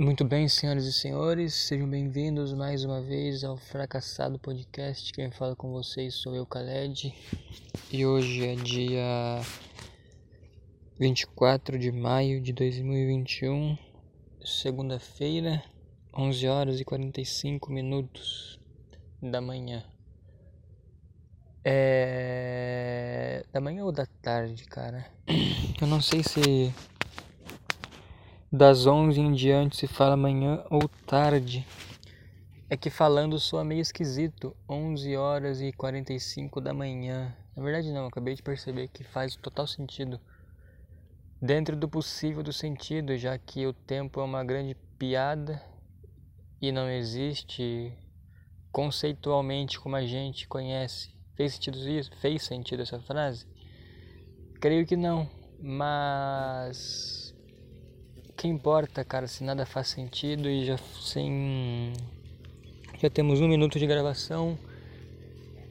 Muito 0.00 0.24
bem, 0.24 0.46
senhoras 0.46 0.86
e 0.86 0.92
senhores, 0.92 1.52
sejam 1.52 1.90
bem-vindos 1.90 2.52
mais 2.52 2.84
uma 2.84 3.00
vez 3.00 3.42
ao 3.42 3.56
Fracassado 3.56 4.38
Podcast. 4.38 5.12
Quem 5.12 5.28
fala 5.32 5.56
com 5.56 5.72
vocês 5.72 6.14
sou 6.14 6.36
eu, 6.36 6.46
Khaled, 6.46 7.12
e 7.90 8.06
hoje 8.06 8.46
é 8.46 8.54
dia 8.54 9.40
24 11.00 11.76
de 11.76 11.90
maio 11.90 12.40
de 12.40 12.52
2021, 12.52 13.76
segunda-feira, 14.44 15.64
11 16.16 16.46
horas 16.46 16.80
e 16.80 16.84
45 16.84 17.72
minutos 17.72 18.56
da 19.20 19.40
manhã. 19.40 19.82
É. 21.64 23.44
da 23.52 23.60
manhã 23.60 23.84
ou 23.84 23.90
da 23.90 24.06
tarde, 24.06 24.64
cara? 24.66 25.10
Eu 25.82 25.88
não 25.88 26.00
sei 26.00 26.22
se 26.22 26.72
das 28.50 28.86
11 28.86 29.20
em 29.20 29.32
diante 29.32 29.76
se 29.76 29.86
fala 29.86 30.16
manhã 30.16 30.64
ou 30.70 30.88
tarde. 31.06 31.66
É 32.70 32.76
que 32.76 32.88
falando 32.88 33.38
soa 33.38 33.62
meio 33.62 33.82
esquisito. 33.82 34.56
11 34.68 35.16
horas 35.16 35.60
e 35.60 35.70
45 35.72 36.60
da 36.60 36.72
manhã. 36.72 37.34
Na 37.54 37.62
verdade 37.62 37.92
não, 37.92 38.06
acabei 38.06 38.34
de 38.34 38.42
perceber 38.42 38.88
que 38.88 39.04
faz 39.04 39.36
total 39.36 39.66
sentido. 39.66 40.18
Dentro 41.40 41.76
do 41.76 41.88
possível 41.88 42.42
do 42.42 42.52
sentido, 42.52 43.16
já 43.16 43.36
que 43.38 43.66
o 43.66 43.72
tempo 43.72 44.18
é 44.20 44.24
uma 44.24 44.42
grande 44.42 44.74
piada 44.98 45.62
e 46.60 46.72
não 46.72 46.90
existe 46.90 47.92
conceitualmente 48.72 49.78
como 49.78 49.94
a 49.94 50.06
gente 50.06 50.48
conhece. 50.48 51.14
Fez 51.36 51.54
sentido 51.54 51.78
isso? 51.88 52.10
Fez 52.16 52.42
sentido 52.42 52.82
essa 52.82 52.98
frase? 52.98 53.46
Creio 54.60 54.86
que 54.86 54.96
não, 54.96 55.28
mas 55.60 57.27
que 58.38 58.46
importa, 58.46 59.04
cara, 59.04 59.26
se 59.26 59.42
nada 59.42 59.66
faz 59.66 59.88
sentido 59.88 60.48
e 60.48 60.64
já 60.64 60.78
sem. 61.00 61.92
Já 62.96 63.10
temos 63.10 63.40
um 63.40 63.48
minuto 63.48 63.80
de 63.80 63.86
gravação 63.86 64.56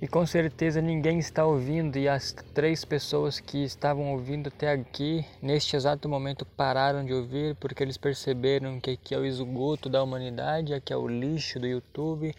e 0.02 0.08
com 0.08 0.26
certeza 0.26 0.82
ninguém 0.82 1.18
está 1.18 1.46
ouvindo 1.46 1.98
e 1.98 2.10
as 2.10 2.34
três 2.54 2.84
pessoas 2.84 3.40
que 3.40 3.64
estavam 3.64 4.12
ouvindo 4.12 4.48
até 4.48 4.72
aqui, 4.72 5.26
neste 5.42 5.78
exato 5.78 6.10
momento, 6.10 6.46
pararam 6.46 7.06
de 7.06 7.14
ouvir 7.14 7.56
porque 7.56 7.82
eles 7.82 7.98
perceberam 7.98 8.82
que 8.82 8.92
aqui 8.92 9.16
é 9.16 9.18
o 9.18 9.26
esgoto 9.26 9.88
da 9.88 10.04
humanidade, 10.04 10.74
aqui 10.74 10.92
é 10.92 10.98
o 10.98 11.08
lixo 11.08 11.62
do 11.62 11.68
YouTube 11.68 12.36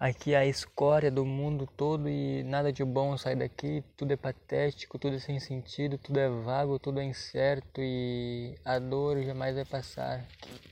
Aqui 0.00 0.32
é 0.32 0.36
a 0.36 0.46
escória 0.46 1.10
do 1.10 1.24
mundo 1.24 1.66
todo 1.66 2.08
e 2.08 2.44
nada 2.44 2.72
de 2.72 2.84
bom 2.84 3.16
sai 3.16 3.34
daqui, 3.34 3.82
tudo 3.96 4.12
é 4.12 4.16
patético, 4.16 4.96
tudo 4.96 5.16
é 5.16 5.18
sem 5.18 5.40
sentido, 5.40 5.98
tudo 5.98 6.20
é 6.20 6.28
vago, 6.28 6.78
tudo 6.78 7.00
é 7.00 7.04
incerto 7.04 7.80
e 7.80 8.56
a 8.64 8.78
dor 8.78 9.20
jamais 9.24 9.56
vai 9.56 9.64
passar. 9.64 10.24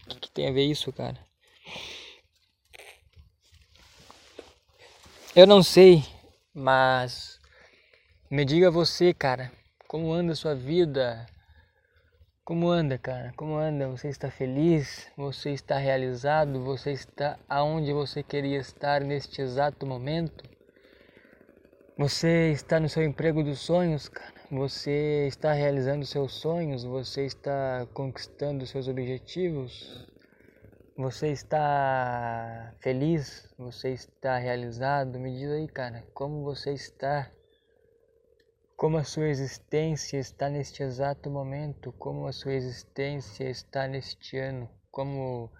O 0.05 0.11
que, 0.11 0.21
que 0.21 0.31
tem 0.31 0.49
a 0.49 0.53
ver 0.53 0.65
isso, 0.65 0.93
cara? 0.93 1.19
Eu 5.35 5.45
não 5.45 5.61
sei, 5.61 6.05
mas 6.55 7.41
me 8.31 8.45
diga 8.45 8.71
você, 8.71 9.13
cara, 9.13 9.51
como 9.89 10.13
anda 10.13 10.35
a 10.35 10.37
sua 10.37 10.55
vida? 10.55 11.27
Como 12.47 12.71
anda, 12.71 12.97
cara? 12.97 13.33
Como 13.37 13.57
anda? 13.57 13.89
Você 13.89 14.07
está 14.07 14.31
feliz? 14.31 15.11
Você 15.17 15.51
está 15.51 15.79
realizado? 15.79 16.63
Você 16.63 16.93
está 16.93 17.37
aonde 17.49 17.93
você 17.93 18.23
queria 18.23 18.59
estar 18.59 19.01
neste 19.01 19.43
exato 19.43 19.85
momento? 19.85 20.45
Você 21.99 22.53
está 22.53 22.79
no 22.79 22.89
seu 22.89 23.03
emprego 23.03 23.43
dos 23.43 23.59
sonhos, 23.59 24.09
cara? 24.09 24.33
Você 24.49 25.27
está 25.27 25.53
realizando 25.55 26.07
seus 26.07 26.35
sonhos? 26.35 26.85
Você 26.85 27.27
está 27.27 27.85
conquistando 27.93 28.65
seus 28.65 28.87
objetivos? 28.87 30.07
Você 30.97 31.33
está 31.33 32.73
feliz? 32.81 33.53
Você 33.59 33.89
está 33.89 34.39
realizado? 34.39 35.19
Me 35.19 35.37
diz 35.37 35.51
aí, 35.51 35.67
cara, 35.67 36.05
como 36.15 36.45
você 36.45 36.73
está? 36.75 37.29
Como 38.77 38.99
a 38.99 39.05
sua 39.05 39.29
existência 39.29 40.19
está 40.19 40.51
neste 40.51 40.83
exato 40.83 41.31
momento, 41.31 41.93
como 41.93 42.27
a 42.27 42.33
sua 42.33 42.53
existência 42.53 43.49
está 43.49 43.89
neste 43.89 44.37
ano, 44.37 44.69
como 44.91 45.51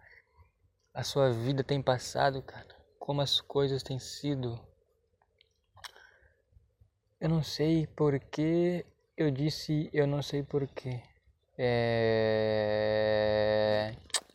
a 0.93 1.03
sua 1.03 1.33
vida 1.33 1.65
tem 1.65 1.81
passado, 1.83 2.43
cara, 2.43 2.77
como 2.99 3.23
as 3.23 3.41
coisas 3.41 3.83
têm 3.83 3.99
sido. 3.99 4.61
Eu 7.19 7.31
não 7.31 7.43
sei 7.43 7.87
porque 7.87 8.85
eu 9.17 9.31
disse 9.31 9.89
eu 9.93 10.07
não 10.07 10.21
sei 10.21 10.43
porquê. 10.43 11.03
É... 11.57 12.77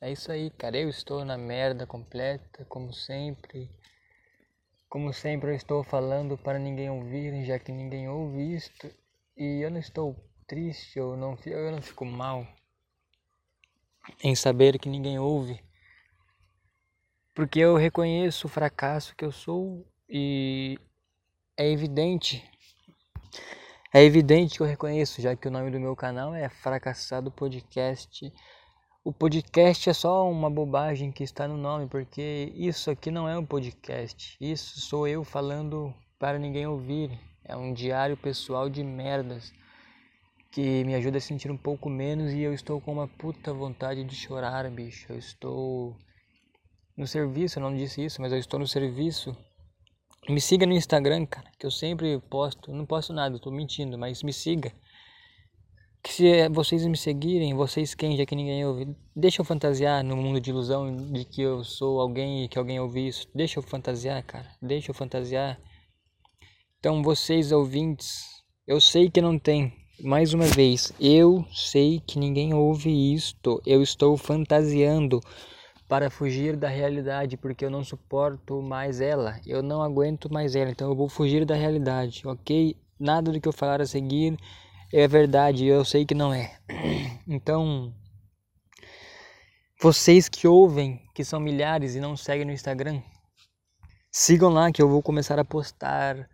é 0.01 0.11
isso 0.11 0.31
aí, 0.31 0.49
cara. 0.49 0.75
Eu 0.77 0.89
estou 0.89 1.23
na 1.23 1.37
merda 1.37 1.85
completa, 1.85 2.65
como 2.65 2.91
sempre. 2.91 3.69
Como 4.91 5.13
sempre 5.13 5.51
eu 5.51 5.55
estou 5.55 5.85
falando 5.85 6.37
para 6.37 6.59
ninguém 6.59 6.89
ouvir, 6.89 7.45
já 7.45 7.57
que 7.57 7.71
ninguém 7.71 8.09
ouve 8.09 8.55
isto, 8.55 8.93
e 9.37 9.63
eu 9.63 9.71
não 9.71 9.79
estou 9.79 10.13
triste, 10.45 10.99
eu 10.99 11.15
não, 11.15 11.37
eu 11.45 11.71
não 11.71 11.81
fico 11.81 12.03
mal 12.03 12.45
em 14.21 14.35
saber 14.35 14.77
que 14.77 14.89
ninguém 14.89 15.17
ouve, 15.17 15.63
porque 17.33 17.59
eu 17.59 17.77
reconheço 17.77 18.47
o 18.47 18.49
fracasso 18.49 19.15
que 19.15 19.23
eu 19.23 19.31
sou 19.31 19.87
e 20.09 20.77
é 21.55 21.71
evidente, 21.71 22.43
é 23.93 24.03
evidente 24.03 24.57
que 24.57 24.61
eu 24.61 24.67
reconheço, 24.67 25.21
já 25.21 25.37
que 25.37 25.47
o 25.47 25.51
nome 25.51 25.71
do 25.71 25.79
meu 25.79 25.95
canal 25.95 26.35
é 26.35 26.49
Fracassado 26.49 27.31
Podcast 27.31 28.29
o 29.03 29.11
podcast 29.11 29.89
é 29.89 29.93
só 29.93 30.29
uma 30.29 30.47
bobagem 30.47 31.11
que 31.11 31.23
está 31.23 31.47
no 31.47 31.57
nome, 31.57 31.87
porque 31.87 32.53
isso 32.55 32.91
aqui 32.91 33.09
não 33.09 33.27
é 33.27 33.35
um 33.35 33.45
podcast. 33.45 34.37
Isso 34.39 34.79
sou 34.79 35.07
eu 35.07 35.23
falando 35.23 35.91
para 36.19 36.37
ninguém 36.37 36.67
ouvir. 36.67 37.19
É 37.43 37.55
um 37.57 37.73
diário 37.73 38.15
pessoal 38.15 38.69
de 38.69 38.83
merdas 38.83 39.51
que 40.51 40.83
me 40.83 40.93
ajuda 40.93 41.17
a 41.17 41.21
sentir 41.21 41.49
um 41.49 41.57
pouco 41.57 41.89
menos 41.89 42.31
e 42.31 42.41
eu 42.41 42.53
estou 42.53 42.79
com 42.79 42.93
uma 42.93 43.07
puta 43.07 43.51
vontade 43.51 44.03
de 44.03 44.15
chorar, 44.15 44.69
bicho. 44.69 45.11
Eu 45.11 45.17
estou 45.17 45.95
no 46.95 47.07
serviço, 47.07 47.57
eu 47.57 47.63
não 47.63 47.75
disse 47.75 48.05
isso, 48.05 48.21
mas 48.21 48.31
eu 48.31 48.37
estou 48.37 48.59
no 48.59 48.67
serviço. 48.67 49.35
Me 50.29 50.39
siga 50.39 50.67
no 50.67 50.73
Instagram, 50.73 51.25
cara, 51.25 51.49
que 51.57 51.65
eu 51.65 51.71
sempre 51.71 52.19
posto, 52.29 52.71
não 52.71 52.85
posto 52.85 53.11
nada, 53.13 53.35
estou 53.35 53.51
mentindo, 53.51 53.97
mas 53.97 54.21
me 54.21 54.31
siga 54.31 54.71
que 56.03 56.11
se 56.11 56.49
vocês 56.49 56.85
me 56.85 56.97
seguirem, 56.97 57.53
vocês 57.53 57.93
quem, 57.93 58.17
já 58.17 58.25
que 58.25 58.35
ninguém 58.35 58.65
ouve, 58.65 58.95
deixa 59.15 59.41
eu 59.41 59.45
fantasiar 59.45 60.03
no 60.03 60.17
mundo 60.17 60.41
de 60.41 60.49
ilusão 60.49 60.95
de 60.95 61.25
que 61.25 61.41
eu 61.41 61.63
sou 61.63 61.99
alguém 61.99 62.43
e 62.43 62.47
que 62.47 62.57
alguém 62.57 62.79
ouve 62.79 63.07
isso. 63.07 63.27
Deixa 63.35 63.59
eu 63.59 63.63
fantasiar, 63.63 64.23
cara. 64.23 64.47
Deixa 64.61 64.89
eu 64.89 64.95
fantasiar. 64.95 65.59
Então, 66.79 67.03
vocês 67.03 67.51
ouvintes, 67.51 68.23
eu 68.65 68.81
sei 68.81 69.09
que 69.09 69.21
não 69.21 69.37
tem. 69.37 69.71
Mais 70.03 70.33
uma 70.33 70.45
vez, 70.45 70.91
eu 70.99 71.45
sei 71.53 71.99
que 71.99 72.17
ninguém 72.17 72.55
ouve 72.55 73.13
isto. 73.13 73.61
Eu 73.63 73.83
estou 73.83 74.17
fantasiando 74.17 75.19
para 75.87 76.09
fugir 76.09 76.55
da 76.55 76.67
realidade, 76.67 77.37
porque 77.37 77.63
eu 77.63 77.69
não 77.69 77.83
suporto 77.83 78.59
mais 78.63 78.99
ela. 78.99 79.39
Eu 79.45 79.61
não 79.61 79.83
aguento 79.83 80.33
mais 80.33 80.55
ela, 80.55 80.71
então 80.71 80.89
eu 80.89 80.95
vou 80.95 81.07
fugir 81.07 81.45
da 81.45 81.53
realidade, 81.53 82.23
ok? 82.25 82.75
Nada 82.99 83.31
do 83.31 83.39
que 83.39 83.47
eu 83.47 83.53
falar 83.53 83.81
a 83.81 83.85
seguir 83.85 84.35
é 84.93 85.07
verdade, 85.07 85.65
eu 85.65 85.85
sei 85.85 86.05
que 86.05 86.13
não 86.13 86.33
é. 86.33 86.57
Então, 87.27 87.93
vocês 89.79 90.27
que 90.27 90.47
ouvem, 90.47 91.01
que 91.15 91.23
são 91.23 91.39
milhares 91.39 91.95
e 91.95 91.99
não 91.99 92.17
seguem 92.17 92.45
no 92.45 92.51
Instagram, 92.51 93.01
sigam 94.11 94.49
lá 94.49 94.71
que 94.71 94.81
eu 94.81 94.89
vou 94.89 95.01
começar 95.01 95.39
a 95.39 95.45
postar 95.45 96.29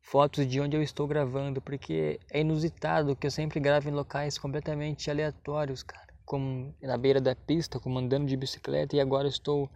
fotos 0.00 0.46
de 0.46 0.60
onde 0.60 0.76
eu 0.76 0.82
estou 0.82 1.06
gravando, 1.06 1.60
porque 1.60 2.18
é 2.30 2.40
inusitado 2.40 3.14
que 3.16 3.26
eu 3.26 3.30
sempre 3.30 3.60
gravo 3.60 3.88
em 3.88 3.92
locais 3.92 4.36
completamente 4.36 5.10
aleatórios, 5.10 5.82
cara, 5.82 6.12
como 6.24 6.74
na 6.82 6.96
beira 6.96 7.20
da 7.20 7.34
pista, 7.34 7.78
como 7.78 7.98
andando 7.98 8.26
de 8.26 8.36
bicicleta 8.36 8.96
e 8.96 9.00
agora 9.00 9.28
estou 9.28 9.70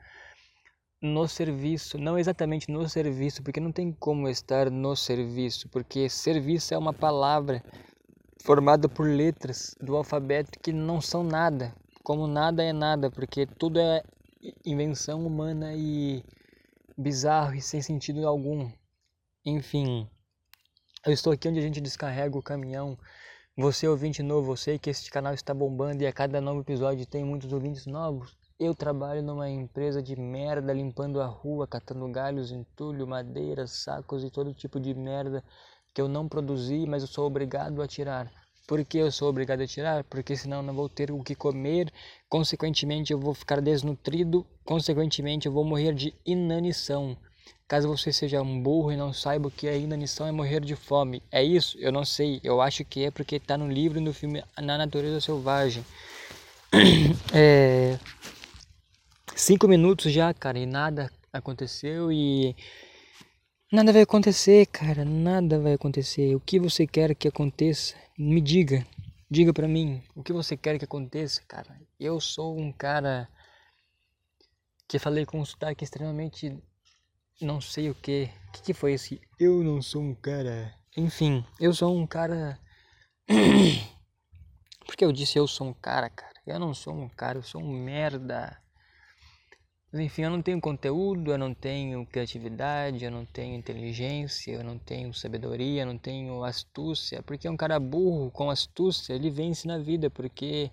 no 1.00 1.26
serviço, 1.26 1.96
não 1.96 2.18
exatamente 2.18 2.70
no 2.70 2.88
serviço, 2.88 3.42
porque 3.42 3.60
não 3.60 3.72
tem 3.72 3.92
como 3.92 4.28
estar 4.28 4.70
no 4.70 4.94
serviço, 4.94 5.68
porque 5.68 6.08
serviço 6.08 6.74
é 6.74 6.78
uma 6.78 6.92
palavra 6.92 7.62
formada 8.42 8.88
por 8.88 9.06
letras 9.06 9.76
do 9.80 9.96
alfabeto 9.96 10.58
que 10.60 10.72
não 10.72 11.00
são 11.00 11.22
nada, 11.22 11.74
como 12.02 12.26
nada 12.26 12.62
é 12.62 12.72
nada, 12.72 13.10
porque 13.10 13.46
tudo 13.46 13.78
é 13.78 14.02
invenção 14.64 15.26
humana 15.26 15.74
e 15.74 16.24
bizarro 16.96 17.54
e 17.54 17.60
sem 17.60 17.82
sentido 17.82 18.26
algum. 18.26 18.70
Enfim, 19.44 20.08
eu 21.06 21.12
estou 21.12 21.32
aqui 21.32 21.48
onde 21.48 21.58
a 21.58 21.62
gente 21.62 21.80
descarrega 21.80 22.36
o 22.36 22.42
caminhão. 22.42 22.98
Você 23.56 23.86
ouvinte 23.86 24.22
novo, 24.22 24.52
eu 24.52 24.56
sei 24.56 24.78
que 24.78 24.88
este 24.88 25.10
canal 25.10 25.34
está 25.34 25.52
bombando 25.52 26.02
e 26.02 26.06
a 26.06 26.12
cada 26.12 26.40
novo 26.40 26.60
episódio 26.60 27.06
tem 27.06 27.24
muitos 27.24 27.52
ouvintes 27.52 27.86
novos. 27.86 28.38
Eu 28.58 28.74
trabalho 28.74 29.22
numa 29.22 29.48
empresa 29.48 30.02
de 30.02 30.18
merda 30.18 30.72
limpando 30.72 31.20
a 31.20 31.26
rua, 31.26 31.66
catando 31.66 32.06
galhos, 32.08 32.52
entulho, 32.52 33.06
madeira, 33.06 33.66
sacos 33.66 34.22
e 34.22 34.30
todo 34.30 34.54
tipo 34.54 34.78
de 34.78 34.94
merda 34.94 35.42
que 35.94 36.00
eu 36.00 36.08
não 36.08 36.28
produzi, 36.28 36.86
mas 36.86 37.02
eu 37.02 37.08
sou 37.08 37.26
obrigado 37.26 37.80
a 37.82 37.86
tirar. 37.86 38.30
Porque 38.66 38.98
eu 38.98 39.10
sou 39.10 39.28
obrigado 39.28 39.62
a 39.62 39.66
tirar? 39.66 40.04
Porque 40.04 40.36
senão 40.36 40.62
não 40.62 40.72
vou 40.72 40.88
ter 40.88 41.10
o 41.10 41.22
que 41.22 41.34
comer, 41.34 41.92
consequentemente 42.28 43.12
eu 43.12 43.18
vou 43.18 43.34
ficar 43.34 43.60
desnutrido, 43.60 44.46
consequentemente 44.64 45.46
eu 45.46 45.52
vou 45.52 45.64
morrer 45.64 45.92
de 45.92 46.14
inanição. 46.24 47.16
Caso 47.66 47.88
você 47.88 48.12
seja 48.12 48.42
um 48.42 48.60
burro 48.60 48.90
e 48.90 48.96
não 48.96 49.12
saiba 49.12 49.48
o 49.48 49.50
que 49.50 49.68
é 49.68 49.78
inanição, 49.78 50.26
é 50.26 50.32
morrer 50.32 50.60
de 50.60 50.74
fome. 50.74 51.22
É 51.30 51.42
isso? 51.42 51.78
Eu 51.78 51.92
não 51.92 52.04
sei. 52.04 52.40
Eu 52.42 52.60
acho 52.60 52.84
que 52.84 53.04
é 53.04 53.10
porque 53.10 53.36
está 53.36 53.56
no 53.56 53.68
livro 53.68 53.98
e 53.98 54.02
no 54.02 54.12
filme 54.12 54.42
Na 54.60 54.76
Natureza 54.76 55.20
Selvagem. 55.20 55.84
É... 57.32 57.98
Cinco 59.36 59.68
minutos 59.68 60.12
já, 60.12 60.34
cara, 60.34 60.58
e 60.58 60.66
nada 60.66 61.10
aconteceu 61.32 62.10
e 62.12 62.54
Nada 63.72 63.92
vai 63.92 64.02
acontecer, 64.02 64.66
cara, 64.66 65.04
nada 65.04 65.60
vai 65.60 65.74
acontecer. 65.74 66.34
O 66.34 66.40
que 66.40 66.58
você 66.58 66.88
quer 66.88 67.14
que 67.14 67.28
aconteça? 67.28 67.94
Me 68.18 68.40
diga, 68.40 68.84
diga 69.30 69.52
para 69.52 69.68
mim, 69.68 70.02
o 70.12 70.24
que 70.24 70.32
você 70.32 70.56
quer 70.56 70.76
que 70.76 70.84
aconteça, 70.84 71.40
cara? 71.46 71.80
Eu 71.98 72.20
sou 72.20 72.58
um 72.58 72.72
cara 72.72 73.28
que 74.88 74.98
falei 74.98 75.24
com 75.24 75.38
um 75.38 75.44
sotaque 75.44 75.84
extremamente 75.84 76.60
não 77.40 77.60
sei 77.60 77.88
o 77.88 77.94
que. 77.94 78.28
O 78.48 78.50
que, 78.50 78.62
que 78.62 78.74
foi 78.74 78.94
esse? 78.94 79.20
Eu 79.38 79.62
não 79.62 79.80
sou 79.80 80.02
um 80.02 80.16
cara. 80.16 80.74
Enfim, 80.96 81.44
eu 81.60 81.72
sou 81.72 81.96
um 81.96 82.08
cara. 82.08 82.58
Porque 84.84 85.04
eu 85.04 85.12
disse 85.12 85.38
eu 85.38 85.46
sou 85.46 85.68
um 85.68 85.74
cara, 85.74 86.10
cara. 86.10 86.34
Eu 86.44 86.58
não 86.58 86.74
sou 86.74 86.92
um 86.92 87.08
cara, 87.08 87.38
eu 87.38 87.42
sou 87.44 87.62
um 87.62 87.72
merda. 87.72 88.60
Mas 89.92 90.00
enfim, 90.00 90.22
eu 90.22 90.30
não 90.30 90.40
tenho 90.40 90.60
conteúdo, 90.60 91.32
eu 91.32 91.38
não 91.38 91.52
tenho 91.52 92.06
criatividade, 92.06 93.04
eu 93.04 93.10
não 93.10 93.26
tenho 93.26 93.56
inteligência, 93.56 94.52
eu 94.52 94.62
não 94.62 94.78
tenho 94.78 95.12
sabedoria, 95.12 95.82
eu 95.82 95.86
não 95.86 95.98
tenho 95.98 96.44
astúcia, 96.44 97.22
porque 97.24 97.48
um 97.48 97.56
cara 97.56 97.80
burro 97.80 98.30
com 98.30 98.50
astúcia, 98.50 99.14
ele 99.14 99.30
vence 99.30 99.66
na 99.66 99.78
vida, 99.78 100.08
porque 100.08 100.70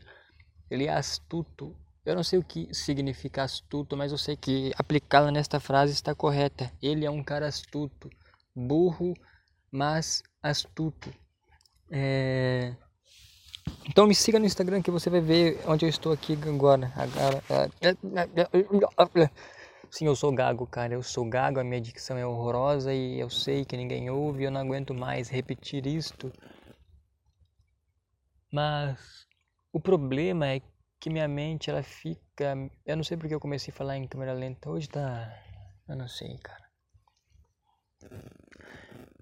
ele 0.70 0.86
é 0.86 0.94
astuto. 0.94 1.76
Eu 2.06 2.16
não 2.16 2.24
sei 2.24 2.38
o 2.40 2.44
que 2.44 2.74
significa 2.74 3.44
astuto, 3.44 3.98
mas 3.98 4.12
eu 4.12 4.18
sei 4.18 4.38
que 4.38 4.72
aplicá-la 4.78 5.32
nesta 5.32 5.60
frase 5.60 5.94
está 5.94 6.14
correta. 6.14 6.72
Ele 6.82 7.04
é 7.06 7.10
um 7.10 7.24
cara 7.24 7.48
astuto, 7.48 8.10
burro, 8.56 9.14
mas 9.72 10.22
astuto. 10.42 11.12
É... 11.92 12.76
Então 13.90 14.06
me 14.06 14.14
siga 14.14 14.40
no 14.40 14.46
Instagram 14.46 14.82
que 14.82 14.92
você 14.92 15.10
vai 15.10 15.22
ver 15.22 15.60
onde 15.68 15.86
eu 15.86 15.90
estou 15.90 16.12
aqui 16.12 16.38
agora. 16.46 16.92
Sim, 19.90 20.06
eu 20.06 20.16
sou 20.16 20.32
gago, 20.34 20.68
cara. 20.68 20.94
Eu 20.94 21.02
sou 21.02 21.26
gago, 21.28 21.60
a 21.60 21.64
minha 21.64 21.82
dicção 21.82 22.18
é 22.18 22.26
horrorosa 22.26 22.94
e 22.94 23.20
eu 23.20 23.30
sei 23.30 23.66
que 23.66 23.78
ninguém 23.78 24.10
ouve. 24.10 24.44
Eu 24.44 24.52
não 24.52 24.62
aguento 24.62 24.94
mais 24.94 25.30
repetir 25.30 25.88
isto. 25.88 26.32
Mas 28.52 29.28
o 29.72 29.80
problema 29.80 30.48
é 30.48 30.62
que 31.00 31.10
minha 31.10 31.28
mente 31.28 31.70
ela 31.70 31.84
fica. 31.84 32.56
Eu 32.86 32.98
não 32.98 33.04
sei 33.04 33.18
porque 33.18 33.34
eu 33.34 33.40
comecei 33.40 33.74
a 33.74 33.76
falar 33.76 33.98
em 33.98 34.08
câmera 34.08 34.34
lenta. 34.34 34.70
Hoje 34.70 34.90
tá. 34.90 35.34
Eu 35.88 35.96
não 35.96 36.08
sei, 36.08 36.38
cara. 36.38 36.68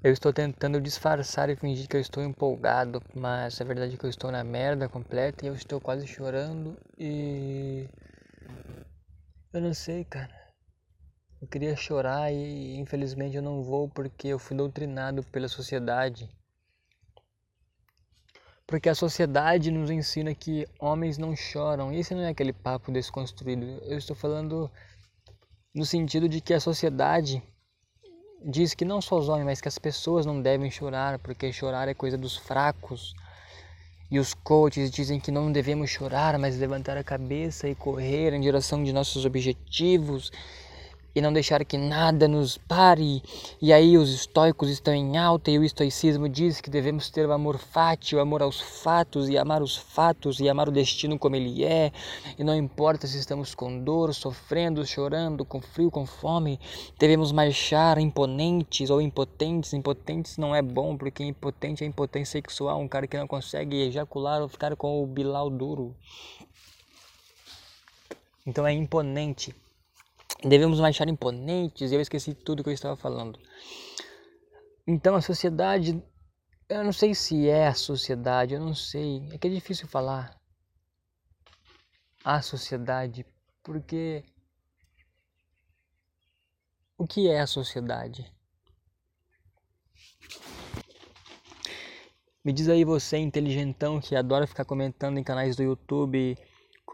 Eu 0.06 0.14
estou 0.14 0.32
tentando 0.32 0.80
disfarçar 0.80 1.50
e 1.50 1.56
fingir 1.56 1.88
que 1.88 1.98
eu 1.98 2.00
estou 2.00 2.22
empolgado, 2.22 3.02
mas 3.16 3.60
a 3.60 3.64
verdade 3.64 3.96
é 3.96 3.98
que 3.98 4.06
eu 4.06 4.10
estou 4.12 4.32
na 4.32 4.44
merda 4.44 4.88
completa 4.88 5.44
e 5.44 5.48
eu 5.48 5.56
estou 5.56 5.82
quase 5.82 6.06
chorando 6.06 6.78
e. 6.96 7.90
Eu 9.52 9.62
não 9.62 9.74
sei, 9.74 10.06
cara. 10.06 10.30
Eu 11.42 11.48
queria 11.48 11.76
chorar 11.76 12.32
e 12.32 12.76
infelizmente 12.76 13.36
eu 13.36 13.42
não 13.42 13.64
vou 13.64 13.90
porque 13.90 14.28
eu 14.28 14.38
fui 14.38 14.56
doutrinado 14.56 15.24
pela 15.24 15.48
sociedade. 15.48 16.30
Porque 18.68 18.90
a 18.90 18.94
sociedade 18.94 19.72
nos 19.72 19.90
ensina 19.90 20.36
que 20.36 20.68
homens 20.78 21.18
não 21.18 21.36
choram. 21.36 21.92
E 21.92 21.98
esse 21.98 22.14
não 22.14 22.22
é 22.22 22.30
aquele 22.30 22.54
papo 22.54 22.92
desconstruído. 22.92 23.66
Eu 23.82 23.98
estou 23.98 24.16
falando 24.16 24.70
no 25.74 25.84
sentido 25.84 26.30
de 26.30 26.42
que 26.42 26.54
a 26.54 26.60
sociedade 26.60 27.42
diz 28.46 28.76
que 28.76 28.86
não 28.86 29.02
só 29.02 29.18
os 29.18 29.28
homens, 29.28 29.46
mas 29.46 29.62
que 29.62 29.68
as 29.68 29.80
pessoas 29.80 30.26
não 30.26 30.40
devem 30.40 30.70
chorar, 30.70 31.18
porque 31.20 31.52
chorar 31.52 31.88
é 31.88 31.94
coisa 31.94 32.18
dos 32.18 32.38
fracos. 32.38 33.16
E 34.12 34.20
os 34.20 34.36
coaches 34.36 34.92
dizem 34.92 35.20
que 35.20 35.32
não 35.32 35.52
devemos 35.52 35.90
chorar, 35.90 36.38
mas 36.38 36.58
levantar 36.60 36.96
a 36.96 37.04
cabeça 37.04 37.68
e 37.68 37.74
correr 37.74 38.34
em 38.34 38.40
direção 38.40 38.84
de 38.84 38.94
nossos 38.94 39.26
objetivos 39.26 40.32
e 41.16 41.22
não 41.22 41.32
deixar 41.32 41.64
que 41.64 41.78
nada 41.78 42.28
nos 42.28 42.58
pare. 42.58 43.24
E 43.62 43.72
aí 43.72 43.98
os 43.98 44.14
estoicos 44.14 44.70
estão 44.70 44.94
em 44.94 45.18
alta 45.18 45.50
e 45.50 45.58
o 45.58 45.64
estoicismo 45.64 46.28
diz 46.28 46.60
que 46.60 46.70
devemos 46.70 47.10
ter 47.10 47.26
o 47.26 47.32
amor 47.32 47.58
fati, 47.58 48.16
o 48.16 48.20
amor 48.20 48.42
aos 48.42 48.60
fatos 48.60 49.30
e 49.30 49.38
amar 49.38 49.64
os 49.64 49.78
fatos 49.78 50.42
e 50.42 50.50
amar 50.50 50.68
o 50.68 50.72
destino 50.72 51.18
como 51.18 51.38
ele 51.38 51.64
é. 51.64 51.92
E 52.38 52.44
não 52.44 52.54
importa 52.54 53.08
se 53.08 53.18
estamos 53.18 53.56
com 53.56 53.80
dor, 53.80 54.14
sofrendo, 54.14 54.86
chorando, 54.86 55.46
com 55.46 55.62
frio, 55.62 55.90
com 55.90 56.06
fome, 56.06 56.60
devemos 57.00 57.32
marchar 57.32 57.98
imponentes 57.98 58.90
ou 58.90 59.02
impotentes. 59.02 59.74
Impotentes 59.74 60.38
não 60.38 60.54
é 60.54 60.62
bom 60.62 60.98
porque 60.98 61.24
impotente 61.24 61.84
é 61.84 61.88
impotência 61.88 62.34
sexual, 62.34 62.80
um 62.82 62.88
cara 62.88 63.08
que 63.08 63.18
não 63.18 63.28
consegue 63.28 63.84
ejacular 63.84 64.42
ou 64.42 64.50
ficar 64.50 64.76
com 64.76 65.02
o 65.02 65.08
bilau 65.08 65.50
duro. 65.50 65.96
Então 68.46 68.68
é 68.68 68.74
imponente 68.74 69.56
devemos 70.46 70.80
marchar 70.80 71.10
imponentes, 71.10 71.92
eu 71.92 72.00
esqueci 72.00 72.34
tudo 72.34 72.64
que 72.64 72.70
eu 72.70 72.74
estava 72.74 72.96
falando. 72.96 73.40
Então 74.88 75.16
a 75.16 75.22
sociedade, 75.22 76.02
eu 76.70 76.84
não 76.84 76.94
sei 76.94 77.16
se 77.16 77.50
é 77.50 77.68
a 77.68 77.74
sociedade, 77.74 78.54
eu 78.54 78.60
não 78.60 78.76
sei, 78.76 79.28
é 79.32 79.38
que 79.38 79.48
é 79.48 79.52
difícil 79.52 79.88
falar. 79.88 80.40
A 82.24 82.42
sociedade, 82.42 83.26
porque 83.64 84.24
o 86.98 87.08
que 87.08 87.28
é 87.28 87.40
a 87.40 87.48
sociedade? 87.48 88.32
Me 92.44 92.54
diz 92.54 92.70
aí 92.70 92.84
você, 92.84 93.18
inteligentão, 93.18 94.00
que 94.00 94.16
adora 94.16 94.46
ficar 94.46 94.66
comentando 94.66 95.18
em 95.18 95.24
canais 95.24 95.56
do 95.56 95.64
YouTube 95.64 96.38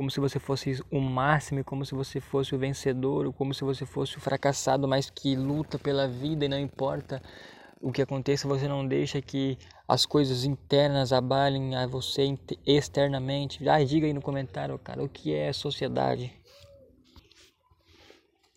como 0.01 0.09
se 0.09 0.19
você 0.19 0.39
fosse 0.39 0.83
o 0.89 0.99
máximo, 0.99 1.63
como 1.63 1.85
se 1.85 1.93
você 1.93 2.19
fosse 2.19 2.55
o 2.55 2.57
vencedor, 2.57 3.31
como 3.33 3.53
se 3.53 3.63
você 3.63 3.85
fosse 3.85 4.17
o 4.17 4.19
fracassado, 4.19 4.87
mas 4.87 5.11
que 5.11 5.35
luta 5.35 5.77
pela 5.77 6.07
vida 6.07 6.43
e 6.43 6.49
não 6.49 6.57
importa 6.57 7.21
o 7.79 7.91
que 7.91 8.01
aconteça, 8.01 8.47
você 8.47 8.67
não 8.67 8.87
deixa 8.87 9.21
que 9.21 9.59
as 9.87 10.03
coisas 10.03 10.43
internas 10.43 11.13
abalem 11.13 11.75
a 11.75 11.85
você 11.85 12.35
externamente. 12.65 13.69
Ah, 13.69 13.83
diga 13.83 14.07
aí 14.07 14.11
no 14.11 14.23
comentário, 14.23 14.75
cara, 14.79 15.03
o 15.03 15.07
que 15.07 15.35
é 15.35 15.53
sociedade? 15.53 16.33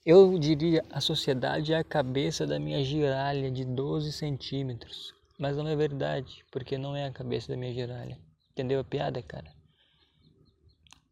Eu 0.06 0.38
diria 0.38 0.82
a 0.90 0.98
sociedade 0.98 1.74
é 1.74 1.76
a 1.76 1.84
cabeça 1.84 2.46
da 2.46 2.58
minha 2.58 2.82
giralha 2.82 3.50
de 3.50 3.66
12 3.66 4.12
centímetros. 4.12 5.12
Mas 5.38 5.58
não 5.58 5.68
é 5.68 5.76
verdade, 5.76 6.42
porque 6.50 6.78
não 6.78 6.96
é 6.96 7.04
a 7.04 7.12
cabeça 7.12 7.52
da 7.52 7.58
minha 7.58 7.74
giralha. 7.74 8.16
Entendeu 8.50 8.80
a 8.80 8.84
piada, 8.84 9.20
cara? 9.20 9.53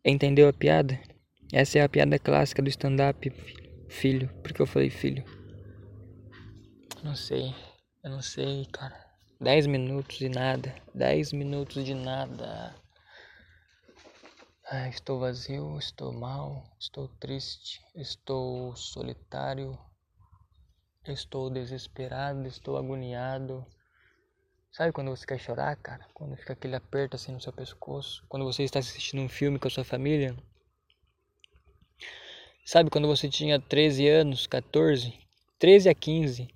Entendeu 0.05 0.49
a 0.49 0.53
piada? 0.53 1.01
Essa 1.53 1.79
é 1.79 1.83
a 1.83 1.89
piada 1.89 2.19
clássica 2.19 2.61
do 2.61 2.69
stand-up, 2.69 3.31
filho. 3.89 4.29
Por 4.43 4.53
que 4.53 4.61
eu 4.61 4.67
falei 4.67 4.91
filho? 4.91 5.25
Não 7.05 7.15
sei. 7.15 7.55
Eu 8.03 8.11
não 8.11 8.21
sei, 8.21 8.67
cara. 8.73 8.97
Dez 9.41 9.65
minutos 9.65 10.19
de 10.19 10.29
nada. 10.29 10.75
Dez 10.93 11.33
minutos 11.33 11.85
de 11.85 11.95
nada. 11.95 12.75
Ai, 14.69 14.89
estou 14.89 15.21
vazio, 15.21 15.79
estou 15.79 16.13
mal, 16.13 16.65
estou 16.81 17.07
triste, 17.21 17.81
estou 17.95 18.75
solitário, 18.75 19.79
estou 21.07 21.51
desesperado, 21.51 22.47
estou 22.49 22.77
agoniado. 22.77 23.65
Sabe 24.73 24.91
quando 24.91 25.11
você 25.11 25.27
quer 25.27 25.39
chorar, 25.39 25.77
cara? 25.77 26.07
Quando 26.15 26.35
fica 26.35 26.55
aquele 26.55 26.75
aperto 26.75 27.15
assim 27.15 27.31
no 27.31 27.41
seu 27.43 27.53
pescoço? 27.53 28.25
Quando 28.27 28.43
você 28.47 28.63
está 28.63 28.79
assistindo 28.79 29.21
um 29.21 29.29
filme 29.29 29.59
com 29.59 29.69
a 29.69 29.71
sua 29.71 29.85
família? 29.85 30.35
Sabe 32.65 32.89
quando 32.89 33.07
você 33.07 33.29
tinha 33.29 33.61
13 33.61 34.09
anos, 34.09 34.47
14, 34.47 35.13
13 35.59 35.91
a 35.91 35.95
15? 35.95 36.49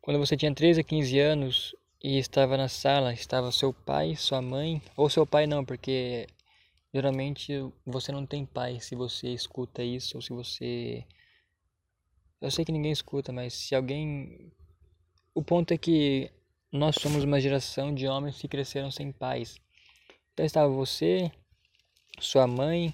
Quando 0.00 0.20
você 0.20 0.36
tinha 0.36 0.54
13 0.54 0.82
a 0.82 0.84
15 0.84 1.18
anos 1.18 1.74
e 2.00 2.18
estava 2.18 2.56
na 2.56 2.68
sala, 2.68 3.12
estava 3.12 3.50
seu 3.50 3.72
pai, 3.72 4.14
sua 4.14 4.40
mãe, 4.40 4.80
ou 4.96 5.10
seu 5.10 5.26
pai 5.26 5.44
não, 5.44 5.64
porque 5.64 6.28
geralmente 6.92 7.52
você 7.84 8.12
não 8.12 8.24
tem 8.24 8.46
pai 8.46 8.78
se 8.78 8.94
você 8.94 9.30
escuta 9.30 9.82
isso 9.82 10.16
ou 10.16 10.22
se 10.22 10.30
você 10.30 11.04
eu 12.40 12.50
sei 12.50 12.64
que 12.64 12.70
ninguém 12.70 12.92
escuta, 12.92 13.32
mas 13.32 13.54
se 13.54 13.74
alguém 13.74 14.52
o 15.34 15.42
ponto 15.42 15.74
é 15.74 15.78
que 15.78 16.30
nós 16.74 16.96
somos 16.96 17.22
uma 17.22 17.40
geração 17.40 17.94
de 17.94 18.08
homens 18.08 18.36
que 18.36 18.48
cresceram 18.48 18.90
sem 18.90 19.12
pais. 19.12 19.60
Então 20.32 20.44
estava 20.44 20.68
você, 20.68 21.30
sua 22.18 22.48
mãe, 22.48 22.92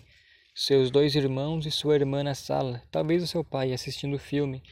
seus 0.54 0.90
dois 0.90 1.14
irmãos 1.14 1.64
e 1.64 1.70
sua 1.70 1.94
irmã 1.94 2.22
na 2.22 2.34
sala. 2.34 2.82
Talvez 2.90 3.22
o 3.22 3.26
seu 3.26 3.42
pai 3.42 3.72
assistindo 3.72 4.16
o 4.16 4.18
filme. 4.18 4.62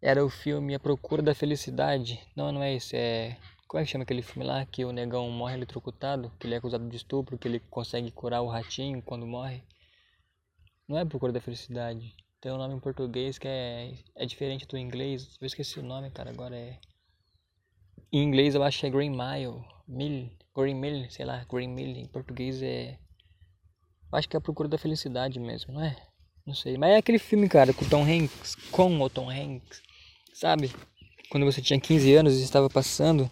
Era 0.00 0.24
o 0.24 0.30
filme 0.30 0.72
A 0.72 0.78
Procura 0.78 1.20
da 1.20 1.34
Felicidade. 1.34 2.20
Não, 2.36 2.52
não 2.52 2.62
é 2.62 2.74
esse, 2.74 2.96
é 2.96 3.36
Como 3.66 3.82
é 3.82 3.84
que 3.84 3.90
chama 3.90 4.04
aquele 4.04 4.22
filme 4.22 4.46
lá 4.46 4.64
que 4.64 4.84
o 4.84 4.92
negão 4.92 5.28
morre 5.32 5.54
eletrocutado? 5.54 6.30
Que 6.38 6.46
ele 6.46 6.54
é 6.54 6.58
acusado 6.58 6.88
de 6.88 6.96
estupro, 6.96 7.36
que 7.36 7.48
ele 7.48 7.58
consegue 7.58 8.12
curar 8.12 8.40
o 8.40 8.46
ratinho 8.46 9.02
quando 9.02 9.26
morre? 9.26 9.64
Não 10.86 10.96
é 10.96 11.04
Procura 11.04 11.32
da 11.32 11.40
Felicidade. 11.40 12.14
Tem 12.40 12.52
um 12.52 12.58
nome 12.58 12.76
em 12.76 12.80
português 12.80 13.36
que 13.36 13.48
é, 13.48 13.94
é 14.14 14.24
diferente 14.24 14.64
do 14.64 14.78
inglês. 14.78 15.36
Eu 15.40 15.46
esqueci 15.48 15.80
o 15.80 15.82
nome, 15.82 16.08
cara. 16.12 16.30
Agora 16.30 16.54
é. 16.54 16.78
Em 18.14 18.22
inglês 18.22 18.54
eu 18.54 18.62
acho 18.62 18.78
que 18.78 18.86
é 18.86 18.90
Green 18.90 19.10
Mile. 19.10 19.64
Mill. 19.88 20.30
Green 20.56 20.76
Mill, 20.76 21.10
sei 21.10 21.26
lá. 21.26 21.44
Green 21.52 21.66
Mill. 21.66 21.96
Em 21.96 22.06
português 22.06 22.62
é. 22.62 22.96
Acho 24.12 24.28
que 24.28 24.36
é 24.36 24.38
a 24.38 24.40
Procura 24.40 24.68
da 24.68 24.78
Felicidade 24.78 25.40
mesmo, 25.40 25.74
não 25.74 25.82
é? 25.82 25.96
Não 26.46 26.54
sei. 26.54 26.78
Mas 26.78 26.90
é 26.90 26.96
aquele 26.98 27.18
filme, 27.18 27.48
cara, 27.48 27.74
com 27.74 27.84
o 27.84 27.88
Tom 27.88 28.04
Hanks. 28.04 28.54
Com 28.70 29.00
o 29.00 29.10
Tom 29.10 29.28
Hanks. 29.28 29.82
Sabe? 30.32 30.70
Quando 31.28 31.44
você 31.44 31.60
tinha 31.60 31.80
15 31.80 32.14
anos 32.14 32.38
e 32.38 32.44
estava 32.44 32.70
passando. 32.70 33.28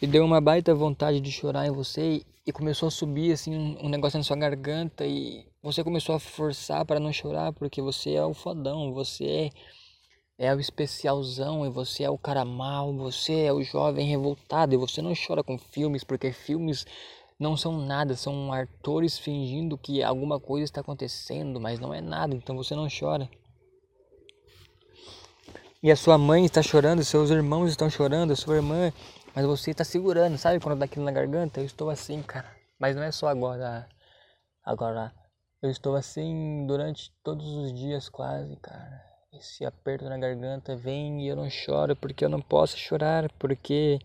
E 0.00 0.06
deu 0.06 0.24
uma 0.24 0.40
baita 0.40 0.72
vontade 0.72 1.20
de 1.20 1.32
chorar 1.32 1.66
em 1.66 1.72
você 1.72 2.22
e 2.46 2.52
começou 2.52 2.86
a 2.86 2.92
subir 2.92 3.32
assim 3.32 3.52
um, 3.82 3.88
negócio 3.88 4.16
na 4.16 4.22
sua 4.22 4.36
garganta 4.36 5.04
e 5.04 5.44
você 5.60 5.82
começou 5.82 6.14
a 6.14 6.20
forçar 6.20 6.84
para 6.84 7.00
não 7.00 7.12
chorar 7.12 7.52
porque 7.52 7.82
você 7.82 8.12
é 8.12 8.24
o 8.24 8.32
fodão, 8.32 8.94
você 8.94 9.24
é, 9.24 9.50
é 10.40 10.54
o 10.54 10.58
especialzão 10.58 11.66
e 11.66 11.68
você 11.68 12.04
é 12.04 12.10
o 12.10 12.16
cara 12.16 12.46
mal, 12.46 12.96
você 12.96 13.42
é 13.42 13.52
o 13.52 13.62
jovem 13.62 14.06
revoltado 14.08 14.72
e 14.72 14.78
você 14.78 15.02
não 15.02 15.12
chora 15.14 15.44
com 15.44 15.58
filmes 15.58 16.02
porque 16.02 16.32
filmes 16.32 16.86
não 17.38 17.58
são 17.58 17.78
nada, 17.78 18.16
são 18.16 18.50
atores 18.50 19.18
fingindo 19.18 19.76
que 19.76 20.02
alguma 20.02 20.40
coisa 20.40 20.64
está 20.64 20.80
acontecendo, 20.80 21.60
mas 21.60 21.78
não 21.78 21.92
é 21.92 22.00
nada, 22.00 22.34
então 22.34 22.56
você 22.56 22.74
não 22.74 22.88
chora. 22.88 23.28
E 25.82 25.90
a 25.90 25.96
sua 25.96 26.16
mãe 26.16 26.46
está 26.46 26.62
chorando, 26.62 27.04
seus 27.04 27.30
irmãos 27.30 27.68
estão 27.68 27.90
chorando, 27.90 28.32
a 28.32 28.36
sua 28.36 28.56
irmã 28.56 28.90
mas 29.34 29.46
você 29.46 29.72
tá 29.72 29.84
segurando, 29.84 30.36
sabe? 30.36 30.58
Quando 30.58 30.78
dá 30.78 30.86
aquilo 30.86 31.04
na 31.04 31.12
garganta, 31.12 31.60
eu 31.60 31.64
estou 31.64 31.88
assim, 31.88 32.22
cara. 32.22 32.50
Mas 32.78 32.96
não 32.96 33.02
é 33.02 33.12
só 33.12 33.28
agora. 33.28 33.88
Agora, 34.64 35.12
eu 35.62 35.70
estou 35.70 35.94
assim 35.94 36.66
durante 36.66 37.12
todos 37.22 37.46
os 37.46 37.72
dias 37.72 38.08
quase, 38.08 38.56
cara. 38.56 39.09
Esse 39.32 39.64
aperto 39.64 40.04
na 40.08 40.18
garganta 40.18 40.76
vem 40.76 41.22
e 41.22 41.28
eu 41.28 41.36
não 41.36 41.48
choro 41.48 41.94
porque 41.96 42.24
eu 42.24 42.28
não 42.28 42.40
posso 42.40 42.76
chorar, 42.76 43.30
porque 43.38 43.98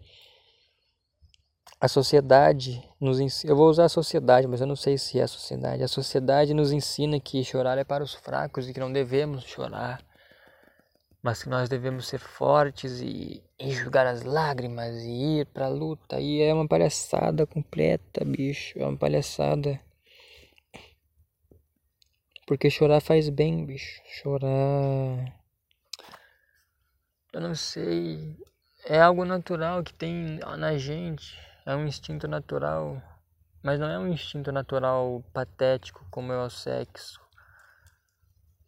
a 1.82 1.88
sociedade 1.88 2.84
nos 3.00 3.20
ensina. 3.20 3.52
Eu 3.52 3.58
vou 3.58 3.70
usar 3.70 3.86
a 3.86 3.90
sociedade, 3.90 4.48
mas 4.48 4.62
eu 4.62 4.68
não 4.68 4.76
sei 4.76 4.98
se 4.98 5.20
é 5.20 5.24
a 5.24 5.28
sociedade. 5.28 5.84
A 5.84 5.88
sociedade 5.88 6.54
nos 6.54 6.72
ensina 6.72 7.20
que 7.20 7.44
chorar 7.44 7.78
é 7.78 7.84
para 7.84 8.04
os 8.04 8.14
fracos 8.14 8.70
e 8.70 8.74
que 8.74 8.80
não 8.80 8.92
devemos 8.92 9.44
chorar 9.44 10.04
mas 11.26 11.42
que 11.42 11.50
nós 11.50 11.68
devemos 11.68 12.06
ser 12.06 12.20
fortes 12.20 13.02
e 13.02 13.44
enxugar 13.60 14.06
as 14.06 14.22
lágrimas 14.22 14.96
e 14.98 15.40
ir 15.40 15.48
pra 15.48 15.68
luta. 15.68 16.20
E 16.20 16.40
é 16.40 16.54
uma 16.54 16.68
palhaçada 16.68 17.48
completa, 17.48 18.24
bicho. 18.24 18.78
É 18.78 18.86
uma 18.86 18.96
palhaçada. 18.96 19.82
Porque 22.46 22.70
chorar 22.70 23.02
faz 23.02 23.28
bem, 23.30 23.66
bicho. 23.66 24.02
Chorar. 24.22 25.34
Eu 27.34 27.42
não 27.42 27.56
sei. 27.56 28.38
É 28.86 29.02
algo 29.02 29.26
natural 29.26 29.84
que 29.84 29.94
tem 29.94 30.40
na 30.58 30.78
gente. 30.78 31.36
É 31.66 31.76
um 31.76 31.88
instinto 31.88 32.28
natural. 32.28 33.02
Mas 33.64 33.80
não 33.80 33.90
é 33.90 33.98
um 33.98 34.08
instinto 34.08 34.52
natural 34.52 35.24
patético 35.34 36.06
como 36.12 36.32
é 36.32 36.38
o 36.38 36.50
sexo. 36.50 37.20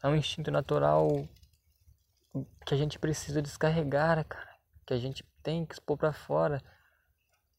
É 0.04 0.08
um 0.08 0.16
instinto 0.16 0.50
natural 0.50 1.08
que 2.66 2.74
a 2.74 2.78
gente 2.78 2.98
precisa 2.98 3.42
descarregar, 3.42 4.26
cara, 4.26 4.56
que 4.86 4.94
a 4.94 4.98
gente 4.98 5.24
tem 5.44 5.66
que 5.66 5.76
expor 5.76 5.98
para 5.98 6.14
fora. 6.14 6.62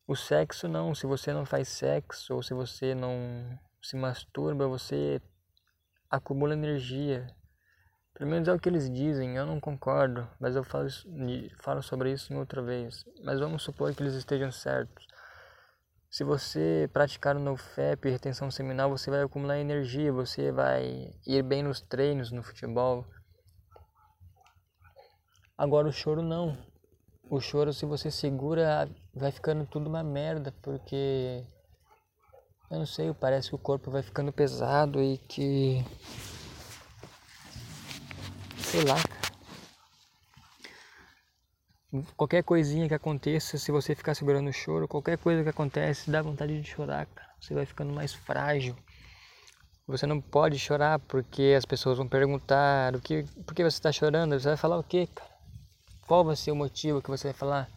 O 0.07 0.17
sexo 0.17 0.67
não, 0.67 0.95
se 0.95 1.07
você 1.07 1.33
não 1.33 1.45
faz 1.45 1.69
sexo 1.69 2.35
ou 2.35 2.43
se 2.43 2.55
você 2.55 2.95
não 2.95 3.59
se 3.81 3.97
masturba, 3.97 4.67
você 4.67 5.21
acumula 6.11 6.55
energia. 6.55 7.27
Pelo 8.15 8.31
menos 8.31 8.49
é 8.49 8.53
o 8.53 8.59
que 8.59 8.69
eles 8.69 8.91
dizem, 8.91 9.37
eu 9.37 9.47
não 9.47 9.61
concordo, 9.61 10.29
mas 10.41 10.57
eu 10.57 10.65
falo, 10.65 10.89
falo 11.61 11.83
sobre 11.83 12.13
isso 12.13 12.33
em 12.33 12.37
outra 12.37 12.63
vez. 12.63 13.05
Mas 13.25 13.39
vamos 13.39 13.63
supor 13.63 13.95
que 13.95 14.03
eles 14.03 14.15
estejam 14.15 14.51
certos. 14.51 15.07
Se 16.11 16.25
você 16.25 16.89
praticar 16.93 17.37
o 17.37 17.41
NoFap 17.41 18.09
e 18.09 18.11
retenção 18.11 18.51
seminal, 18.51 18.91
você 18.91 19.11
vai 19.11 19.23
acumular 19.23 19.59
energia, 19.59 20.13
você 20.13 20.51
vai 20.51 21.13
ir 21.27 21.43
bem 21.43 21.63
nos 21.63 21.81
treinos, 21.81 22.33
no 22.33 22.43
futebol, 22.43 23.07
Agora 25.59 25.89
o 25.89 25.93
choro 25.93 26.23
não. 26.23 26.57
O 27.29 27.41
choro, 27.41 27.73
se 27.73 27.85
você 27.85 28.13
segura, 28.13 28.89
vai 29.13 29.33
ficando 29.33 29.67
tudo 29.67 29.89
uma 29.89 30.05
merda, 30.05 30.55
porque. 30.63 31.45
Eu 32.71 32.79
não 32.79 32.87
sei, 32.87 33.13
parece 33.15 33.49
que 33.49 33.55
o 33.55 33.59
corpo 33.59 33.91
vai 33.91 34.03
ficando 34.03 34.33
pesado 34.33 35.03
e 35.03 35.19
que. 35.19 35.85
Sei 38.59 38.85
lá, 38.85 38.97
Qualquer 42.19 42.45
coisinha 42.45 42.87
que 42.87 42.93
aconteça, 42.93 43.57
se 43.57 43.73
você 43.73 43.95
ficar 43.95 44.15
segurando 44.15 44.49
o 44.51 44.53
choro, 44.53 44.87
qualquer 44.87 45.17
coisa 45.17 45.43
que 45.43 45.49
acontece, 45.49 46.11
dá 46.11 46.21
vontade 46.21 46.61
de 46.61 46.69
chorar, 46.69 47.07
cara. 47.07 47.31
Você 47.41 47.55
vai 47.55 47.65
ficando 47.65 47.95
mais 47.95 48.13
frágil. 48.13 48.77
Você 49.87 50.07
não 50.07 50.21
pode 50.21 50.59
chorar 50.59 50.99
porque 50.99 51.55
as 51.57 51.65
pessoas 51.65 51.97
vão 51.97 52.07
perguntar 52.07 52.95
o 52.95 53.01
que, 53.01 53.23
por 53.47 53.55
que 53.55 53.63
você 53.63 53.79
está 53.79 53.91
chorando. 53.91 54.39
Você 54.39 54.49
vai 54.49 54.57
falar 54.59 54.79
o 54.79 54.83
quê, 54.85 55.09
cara? 55.15 55.31
Qual 56.07 56.23
vai 56.23 56.37
ser 56.37 56.51
o 56.51 56.57
motivo 56.57 57.01
que 57.01 57.09
você 57.09 57.29
vai 57.29 57.35
falar? 57.35 57.71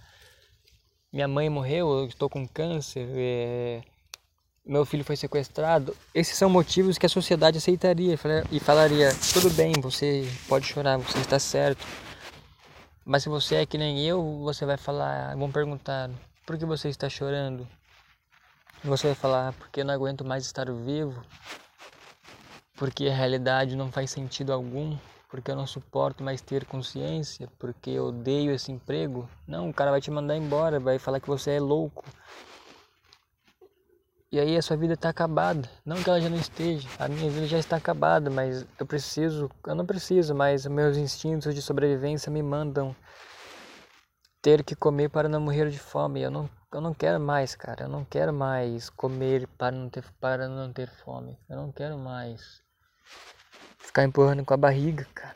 Minha 1.12 1.28
mãe 1.30 1.50
morreu, 1.50 2.00
eu 2.00 2.06
estou 2.08 2.30
com 2.30 2.46
câncer, 2.46 3.08
é... 3.16 3.82
meu 4.66 4.86
filho 4.86 5.04
foi 5.04 5.16
sequestrado. 5.16 5.96
Esses 6.14 6.38
são 6.38 6.50
motivos 6.50 6.98
que 6.98 7.06
a 7.06 7.10
sociedade 7.10 7.58
aceitaria 7.58 8.18
e 8.52 8.60
falaria: 8.60 9.10
tudo 9.34 9.50
bem, 9.52 9.74
você 9.82 10.28
pode 10.48 10.66
chorar, 10.66 10.98
você 10.98 11.20
está 11.20 11.40
certo. 11.40 11.86
Mas 13.04 13.24
se 13.24 13.30
você 13.30 13.56
é 13.56 13.66
que 13.66 13.78
nem 13.78 14.06
eu, 14.06 14.40
você 14.44 14.66
vai 14.66 14.78
falar, 14.78 15.36
vão 15.36 15.52
perguntar: 15.52 16.10
por 16.46 16.58
que 16.58 16.66
você 16.66 16.90
está 16.90 17.10
chorando? 17.10 17.68
Você 18.84 19.08
vai 19.08 19.16
falar: 19.16 19.54
porque 19.54 19.82
eu 19.82 19.86
não 19.86 19.94
aguento 19.94 20.24
mais 20.24 20.46
estar 20.46 20.72
vivo, 20.72 21.24
porque 22.76 23.08
a 23.08 23.16
realidade 23.16 23.76
não 23.76 23.92
faz 23.92 24.12
sentido 24.12 24.54
algum 24.54 24.98
porque 25.32 25.50
eu 25.50 25.56
não 25.56 25.66
suporto 25.66 26.22
mais 26.22 26.42
ter 26.42 26.66
consciência, 26.66 27.48
porque 27.58 27.92
eu 27.92 28.08
odeio 28.08 28.52
esse 28.52 28.70
emprego. 28.70 29.30
Não, 29.48 29.70
o 29.70 29.74
cara 29.74 29.90
vai 29.90 30.02
te 30.02 30.12
mandar 30.12 30.36
embora, 30.36 30.78
vai 30.78 31.00
falar 31.00 31.22
que 31.22 31.28
você 31.28 31.52
é 31.52 31.60
louco. 31.60 32.04
E 34.32 34.40
aí 34.40 34.56
a 34.56 34.62
sua 34.62 34.78
vida 34.78 34.94
está 34.94 35.10
acabada. 35.10 35.70
Não 35.86 36.02
que 36.02 36.10
ela 36.10 36.22
já 36.22 36.30
não 36.30 36.38
esteja, 36.38 36.88
a 36.98 37.10
minha 37.10 37.30
vida 37.30 37.46
já 37.48 37.58
está 37.58 37.76
acabada, 37.76 38.30
mas 38.30 38.66
eu 38.80 38.86
preciso, 38.86 39.52
eu 39.68 39.76
não 39.76 39.86
preciso, 39.86 40.34
mas 40.34 40.66
meus 40.66 40.96
instintos 40.96 41.54
de 41.54 41.62
sobrevivência 41.62 42.32
me 42.32 42.42
mandam 42.42 42.96
ter 44.42 44.64
que 44.64 44.74
comer 44.74 45.10
para 45.10 45.28
não 45.28 45.42
morrer 45.42 45.70
de 45.70 45.78
fome. 45.78 46.22
Eu 46.22 46.32
não, 46.32 46.50
eu 46.72 46.80
não 46.80 46.94
quero 46.94 47.20
mais, 47.20 47.56
cara. 47.56 47.84
Eu 47.84 47.90
não 47.90 48.06
quero 48.06 48.32
mais 48.32 48.90
comer 48.90 49.48
para 49.58 49.76
não 49.76 49.90
ter, 49.90 50.04
para 50.22 50.48
não 50.48 50.72
ter 50.72 50.90
fome. 50.90 51.38
Eu 51.50 51.58
não 51.58 51.70
quero 51.70 51.98
mais 51.98 52.62
ficar 53.80 54.06
empurrando 54.06 54.46
com 54.46 54.54
a 54.54 54.58
barriga, 54.58 55.06
cara. 55.14 55.36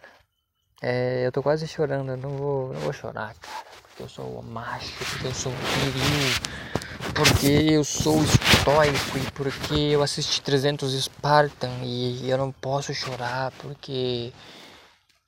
É, 0.82 1.28
eu 1.28 1.34
tô 1.34 1.44
quase 1.44 1.68
chorando, 1.68 2.12
eu 2.12 2.18
não 2.18 2.30
vou, 2.30 2.74
não 2.74 2.80
vou 2.80 2.94
chorar, 2.94 3.36
cara. 3.36 3.66
Porque 3.82 4.04
eu 4.04 4.10
sou 4.10 4.42
macho, 4.42 4.94
porque 5.10 5.28
eu 5.28 5.34
sou 5.34 5.52
viril, 5.52 6.85
porque 7.16 7.48
eu 7.48 7.84
sou 7.84 8.22
estoico 8.24 9.18
e 9.18 9.32
porque 9.32 9.74
eu 9.74 10.04
assisti 10.04 10.42
300 10.42 10.94
Spartan 11.04 11.72
e 11.84 12.30
eu 12.30 12.38
não 12.38 12.52
posso 12.52 12.94
chorar 12.94 13.52
porque 13.60 14.34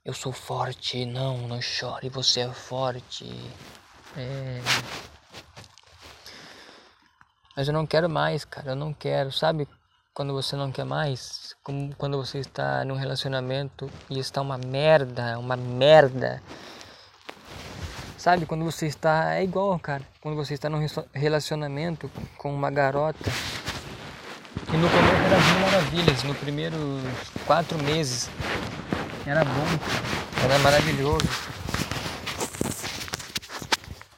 eu 0.06 0.14
sou 0.14 0.32
forte. 0.32 1.06
Não, 1.06 1.48
não 1.48 1.62
chore, 1.62 2.10
você 2.10 2.42
é 2.42 2.54
forte. 2.54 3.26
É... 4.16 4.62
Mas 7.56 7.68
eu 7.68 7.74
não 7.74 7.88
quero 7.88 8.10
mais, 8.10 8.46
cara, 8.46 8.72
eu 8.72 8.76
não 8.76 8.94
quero, 8.94 9.32
sabe? 9.32 9.68
quando 10.18 10.34
você 10.34 10.56
não 10.56 10.72
quer 10.72 10.84
mais, 10.84 11.56
como 11.62 11.94
quando 11.96 12.18
você 12.18 12.40
está 12.40 12.84
num 12.84 12.96
relacionamento 12.96 13.88
e 14.10 14.18
está 14.18 14.42
uma 14.42 14.58
merda, 14.58 15.38
uma 15.38 15.56
merda. 15.56 16.42
Sabe, 18.28 18.46
quando 18.46 18.66
você 18.66 18.88
está. 18.88 19.36
É 19.36 19.44
igual, 19.46 19.80
cara. 19.80 20.06
Quando 20.20 20.36
você 20.36 20.54
está 20.54 20.70
num 20.70 20.86
relacionamento 21.14 22.12
com 22.38 22.54
uma 22.54 22.70
garota. 22.70 23.32
E 24.68 24.76
no 24.76 24.90
começo 24.90 25.24
era 25.24 25.40
mil 25.40 25.60
maravilhas. 25.62 26.24
No 26.24 26.36
primeiro 26.36 26.76
quatro 27.46 27.82
meses 27.82 28.30
era 29.26 29.46
bom. 29.46 30.44
Era 30.44 30.60
maravilhoso. 30.60 31.26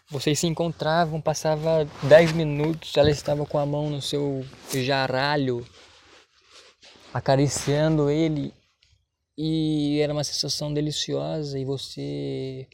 Vocês 0.09 0.39
se 0.39 0.47
encontravam, 0.47 1.21
passava 1.21 1.87
10 2.01 2.31
minutos, 2.31 2.97
ela 2.97 3.11
estava 3.11 3.45
com 3.45 3.59
a 3.59 3.65
mão 3.67 3.91
no 3.91 4.01
seu 4.01 4.43
jaralho 4.73 5.63
acariciando 7.13 8.09
ele 8.09 8.51
e 9.37 9.99
era 10.01 10.11
uma 10.11 10.23
sensação 10.23 10.73
deliciosa 10.73 11.59
e 11.59 11.63
você 11.63 12.67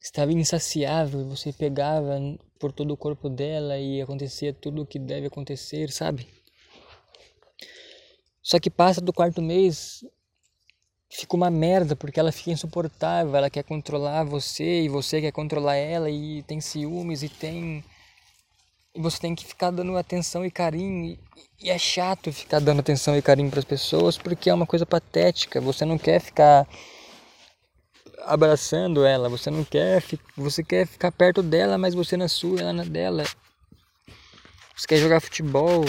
estava 0.00 0.32
insaciável, 0.32 1.28
você 1.28 1.52
pegava 1.52 2.18
por 2.58 2.72
todo 2.72 2.92
o 2.92 2.96
corpo 2.96 3.28
dela 3.28 3.78
e 3.78 4.00
acontecia 4.00 4.52
tudo 4.52 4.82
o 4.82 4.86
que 4.86 4.98
deve 4.98 5.26
acontecer, 5.26 5.90
sabe? 5.90 6.26
Só 8.42 8.58
que 8.58 8.70
passa 8.70 9.00
do 9.00 9.12
quarto 9.12 9.42
mês, 9.42 10.02
fica 11.10 11.36
uma 11.36 11.50
merda, 11.50 11.94
porque 11.94 12.18
ela 12.18 12.32
fica 12.32 12.50
insuportável, 12.50 13.36
ela 13.36 13.50
quer 13.50 13.62
controlar 13.62 14.24
você 14.24 14.82
e 14.82 14.88
você 14.88 15.20
quer 15.20 15.32
controlar 15.32 15.76
ela 15.76 16.10
e 16.10 16.42
tem 16.44 16.60
ciúmes 16.60 17.22
e 17.22 17.28
tem 17.28 17.84
e 18.92 19.00
você 19.00 19.20
tem 19.20 19.36
que 19.36 19.46
ficar 19.46 19.70
dando 19.70 19.96
atenção 19.96 20.44
e 20.44 20.50
carinho 20.50 21.16
e 21.62 21.70
é 21.70 21.78
chato 21.78 22.32
ficar 22.32 22.58
dando 22.58 22.80
atenção 22.80 23.16
e 23.16 23.22
carinho 23.22 23.48
para 23.48 23.60
as 23.60 23.64
pessoas 23.64 24.18
porque 24.18 24.50
é 24.50 24.54
uma 24.54 24.66
coisa 24.66 24.84
patética, 24.84 25.60
você 25.60 25.84
não 25.84 25.96
quer 25.96 26.20
ficar 26.20 26.66
abraçando 28.24 29.04
ela, 29.04 29.28
você 29.28 29.50
não 29.50 29.64
quer, 29.64 30.02
você 30.36 30.62
quer 30.62 30.86
ficar 30.86 31.12
perto 31.12 31.42
dela, 31.42 31.78
mas 31.78 31.94
você 31.94 32.16
na 32.16 32.28
sua, 32.28 32.60
ela 32.60 32.72
na 32.72 32.84
dela. 32.84 33.24
Você 34.76 34.86
quer 34.86 34.96
jogar 34.96 35.20
futebol, 35.20 35.84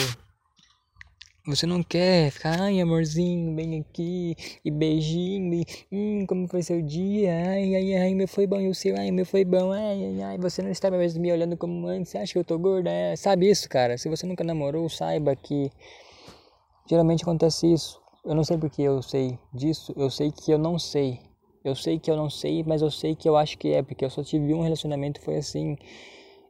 você 1.45 1.65
não 1.65 1.81
quer 1.81 2.29
ficar, 2.29 2.61
ai 2.61 2.79
amorzinho, 2.79 3.55
vem 3.55 3.79
aqui, 3.79 4.35
e 4.63 4.69
beijinho, 4.69 5.53
e 5.55 5.65
hum, 5.91 6.25
como 6.27 6.47
foi 6.47 6.61
seu 6.61 6.81
dia? 6.81 7.33
Ai, 7.33 7.75
ai, 7.75 7.95
ai, 7.95 8.13
meu 8.13 8.27
foi 8.27 8.45
bom, 8.45 8.59
e 8.59 8.67
o 8.69 8.75
seu, 8.75 8.95
ai, 8.95 9.09
meu 9.09 9.25
foi 9.25 9.43
bom, 9.43 9.71
ai, 9.71 10.05
ai, 10.05 10.21
ai, 10.21 10.37
você 10.37 10.61
não 10.61 10.69
está 10.69 10.91
mais 10.91 11.17
me 11.17 11.31
olhando 11.31 11.57
como 11.57 11.87
antes, 11.87 12.11
você 12.11 12.19
acha 12.19 12.33
que 12.33 12.39
eu 12.39 12.43
tô 12.43 12.59
gorda? 12.59 12.91
É, 12.91 13.15
sabe 13.15 13.49
isso, 13.49 13.67
cara? 13.67 13.97
Se 13.97 14.07
você 14.07 14.27
nunca 14.27 14.43
namorou, 14.43 14.87
saiba 14.87 15.35
que 15.35 15.71
geralmente 16.87 17.23
acontece 17.23 17.71
isso. 17.71 17.99
Eu 18.23 18.35
não 18.35 18.43
sei 18.43 18.57
porque 18.57 18.83
eu 18.83 19.01
sei 19.01 19.39
disso, 19.51 19.93
eu 19.97 20.11
sei 20.11 20.31
que 20.31 20.51
eu 20.51 20.59
não 20.59 20.77
sei. 20.77 21.30
Eu 21.63 21.75
sei 21.75 21.99
que 21.99 22.09
eu 22.09 22.17
não 22.17 22.29
sei, 22.29 22.63
mas 22.63 22.81
eu 22.81 22.89
sei 22.89 23.15
que 23.15 23.29
eu 23.29 23.37
acho 23.37 23.57
que 23.57 23.71
é, 23.71 23.83
porque 23.83 24.03
eu 24.03 24.09
só 24.09 24.23
tive 24.23 24.53
um 24.53 24.61
relacionamento 24.61 25.21
foi 25.21 25.37
assim. 25.37 25.77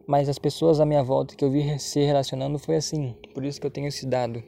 Mas 0.08 0.30
as 0.30 0.40
pessoas 0.40 0.80
à 0.80 0.86
minha 0.86 1.04
volta 1.04 1.36
que 1.36 1.44
eu 1.44 1.52
vi 1.52 1.78
se 1.80 2.00
relacionando 2.02 2.58
foi 2.58 2.78
assim. 2.78 3.16
Por 3.34 3.44
isso 3.44 3.60
que 3.60 3.68
eu 3.68 3.72
tenho 3.72 3.88
esse 3.88 4.06
dado. 4.06 4.42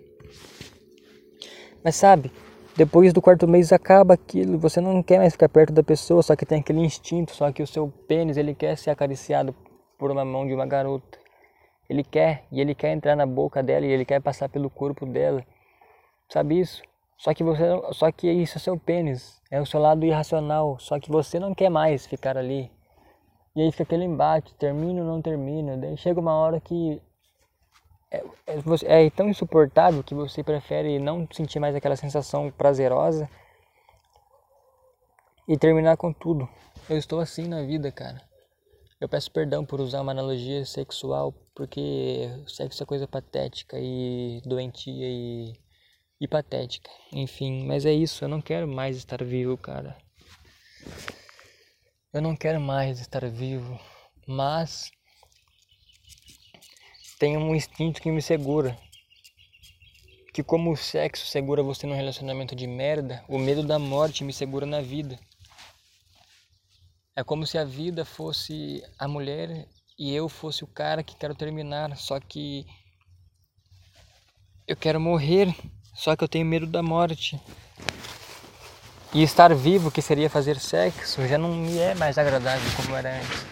Mas 1.83 1.95
sabe, 1.95 2.31
depois 2.77 3.11
do 3.11 3.21
quarto 3.21 3.47
mês 3.47 3.73
acaba 3.73 4.13
aquilo, 4.13 4.57
você 4.57 4.79
não 4.79 5.03
quer 5.03 5.19
mais 5.19 5.33
ficar 5.33 5.49
perto 5.49 5.73
da 5.73 5.83
pessoa, 5.83 6.23
só 6.23 6.35
que 6.35 6.45
tem 6.45 6.61
aquele 6.61 6.79
instinto, 6.79 7.35
só 7.35 7.51
que 7.51 7.61
o 7.61 7.67
seu 7.67 7.89
pênis, 8.07 8.37
ele 8.37 8.55
quer 8.55 8.77
ser 8.77 8.89
acariciado 8.89 9.53
por 9.97 10.09
uma 10.09 10.23
mão 10.23 10.47
de 10.47 10.53
uma 10.53 10.65
garota. 10.65 11.19
Ele 11.89 12.03
quer, 12.03 12.45
e 12.51 12.61
ele 12.61 12.73
quer 12.73 12.93
entrar 12.93 13.15
na 13.15 13.25
boca 13.25 13.61
dela, 13.61 13.85
e 13.85 13.91
ele 13.91 14.05
quer 14.05 14.21
passar 14.21 14.47
pelo 14.47 14.69
corpo 14.69 15.05
dela. 15.05 15.45
Sabe 16.29 16.61
isso? 16.61 16.81
Só 17.23 17.33
que 17.33 17.41
você, 17.41 17.63
só 17.93 18.11
que 18.11 18.29
isso 18.29 18.57
é 18.57 18.59
seu 18.59 18.77
pênis, 18.77 19.41
é 19.49 19.61
o 19.61 19.65
seu 19.65 19.79
lado 19.79 20.05
irracional, 20.05 20.77
só 20.77 20.99
que 20.99 21.09
você 21.09 21.39
não 21.39 21.55
quer 21.55 21.69
mais 21.69 22.05
ficar 22.05 22.37
ali. 22.37 22.69
E 23.55 23.61
aí 23.61 23.71
fica 23.71 23.83
aquele 23.83 24.03
embate, 24.03 24.53
termina 24.55 24.99
ou 24.99 25.07
não 25.07 25.21
termina. 25.21 25.77
Daí 25.77 25.95
chega 25.95 26.19
uma 26.19 26.33
hora 26.33 26.59
que 26.59 27.01
é, 28.11 28.17
é, 28.45 29.05
é 29.05 29.09
tão 29.09 29.29
insuportável 29.29 30.03
que 30.03 30.13
você 30.13 30.43
prefere 30.43 30.99
não 30.99 31.25
sentir 31.31 31.61
mais 31.61 31.73
aquela 31.73 31.95
sensação 31.95 32.51
prazerosa 32.51 33.29
e 35.47 35.57
terminar 35.57 35.95
com 35.95 36.11
tudo. 36.11 36.49
Eu 36.89 36.97
estou 36.97 37.21
assim 37.21 37.47
na 37.47 37.61
vida, 37.61 37.89
cara. 37.89 38.21
Eu 38.99 39.07
peço 39.07 39.31
perdão 39.31 39.63
por 39.65 39.79
usar 39.79 40.01
uma 40.01 40.11
analogia 40.11 40.65
sexual, 40.65 41.33
porque 41.55 42.29
sexo 42.47 42.83
é 42.83 42.85
coisa 42.85 43.07
patética 43.07 43.77
e 43.79 44.41
doentia 44.45 45.07
e, 45.07 45.53
e 46.23 46.27
patética. 46.27 46.89
Enfim, 47.11 47.65
mas 47.65 47.85
é 47.85 47.91
isso. 47.91 48.23
Eu 48.23 48.29
não 48.29 48.41
quero 48.41 48.65
mais 48.65 48.95
estar 48.95 49.21
vivo, 49.21 49.57
cara. 49.57 49.97
Eu 52.13 52.21
não 52.21 52.33
quero 52.33 52.61
mais 52.61 53.01
estar 53.01 53.29
vivo, 53.29 53.77
mas 54.25 54.89
tenho 57.19 57.41
um 57.41 57.53
instinto 57.53 58.01
que 58.01 58.09
me 58.09 58.21
segura. 58.21 58.77
Que 60.33 60.41
como 60.41 60.71
o 60.71 60.77
sexo 60.77 61.25
segura 61.25 61.61
você 61.61 61.85
num 61.85 61.95
relacionamento 61.95 62.55
de 62.55 62.67
merda, 62.67 63.23
o 63.27 63.37
medo 63.37 63.61
da 63.61 63.77
morte 63.77 64.23
me 64.23 64.31
segura 64.31 64.65
na 64.65 64.79
vida. 64.79 65.19
É 67.17 67.23
como 67.23 67.45
se 67.45 67.57
a 67.57 67.65
vida 67.65 68.05
fosse 68.05 68.81
a 68.97 69.09
mulher 69.09 69.67
e 69.99 70.13
eu 70.13 70.29
fosse 70.29 70.63
o 70.63 70.67
cara 70.67 71.03
que 71.03 71.17
quero 71.17 71.35
terminar, 71.35 71.97
só 71.97 72.17
que 72.17 72.65
eu 74.65 74.77
quero 74.77 74.99
morrer, 75.01 75.53
só 75.93 76.15
que 76.15 76.23
eu 76.23 76.27
tenho 76.27 76.45
medo 76.45 76.65
da 76.65 76.81
morte. 76.81 77.39
E 79.13 79.21
estar 79.21 79.53
vivo, 79.53 79.91
que 79.91 80.01
seria 80.01 80.27
fazer 80.27 80.59
sexo, 80.59 81.27
já 81.27 81.37
não 81.37 81.53
me 81.53 81.77
é 81.77 81.93
mais 81.93 82.17
agradável 82.17 82.71
como 82.75 82.95
era 82.95 83.15
antes. 83.15 83.45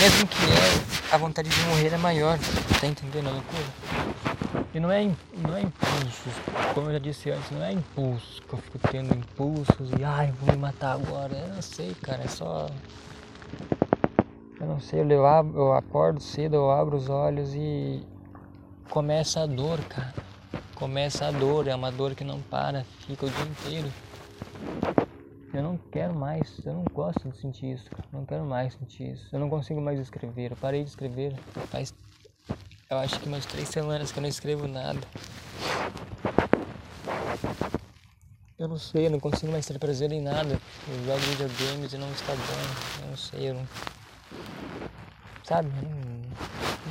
Mesmo 0.00 0.26
que 0.26 0.44
é, 0.44 1.14
a 1.14 1.16
vontade 1.16 1.48
de 1.48 1.60
morrer 1.66 1.92
é 1.92 1.96
maior. 1.96 2.36
Tá 2.80 2.86
entendendo 2.86 3.28
a 3.28 3.30
loucura? 3.30 4.66
E 4.74 4.80
não 4.80 4.90
é, 4.90 5.10
não 5.36 5.56
é 5.56 5.62
impulsos, 5.62 6.32
como 6.74 6.88
eu 6.88 6.94
já 6.94 6.98
disse 6.98 7.30
antes, 7.30 7.50
não 7.50 7.62
é 7.62 7.72
impulso 7.72 8.42
que 8.42 8.52
eu 8.52 8.58
fico 8.58 8.78
tendo 8.90 9.14
impulsos 9.14 9.90
e 9.98 10.04
ai, 10.04 10.32
vou 10.40 10.54
me 10.54 10.60
matar 10.60 10.92
agora. 10.92 11.34
Eu 11.34 11.54
não 11.54 11.62
sei, 11.62 11.94
cara, 12.02 12.24
é 12.24 12.28
só. 12.28 12.68
Eu 14.60 14.66
não 14.66 14.80
sei, 14.80 15.00
eu, 15.00 15.24
abro, 15.24 15.58
eu 15.58 15.72
acordo 15.72 16.20
cedo, 16.20 16.56
eu 16.56 16.70
abro 16.70 16.96
os 16.96 17.08
olhos 17.08 17.54
e 17.54 18.02
começa 18.90 19.40
a 19.40 19.46
dor, 19.46 19.78
cara. 19.88 20.12
Começa 20.76 21.26
a 21.26 21.32
dor, 21.32 21.66
é 21.66 21.74
uma 21.74 21.90
dor 21.90 22.14
que 22.14 22.22
não 22.22 22.40
para, 22.40 22.84
fica 23.06 23.26
o 23.26 23.30
dia 23.30 23.44
inteiro. 23.44 23.92
Eu 25.52 25.62
não 25.62 25.76
quero 25.90 26.14
mais, 26.14 26.64
eu 26.64 26.74
não 26.74 26.84
gosto 26.84 27.28
de 27.28 27.36
sentir 27.38 27.72
isso. 27.74 27.90
Não 28.12 28.24
quero 28.24 28.44
mais 28.44 28.74
sentir 28.74 29.14
isso. 29.14 29.28
Eu 29.32 29.40
não 29.40 29.50
consigo 29.50 29.80
mais 29.80 29.98
escrever. 29.98 30.52
Eu 30.52 30.56
parei 30.56 30.84
de 30.84 30.90
escrever 30.90 31.34
faz 31.70 31.92
eu 32.88 32.98
acho 32.98 33.18
que 33.18 33.26
umas 33.26 33.44
três 33.44 33.68
semanas 33.68 34.12
que 34.12 34.18
eu 34.18 34.22
não 34.22 34.28
escrevo 34.28 34.68
nada. 34.68 35.00
Eu 38.56 38.68
não 38.68 38.78
sei, 38.78 39.06
eu 39.06 39.10
não 39.10 39.18
consigo 39.18 39.50
mais 39.50 39.66
ter 39.66 39.76
prazer 39.76 40.12
em 40.12 40.20
nada. 40.20 40.60
Eu 40.86 41.04
jogo 41.04 41.18
videogames 41.18 41.92
e 41.92 41.98
não 41.98 42.08
está 42.12 42.32
bom. 42.32 43.02
Eu 43.02 43.08
não 43.08 43.16
sei, 43.16 43.50
eu 43.50 43.54
não. 43.54 43.66
Sabe? 45.42 45.68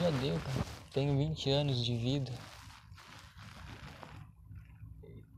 Já 0.02 0.10
deu, 0.20 0.38
cara. 0.38 0.68
Tenho 0.92 1.18
20 1.18 1.50
anos 1.50 1.86
de 1.86 1.96
vida. 1.96 2.32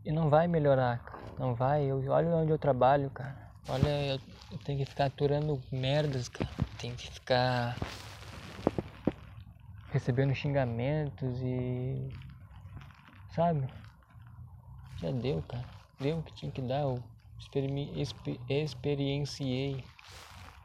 E 0.08 0.12
não 0.14 0.30
vai 0.30 0.48
melhorar, 0.48 1.04
cara. 1.04 1.36
Não 1.38 1.54
vai. 1.54 1.84
Eu, 1.84 1.98
olha 2.10 2.30
onde 2.30 2.50
eu 2.50 2.58
trabalho, 2.58 3.12
cara. 3.12 3.52
Olha, 3.68 4.14
eu, 4.14 4.20
eu 4.50 4.58
tenho 4.60 4.80
que 4.80 4.86
ficar 4.86 5.08
aturando 5.08 5.62
merdas, 5.70 6.30
cara. 6.30 6.50
Tenho 6.78 6.96
que 6.96 7.12
ficar 7.12 7.78
recebendo 9.90 10.34
xingamentos 10.34 11.42
e. 11.42 12.08
Sabe? 13.36 13.68
Já 14.96 15.12
deu, 15.12 15.44
cara. 15.44 15.68
Deu 16.00 16.20
o 16.20 16.24
que 16.24 16.32
tinha 16.32 16.54
que 16.54 16.62
dar. 16.62 16.84
Eu 16.84 17.04
exper 17.38 18.40
experienciei. 18.48 19.84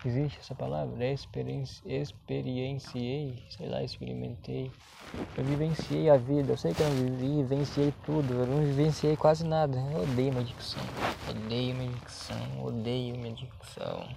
Existe 0.05 0.41
essa 0.41 0.55
palavra? 0.55 1.07
Experienci 1.07 1.81
experienciei, 1.87 3.41
sei 3.49 3.69
lá, 3.69 3.85
experimentei. 3.85 4.73
Eu 5.38 5.45
vivenciei 5.45 6.11
a 6.11 6.17
vida. 6.17 6.53
Eu 6.53 6.57
sei 6.57 6.75
que 6.75 6.83
eu 6.83 6.88
não 6.88 7.17
vivenciei 7.17 7.95
tudo. 8.05 8.35
Eu 8.35 8.47
não 8.47 8.65
vivenciei 8.65 9.17
quase 9.17 9.45
nada. 9.45 9.79
Eu 9.79 10.03
odeio 10.03 10.33
minha 10.33 10.45
dicção. 10.45 10.83
Odeio 11.31 11.75
minha 11.77 11.93
dicção. 11.93 12.65
Odeio 12.65 13.17
minha 13.17 13.35
dicção. 13.35 14.09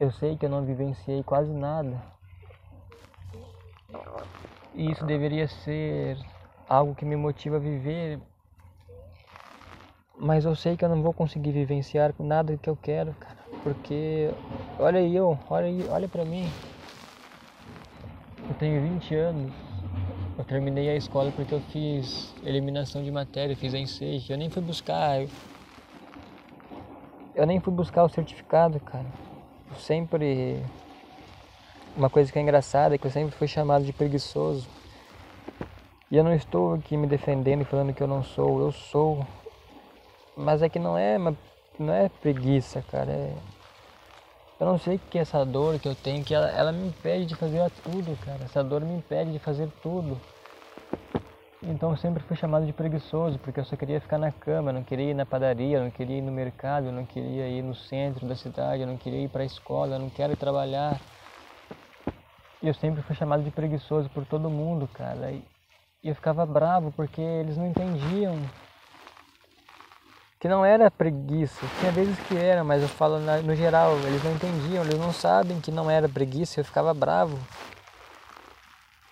Eu 0.00 0.10
sei 0.12 0.38
que 0.38 0.46
eu 0.46 0.50
não 0.50 0.64
vivenciei 0.64 1.22
quase 1.22 1.52
nada. 1.52 2.02
E 4.74 4.90
isso 4.90 5.04
deveria 5.04 5.48
ser 5.48 6.18
algo 6.68 6.94
que 6.94 7.04
me 7.04 7.16
motiva 7.16 7.56
a 7.56 7.60
viver. 7.60 8.18
Mas 10.18 10.44
eu 10.44 10.54
sei 10.54 10.76
que 10.76 10.84
eu 10.84 10.88
não 10.88 11.02
vou 11.02 11.12
conseguir 11.12 11.52
vivenciar 11.52 12.14
nada 12.18 12.56
que 12.56 12.68
eu 12.68 12.76
quero, 12.76 13.14
cara. 13.14 13.36
Porque 13.62 14.30
olha 14.78 15.00
aí 15.00 15.14
eu, 15.14 15.38
olha 15.50 15.66
aí, 15.66 15.86
olha 15.88 16.08
pra 16.08 16.24
mim. 16.24 16.46
Eu 18.48 18.54
tenho 18.54 18.82
20 18.82 19.14
anos. 19.14 19.52
Eu 20.38 20.44
terminei 20.44 20.88
a 20.88 20.96
escola 20.96 21.32
porque 21.32 21.54
eu 21.54 21.60
fiz 21.60 22.34
eliminação 22.42 23.02
de 23.02 23.10
matéria, 23.10 23.56
fiz 23.56 23.74
a 23.74 23.78
ensejo. 23.78 24.32
Eu 24.32 24.38
nem 24.38 24.50
fui 24.50 24.62
buscar. 24.62 25.20
Eu, 25.20 25.30
eu 27.34 27.46
nem 27.46 27.60
fui 27.60 27.72
buscar 27.72 28.04
o 28.04 28.08
certificado, 28.08 28.80
cara 28.80 29.26
sempre. 29.74 30.62
Uma 31.96 32.10
coisa 32.10 32.30
que 32.30 32.38
é 32.38 32.42
engraçada 32.42 32.94
é 32.94 32.98
que 32.98 33.06
eu 33.06 33.10
sempre 33.10 33.34
fui 33.34 33.48
chamado 33.48 33.84
de 33.84 33.92
preguiçoso. 33.92 34.68
E 36.08 36.16
eu 36.16 36.22
não 36.22 36.32
estou 36.32 36.74
aqui 36.74 36.96
me 36.96 37.08
defendendo 37.08 37.62
e 37.62 37.64
falando 37.64 37.92
que 37.92 38.00
eu 38.00 38.06
não 38.06 38.22
sou, 38.22 38.60
eu 38.60 38.70
sou. 38.70 39.26
Mas 40.36 40.62
é 40.62 40.68
que 40.68 40.78
não 40.78 40.96
é, 40.96 41.18
não 41.78 41.92
é 41.92 42.08
preguiça, 42.08 42.80
cara. 42.82 43.10
É... 43.10 43.34
Eu 44.60 44.66
não 44.66 44.78
sei 44.78 44.98
que 45.10 45.18
é 45.18 45.22
essa 45.22 45.44
dor 45.44 45.80
que 45.80 45.88
eu 45.88 45.96
tenho, 45.96 46.24
que 46.24 46.32
ela, 46.32 46.48
ela 46.50 46.70
me 46.70 46.86
impede 46.86 47.26
de 47.26 47.34
fazer 47.34 47.68
tudo, 47.82 48.16
cara. 48.24 48.44
Essa 48.44 48.62
dor 48.62 48.82
me 48.82 48.94
impede 48.94 49.32
de 49.32 49.40
fazer 49.40 49.68
tudo. 49.82 50.16
Então 51.60 51.90
eu 51.90 51.96
sempre 51.96 52.22
fui 52.22 52.36
chamado 52.36 52.64
de 52.64 52.72
preguiçoso, 52.72 53.40
porque 53.40 53.58
eu 53.58 53.64
só 53.64 53.74
queria 53.74 54.00
ficar 54.00 54.18
na 54.18 54.30
cama, 54.30 54.72
não 54.72 54.84
queria 54.84 55.10
ir 55.10 55.14
na 55.14 55.26
padaria, 55.26 55.82
não 55.82 55.90
queria 55.90 56.18
ir 56.18 56.22
no 56.22 56.30
mercado, 56.30 56.92
não 56.92 57.04
queria 57.04 57.48
ir 57.48 57.62
no 57.62 57.74
centro 57.74 58.28
da 58.28 58.36
cidade, 58.36 58.86
não 58.86 58.96
queria 58.96 59.24
ir 59.24 59.28
para 59.28 59.42
a 59.42 59.46
escola, 59.46 59.98
não 59.98 60.08
quero 60.08 60.36
trabalhar. 60.36 61.00
E 62.62 62.68
eu 62.68 62.74
sempre 62.74 63.02
fui 63.02 63.16
chamado 63.16 63.42
de 63.42 63.50
preguiçoso 63.50 64.08
por 64.10 64.24
todo 64.24 64.48
mundo, 64.48 64.88
cara. 64.94 65.32
E 65.32 65.42
eu 66.02 66.14
ficava 66.14 66.46
bravo 66.46 66.92
porque 66.92 67.20
eles 67.20 67.56
não 67.56 67.66
entendiam 67.66 68.40
que 70.38 70.48
não 70.48 70.64
era 70.64 70.90
preguiça. 70.90 71.66
Tinha 71.80 71.90
vezes 71.92 72.18
que 72.20 72.36
era, 72.36 72.62
mas 72.62 72.82
eu 72.82 72.88
falo 72.88 73.18
no 73.18 73.54
geral, 73.54 73.96
eles 74.00 74.22
não 74.22 74.32
entendiam, 74.32 74.84
eles 74.84 74.98
não 74.98 75.12
sabem 75.12 75.60
que 75.60 75.70
não 75.70 75.90
era 75.90 76.08
preguiça, 76.08 76.60
eu 76.60 76.64
ficava 76.64 76.92
bravo. 76.94 77.38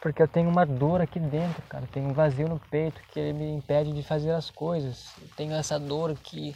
Porque 0.01 0.23
eu 0.23 0.29
tenho 0.29 0.51
uma 0.51 0.67
dor 0.67 1.01
aqui 1.01 1.19
dentro, 1.19 1.63
cara. 1.63 1.89
tenho 1.91 2.11
um 2.11 2.13
vazio 2.13 2.47
no 2.47 2.61
peito 2.61 3.01
que 3.11 3.33
me 3.33 3.51
impede 3.51 3.91
de 3.93 4.03
fazer 4.03 4.33
as 4.33 4.51
coisas. 4.51 5.13
Eu 5.21 5.29
tenho 5.35 5.55
essa 5.55 5.79
dor 5.79 6.15
que 6.23 6.55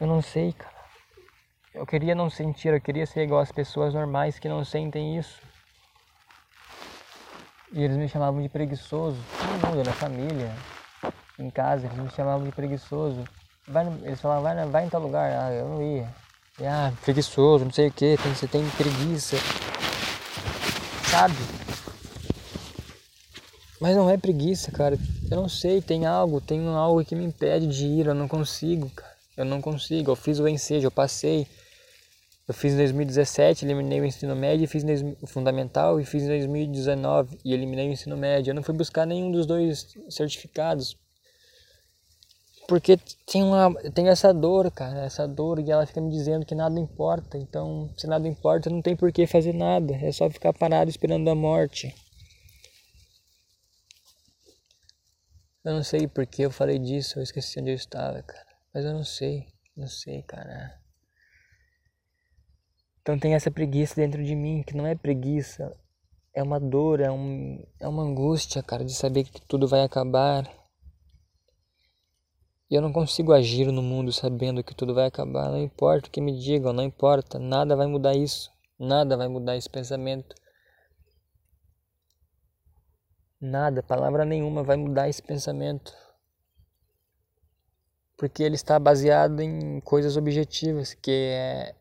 eu 0.00 0.08
não 0.08 0.20
sei, 0.20 0.52
cara. 0.52 0.74
Eu 1.72 1.86
queria 1.86 2.14
não 2.14 2.28
sentir, 2.28 2.68
eu 2.68 2.80
queria 2.80 3.06
ser 3.06 3.22
igual 3.22 3.40
às 3.40 3.52
pessoas 3.52 3.94
normais 3.94 4.38
que 4.38 4.48
não 4.48 4.64
sentem 4.64 5.16
isso. 5.16 5.40
E 7.74 7.82
eles 7.82 7.96
me 7.96 8.08
chamavam 8.08 8.40
de 8.40 8.48
preguiçoso, 8.48 9.18
todo 9.36 9.68
mundo, 9.68 9.84
na 9.84 9.92
família, 9.92 10.54
em 11.36 11.50
casa, 11.50 11.86
eles 11.86 11.98
me 11.98 12.08
chamavam 12.10 12.44
de 12.44 12.52
preguiçoso. 12.52 13.24
Vai 13.66 13.84
eles 14.04 14.20
falavam, 14.20 14.44
vai, 14.44 14.66
vai 14.66 14.84
em 14.84 14.88
tal 14.88 15.00
lugar, 15.00 15.28
ah, 15.28 15.52
eu 15.52 15.68
não 15.68 15.82
ia. 15.82 16.08
E, 16.60 16.64
ah, 16.64 16.92
preguiçoso, 17.02 17.64
não 17.64 17.72
sei 17.72 17.88
o 17.88 17.92
que, 17.92 18.16
você 18.16 18.46
tem 18.46 18.64
preguiça. 18.70 19.36
Sabe? 21.10 21.34
Mas 23.80 23.96
não 23.96 24.08
é 24.08 24.16
preguiça, 24.16 24.70
cara. 24.70 24.96
Eu 25.28 25.36
não 25.36 25.48
sei, 25.48 25.82
tem 25.82 26.06
algo, 26.06 26.40
tem 26.40 26.64
algo 26.68 27.04
que 27.04 27.16
me 27.16 27.24
impede 27.24 27.66
de 27.66 27.86
ir, 27.86 28.06
eu 28.06 28.14
não 28.14 28.28
consigo, 28.28 28.88
cara. 28.90 29.14
Eu 29.36 29.44
não 29.44 29.60
consigo. 29.60 30.12
Eu 30.12 30.16
fiz 30.16 30.38
o 30.38 30.46
ensejo, 30.46 30.86
eu 30.86 30.92
passei. 30.92 31.44
Eu 32.46 32.52
fiz 32.52 32.74
em 32.74 32.76
2017, 32.76 33.64
eliminei 33.64 34.00
o 34.00 34.04
ensino 34.04 34.36
médio, 34.36 34.68
fiz 34.68 34.84
o 35.22 35.26
fundamental 35.26 35.98
e 35.98 36.04
fiz 36.04 36.24
em 36.24 36.28
2019 36.28 37.38
e 37.42 37.54
eliminei 37.54 37.88
o 37.88 37.92
ensino 37.92 38.18
médio. 38.18 38.50
Eu 38.50 38.54
não 38.54 38.62
fui 38.62 38.74
buscar 38.74 39.06
nenhum 39.06 39.30
dos 39.32 39.46
dois 39.46 39.94
certificados. 40.10 40.94
Porque 42.68 42.98
tem, 43.26 43.42
uma, 43.42 43.74
tem 43.92 44.08
essa 44.08 44.32
dor, 44.32 44.70
cara, 44.70 45.04
essa 45.04 45.26
dor 45.26 45.58
e 45.58 45.70
ela 45.70 45.86
fica 45.86 46.00
me 46.00 46.10
dizendo 46.10 46.44
que 46.44 46.54
nada 46.54 46.78
importa. 46.78 47.38
Então, 47.38 47.90
se 47.96 48.06
nada 48.06 48.28
importa, 48.28 48.68
não 48.68 48.82
tem 48.82 48.94
por 48.94 49.10
que 49.10 49.26
fazer 49.26 49.54
nada. 49.54 49.94
É 49.94 50.12
só 50.12 50.28
ficar 50.28 50.52
parado 50.52 50.90
esperando 50.90 51.28
a 51.30 51.34
morte. 51.34 51.94
Eu 55.64 55.72
não 55.72 55.82
sei 55.82 56.06
porque 56.06 56.44
eu 56.44 56.50
falei 56.50 56.78
disso, 56.78 57.18
eu 57.18 57.22
esqueci 57.22 57.58
onde 57.58 57.70
eu 57.70 57.74
estava, 57.74 58.22
cara. 58.22 58.46
Mas 58.72 58.84
eu 58.84 58.92
não 58.92 59.04
sei, 59.04 59.46
não 59.74 59.88
sei, 59.88 60.22
cara. 60.22 60.83
Então 63.04 63.18
tem 63.18 63.34
essa 63.34 63.50
preguiça 63.50 63.96
dentro 63.96 64.24
de 64.24 64.34
mim, 64.34 64.62
que 64.62 64.74
não 64.74 64.86
é 64.86 64.94
preguiça, 64.94 65.76
é 66.32 66.42
uma 66.42 66.58
dor, 66.58 67.00
é, 67.00 67.10
um, 67.10 67.62
é 67.78 67.86
uma 67.86 68.02
angústia, 68.02 68.62
cara, 68.62 68.82
de 68.82 68.94
saber 68.94 69.24
que 69.24 69.42
tudo 69.42 69.68
vai 69.68 69.82
acabar. 69.82 70.50
E 72.70 72.74
eu 72.74 72.80
não 72.80 72.90
consigo 72.90 73.34
agir 73.34 73.70
no 73.70 73.82
mundo 73.82 74.10
sabendo 74.10 74.64
que 74.64 74.74
tudo 74.74 74.94
vai 74.94 75.04
acabar, 75.04 75.50
não 75.50 75.58
importa 75.58 76.08
o 76.08 76.10
que 76.10 76.18
me 76.18 76.34
digam, 76.34 76.72
não 76.72 76.82
importa, 76.82 77.38
nada 77.38 77.76
vai 77.76 77.86
mudar 77.86 78.14
isso, 78.16 78.50
nada 78.78 79.18
vai 79.18 79.28
mudar 79.28 79.54
esse 79.54 79.68
pensamento. 79.68 80.34
Nada, 83.38 83.82
palavra 83.82 84.24
nenhuma 84.24 84.62
vai 84.62 84.78
mudar 84.78 85.10
esse 85.10 85.22
pensamento. 85.22 85.92
Porque 88.16 88.42
ele 88.42 88.54
está 88.54 88.78
baseado 88.78 89.40
em 89.40 89.78
coisas 89.80 90.16
objetivas, 90.16 90.94
que 90.94 91.10
é 91.10 91.74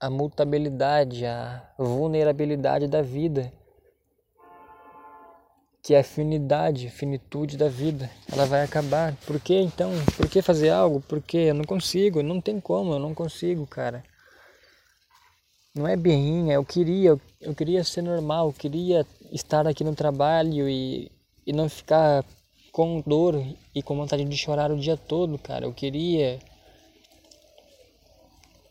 a 0.00 0.08
mutabilidade, 0.08 1.26
a 1.26 1.62
vulnerabilidade 1.78 2.86
da 2.86 3.02
vida, 3.02 3.52
que 5.82 5.94
é 5.94 6.00
a 6.00 6.04
finidade, 6.04 6.90
finitude 6.90 7.56
da 7.56 7.68
vida. 7.68 8.10
Ela 8.30 8.44
vai 8.44 8.62
acabar. 8.62 9.14
Por 9.26 9.40
que 9.40 9.58
então? 9.58 9.90
Por 10.16 10.28
que 10.28 10.42
fazer 10.42 10.70
algo? 10.70 11.00
Porque 11.00 11.36
eu 11.36 11.54
não 11.54 11.64
consigo, 11.64 12.22
não 12.22 12.40
tem 12.40 12.60
como, 12.60 12.92
eu 12.92 12.98
não 12.98 13.14
consigo, 13.14 13.66
cara. 13.66 14.04
Não 15.74 15.86
é 15.86 15.96
birrinha, 15.96 16.54
eu 16.54 16.64
queria, 16.64 17.10
eu, 17.10 17.20
eu 17.40 17.54
queria 17.54 17.84
ser 17.84 18.02
normal, 18.02 18.48
eu 18.48 18.52
queria 18.52 19.06
estar 19.32 19.66
aqui 19.66 19.84
no 19.84 19.94
trabalho 19.94 20.68
e, 20.68 21.10
e 21.46 21.52
não 21.52 21.68
ficar 21.68 22.24
com 22.72 23.00
dor 23.06 23.42
e 23.74 23.82
com 23.82 23.96
vontade 23.96 24.24
de 24.24 24.36
chorar 24.36 24.70
o 24.70 24.78
dia 24.78 24.96
todo, 24.96 25.38
cara. 25.38 25.66
Eu 25.66 25.72
queria. 25.72 26.38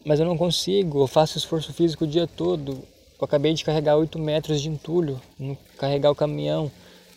Mas 0.08 0.22
eu 0.22 0.26
não 0.26 0.38
consigo, 0.38 1.02
eu 1.02 1.08
faço 1.08 1.38
esforço 1.38 1.74
físico 1.74 2.06
o 2.06 2.08
dia 2.08 2.26
todo. 2.26 2.82
Eu 3.20 3.26
acabei 3.26 3.54
de 3.54 3.65
carregar 3.65 3.98
8 3.98 4.17
metros 4.17 4.62
de 4.62 4.70
entulho, 4.70 5.20
carregar 5.78 6.10
o 6.10 6.15
caminhão. 6.15 6.72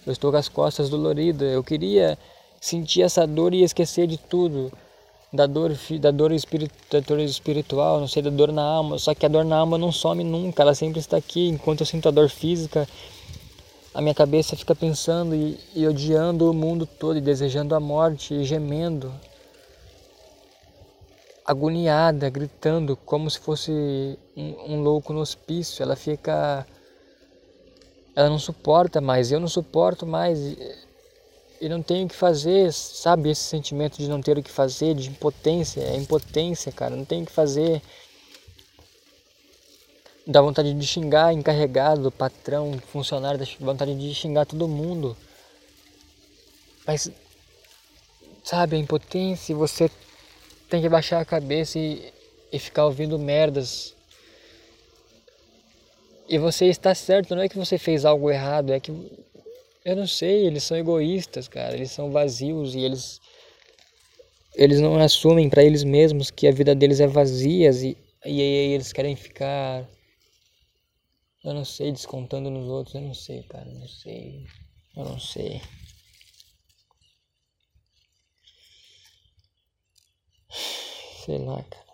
Eu 0.05 0.13
estou 0.13 0.33
com 0.33 0.37
as 0.37 0.49
costas 0.49 0.91
doloridas. 0.91 1.53
Eu 1.53 1.63
queria 1.63 2.19
sentir 2.61 3.03
essa 3.03 3.25
dor 3.29 3.55
e 3.55 3.63
esquecer 3.63 4.09
de 4.09 4.19
tudo. 4.19 4.73
Da 5.33 5.47
dor, 5.47 5.73
da 6.01 6.11
dor, 6.11 6.33
espirit, 6.33 6.73
da 6.91 6.99
dor 6.99 7.21
espiritual, 7.21 8.01
não 8.01 8.09
sei, 8.09 8.25
da 8.25 8.31
dor 8.31 8.51
na 8.51 8.65
alma. 8.65 8.99
Só 8.99 9.15
que 9.15 9.25
a 9.25 9.29
dor 9.29 9.45
na 9.45 9.59
alma 9.59 9.79
não 9.79 9.93
some 9.93 10.25
nunca, 10.25 10.65
ela 10.65 10.75
sempre 10.75 10.99
está 10.99 11.17
aqui. 11.17 11.47
Enquanto 11.47 11.83
eu 11.83 11.87
sinto 11.87 12.09
a 12.09 12.11
dor 12.11 12.29
física, 12.29 12.89
a 13.95 14.01
minha 14.01 14.17
cabeça 14.17 14.57
fica 14.57 14.75
pensando 14.75 15.37
e, 15.37 15.57
e 15.77 15.87
odiando 15.87 16.51
o 16.51 16.53
mundo 16.53 16.87
todo 16.87 17.19
e 17.19 17.21
desejando 17.21 17.73
a 17.73 17.79
morte 17.79 18.35
e 18.35 18.43
gemendo, 18.45 19.13
agoniada, 21.51 22.31
gritando 22.31 22.97
como 22.97 23.29
se 23.29 23.39
fosse 23.39 23.73
um, 24.37 24.75
um 24.75 24.83
louco 24.83 25.13
no 25.13 25.21
hospício. 25.21 25.83
Ela 25.83 25.97
fica, 25.97 26.65
ela 28.15 28.29
não 28.29 28.39
suporta 28.39 29.01
mais, 29.01 29.33
eu 29.33 29.41
não 29.41 29.49
suporto 29.49 30.07
mais 30.07 30.39
e, 31.61 31.69
não 31.69 31.83
tenho 31.83 32.07
o 32.07 32.09
que 32.09 32.15
fazer, 32.15 32.73
sabe? 32.73 33.31
Esse 33.31 33.43
sentimento 33.43 33.99
de 33.99 34.09
não 34.09 34.23
ter 34.23 34.39
o 34.39 34.43
que 34.43 34.51
fazer, 34.51 34.95
de 34.95 35.09
impotência, 35.09 35.81
é 35.81 35.97
impotência, 35.97 36.71
cara, 36.71 36.95
não 36.95 37.05
tenho 37.05 37.25
o 37.25 37.27
que 37.27 37.33
fazer 37.33 37.83
dá 40.27 40.41
vontade 40.41 40.73
de 40.73 40.87
xingar 40.87 41.33
encarregado, 41.33 42.13
patrão, 42.13 42.79
funcionário, 42.93 43.39
dá 43.39 43.47
vontade 43.59 43.95
de 43.97 44.15
xingar 44.15 44.47
todo 44.47 44.69
mundo. 44.69 45.17
Mas, 46.87 47.11
sabe, 48.45 48.77
a 48.77 48.79
impotência, 48.79 49.57
você 49.57 49.91
tem 50.71 50.81
que 50.81 50.89
baixar 50.89 51.21
a 51.21 51.25
cabeça 51.25 51.79
e, 51.79 52.13
e 52.53 52.59
ficar 52.59 52.87
ouvindo 52.87 53.19
merdas. 53.19 53.95
E 56.29 56.39
você 56.39 56.67
está 56.67 56.95
certo, 56.95 57.35
não 57.35 57.43
é 57.43 57.49
que 57.49 57.59
você 57.59 57.77
fez 57.77 58.05
algo 58.05 58.31
errado, 58.31 58.73
é 58.73 58.79
que 58.79 58.93
eu 59.85 59.97
não 59.97 60.07
sei, 60.07 60.47
eles 60.47 60.63
são 60.63 60.77
egoístas, 60.77 61.49
cara, 61.49 61.75
eles 61.75 61.91
são 61.91 62.11
vazios 62.11 62.75
e 62.75 62.81
eles 62.81 63.21
eles 64.55 64.81
não 64.81 64.99
assumem 64.99 65.49
para 65.49 65.65
eles 65.65 65.85
mesmos 65.85 66.31
que 66.31 66.47
a 66.47 66.53
vida 66.53 66.75
deles 66.75 67.01
é 67.01 67.07
vazia 67.07 67.71
e, 67.71 67.97
e 68.25 68.41
aí 68.41 68.73
eles 68.73 68.93
querem 68.93 69.17
ficar 69.17 69.89
eu 71.43 71.55
não 71.55 71.65
sei, 71.65 71.91
descontando 71.91 72.51
nos 72.51 72.69
outros, 72.69 72.95
eu 72.95 73.01
não 73.01 73.15
sei, 73.15 73.43
cara, 73.45 73.65
não 73.65 73.89
sei. 73.89 74.45
Eu 74.95 75.05
não 75.05 75.19
sei. 75.19 75.63
Sei 81.25 81.39
lá, 81.39 81.63
cara. 81.63 81.91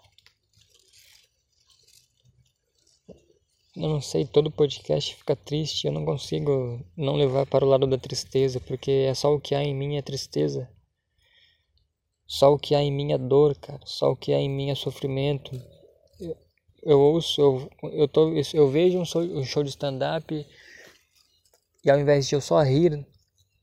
Eu 3.77 3.89
não 3.91 4.01
sei, 4.01 4.25
todo 4.25 4.51
podcast 4.51 5.15
fica 5.15 5.37
triste, 5.37 5.87
eu 5.87 5.93
não 5.93 6.05
consigo 6.05 6.81
não 6.97 7.15
levar 7.15 7.47
para 7.47 7.65
o 7.65 7.69
lado 7.69 7.87
da 7.87 7.99
tristeza, 7.99 8.59
porque 8.61 8.91
é 8.91 9.15
só 9.15 9.35
o 9.35 9.41
que 9.41 9.55
há 9.55 9.63
em 9.63 9.75
mim 9.75 9.97
é 9.97 10.03
tristeza. 10.03 10.71
Só 12.27 12.53
o 12.53 12.59
que 12.59 12.75
há 12.75 12.83
em 12.83 12.91
mim 12.91 13.13
é 13.13 13.19
dor, 13.19 13.55
cara. 13.57 13.81
Só 13.85 14.13
o 14.13 14.17
que 14.17 14.33
há 14.33 14.39
em 14.39 14.49
mim 14.49 14.71
é 14.71 14.75
sofrimento 14.75 15.51
eu 16.87 17.01
ouço, 17.01 17.41
eu, 17.41 17.71
eu, 17.91 18.07
tô, 18.07 18.33
eu 18.55 18.71
vejo 18.71 18.97
um 18.97 19.05
show, 19.05 19.21
um 19.21 19.43
show 19.43 19.65
de 19.65 19.71
stand-up 19.71 20.47
e 21.85 21.91
ao 21.91 21.99
invés 21.99 22.29
de 22.29 22.37
eu 22.37 22.41
só 22.41 22.63
rir 22.63 23.05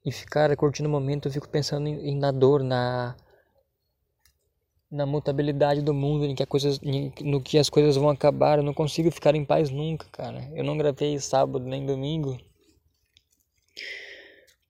e 0.05 0.11
ficar 0.11 0.53
curtindo 0.57 0.89
o 0.89 0.91
momento, 0.91 1.29
eu 1.29 1.31
fico 1.31 1.47
pensando 1.47 1.87
em, 1.87 2.09
em 2.09 2.17
na 2.17 2.31
dor, 2.31 2.61
na 2.61 3.15
na 4.93 5.05
mutabilidade 5.05 5.81
do 5.81 5.93
mundo, 5.93 6.25
em 6.25 6.35
que, 6.35 7.23
no 7.23 7.41
que 7.41 7.57
as 7.57 7.69
coisas 7.69 7.95
vão 7.95 8.09
acabar. 8.09 8.59
Eu 8.59 8.63
não 8.63 8.73
consigo 8.73 9.11
ficar 9.11 9.35
em 9.35 9.43
paz 9.43 9.69
nunca, 9.69 10.05
cara. 10.11 10.49
Eu 10.53 10.63
não 10.63 10.77
gravei 10.77 11.19
sábado 11.19 11.65
nem 11.65 11.85
domingo 11.85 12.37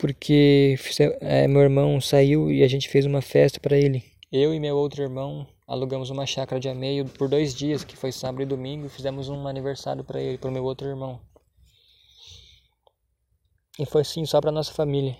porque 0.03 0.75
é, 1.21 1.47
meu 1.47 1.61
irmão 1.61 2.01
saiu 2.01 2.51
e 2.51 2.61
a 2.61 2.67
gente 2.67 2.89
fez 2.89 3.05
uma 3.05 3.21
festa 3.21 3.57
para 3.57 3.77
ele. 3.77 4.03
Eu 4.29 4.53
e 4.53 4.59
meu 4.59 4.75
outro 4.75 5.01
irmão 5.01 5.47
alugamos 5.65 6.09
uma 6.09 6.25
chácara 6.25 6.59
de 6.59 6.67
ameio 6.67 7.05
por 7.05 7.29
dois 7.29 7.55
dias, 7.55 7.85
que 7.85 7.95
foi 7.95 8.11
sábado 8.11 8.41
e 8.41 8.45
domingo, 8.45 8.85
e 8.85 8.89
fizemos 8.89 9.29
um 9.29 9.47
aniversário 9.47 10.03
para 10.03 10.21
ele, 10.21 10.37
para 10.37 10.51
meu 10.51 10.65
outro 10.65 10.89
irmão. 10.89 11.21
E 13.79 13.85
foi 13.85 14.01
assim, 14.01 14.25
só 14.25 14.41
para 14.41 14.51
nossa 14.51 14.73
família. 14.73 15.17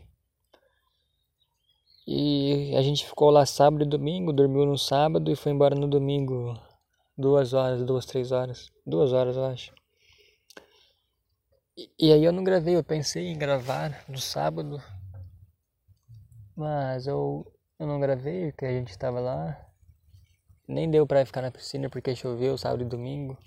E 2.05 2.75
a 2.75 2.81
gente 2.81 3.05
ficou 3.05 3.29
lá 3.29 3.45
sábado 3.45 3.83
e 3.83 3.87
domingo, 3.87 4.33
dormiu 4.33 4.65
no 4.65 4.77
sábado 4.77 5.31
e 5.31 5.35
foi 5.35 5.53
embora 5.53 5.73
no 5.73 5.87
domingo. 5.87 6.59
Duas 7.17 7.53
horas, 7.53 7.83
duas, 7.83 8.05
três 8.05 8.31
horas. 8.31 8.71
Duas 8.85 9.13
horas, 9.13 9.37
eu 9.37 9.45
acho. 9.45 9.73
E, 11.77 11.89
e 11.97 12.11
aí 12.11 12.23
eu 12.23 12.33
não 12.33 12.43
gravei, 12.43 12.75
eu 12.75 12.83
pensei 12.83 13.27
em 13.27 13.37
gravar 13.37 14.03
no 14.09 14.17
sábado. 14.17 14.81
Mas 16.55 17.07
eu, 17.07 17.49
eu 17.79 17.87
não 17.87 17.99
gravei 17.99 18.51
porque 18.51 18.65
a 18.65 18.71
gente 18.71 18.89
estava 18.89 19.21
lá. 19.21 19.65
Nem 20.67 20.89
deu 20.89 21.07
pra 21.07 21.25
ficar 21.25 21.41
na 21.41 21.51
piscina 21.51 21.89
porque 21.89 22.15
choveu 22.15 22.57
sábado 22.57 22.83
e 22.83 22.87
domingo. 22.87 23.37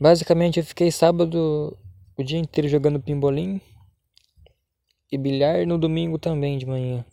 Basicamente 0.00 0.60
eu 0.60 0.64
fiquei 0.64 0.90
sábado 0.92 1.76
o 2.16 2.22
dia 2.22 2.38
inteiro 2.38 2.68
jogando 2.68 3.00
pimbolim 3.00 3.60
e 5.10 5.18
bilhar 5.18 5.66
no 5.66 5.78
domingo 5.78 6.18
também 6.18 6.58
de 6.58 6.66
manhã. 6.66 7.04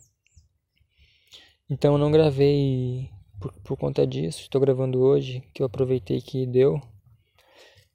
Então 1.72 1.94
eu 1.94 1.98
não 1.98 2.12
gravei 2.12 3.08
por, 3.40 3.50
por 3.64 3.78
conta 3.78 4.06
disso. 4.06 4.42
Estou 4.42 4.60
gravando 4.60 5.00
hoje, 5.00 5.42
que 5.54 5.62
eu 5.62 5.66
aproveitei 5.66 6.20
que 6.20 6.44
deu. 6.44 6.78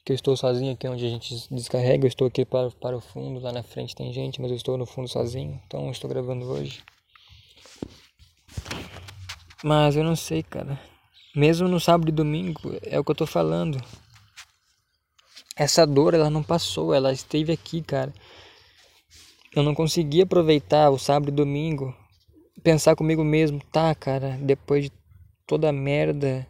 Que 0.04 0.13
eu 0.13 0.16
estou 0.16 0.36
sozinho 0.36 0.74
aqui 0.74 0.88
onde 0.88 1.06
a 1.06 1.10
gente 1.10 1.48
descarrega. 1.52 2.04
Eu 2.04 2.08
estou 2.08 2.26
aqui 2.26 2.44
para, 2.44 2.72
para 2.72 2.98
o 2.98 3.02
fundo, 3.02 3.40
lá 3.40 3.52
na 3.52 3.62
frente 3.62 3.96
tem 3.96 4.12
gente, 4.12 4.42
mas 4.42 4.50
eu 4.50 4.58
estou 4.58 4.80
no 4.80 4.88
fundo 4.88 5.08
sozinho. 5.08 5.62
Então 5.68 5.86
eu 5.86 5.92
estou 5.92 6.10
gravando 6.10 6.48
hoje. 6.48 6.82
Mas 9.63 9.96
eu 9.96 10.04
não 10.04 10.16
sei, 10.16 10.42
cara. 10.42 10.82
Mesmo 11.36 11.68
no 11.68 11.80
sábado 11.80 12.10
e 12.10 12.12
domingo, 12.12 12.60
é 12.82 13.00
o 13.00 13.04
que 13.04 13.12
eu 13.12 13.16
tô 13.16 13.28
falando. 13.28 13.80
Essa 15.56 15.86
dor, 15.86 16.16
ela 16.16 16.32
não 16.32 16.42
passou, 16.42 16.96
ela 16.96 17.13
esteve 17.13 17.52
aqui, 17.52 17.84
cara. 17.84 18.12
Eu 19.56 19.62
não 19.62 19.76
consegui 19.76 20.24
aproveitar 20.24 20.90
o 20.90 20.98
sábado 20.98 21.30
e 21.30 21.32
domingo, 21.32 21.96
pensar 22.68 22.98
comigo 22.98 23.24
mesmo, 23.24 23.62
tá, 23.72 23.96
cara, 23.96 24.38
depois 24.42 24.84
de 24.84 24.92
toda 25.46 25.70
a 25.70 25.72
merda 25.72 26.46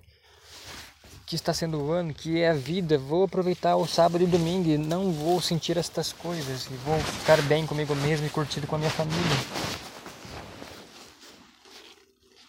que 1.28 1.36
está 1.36 1.54
sendo 1.54 1.80
o 1.80 1.92
ano, 1.92 2.12
que 2.12 2.42
é 2.42 2.50
a 2.50 2.54
vida, 2.54 2.98
vou 2.98 3.26
aproveitar 3.26 3.76
o 3.76 3.86
sábado 3.86 4.24
e 4.24 4.26
domingo 4.26 4.68
e 4.68 4.80
não 4.80 5.12
vou 5.12 5.40
sentir 5.40 5.78
estas 5.78 6.12
coisas 6.12 6.66
e 6.72 6.74
vou 6.78 6.98
ficar 6.98 7.40
bem 7.44 7.68
comigo 7.68 7.94
mesmo 7.94 8.26
e 8.26 8.32
curtido 8.32 8.66
com 8.66 8.74
a 8.74 8.80
minha 8.80 8.90
família. 8.90 9.38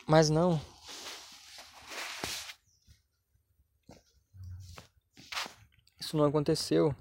Mas 0.06 0.30
não. 0.30 0.58
Isso 6.00 6.16
não 6.16 6.24
aconteceu. 6.24 6.94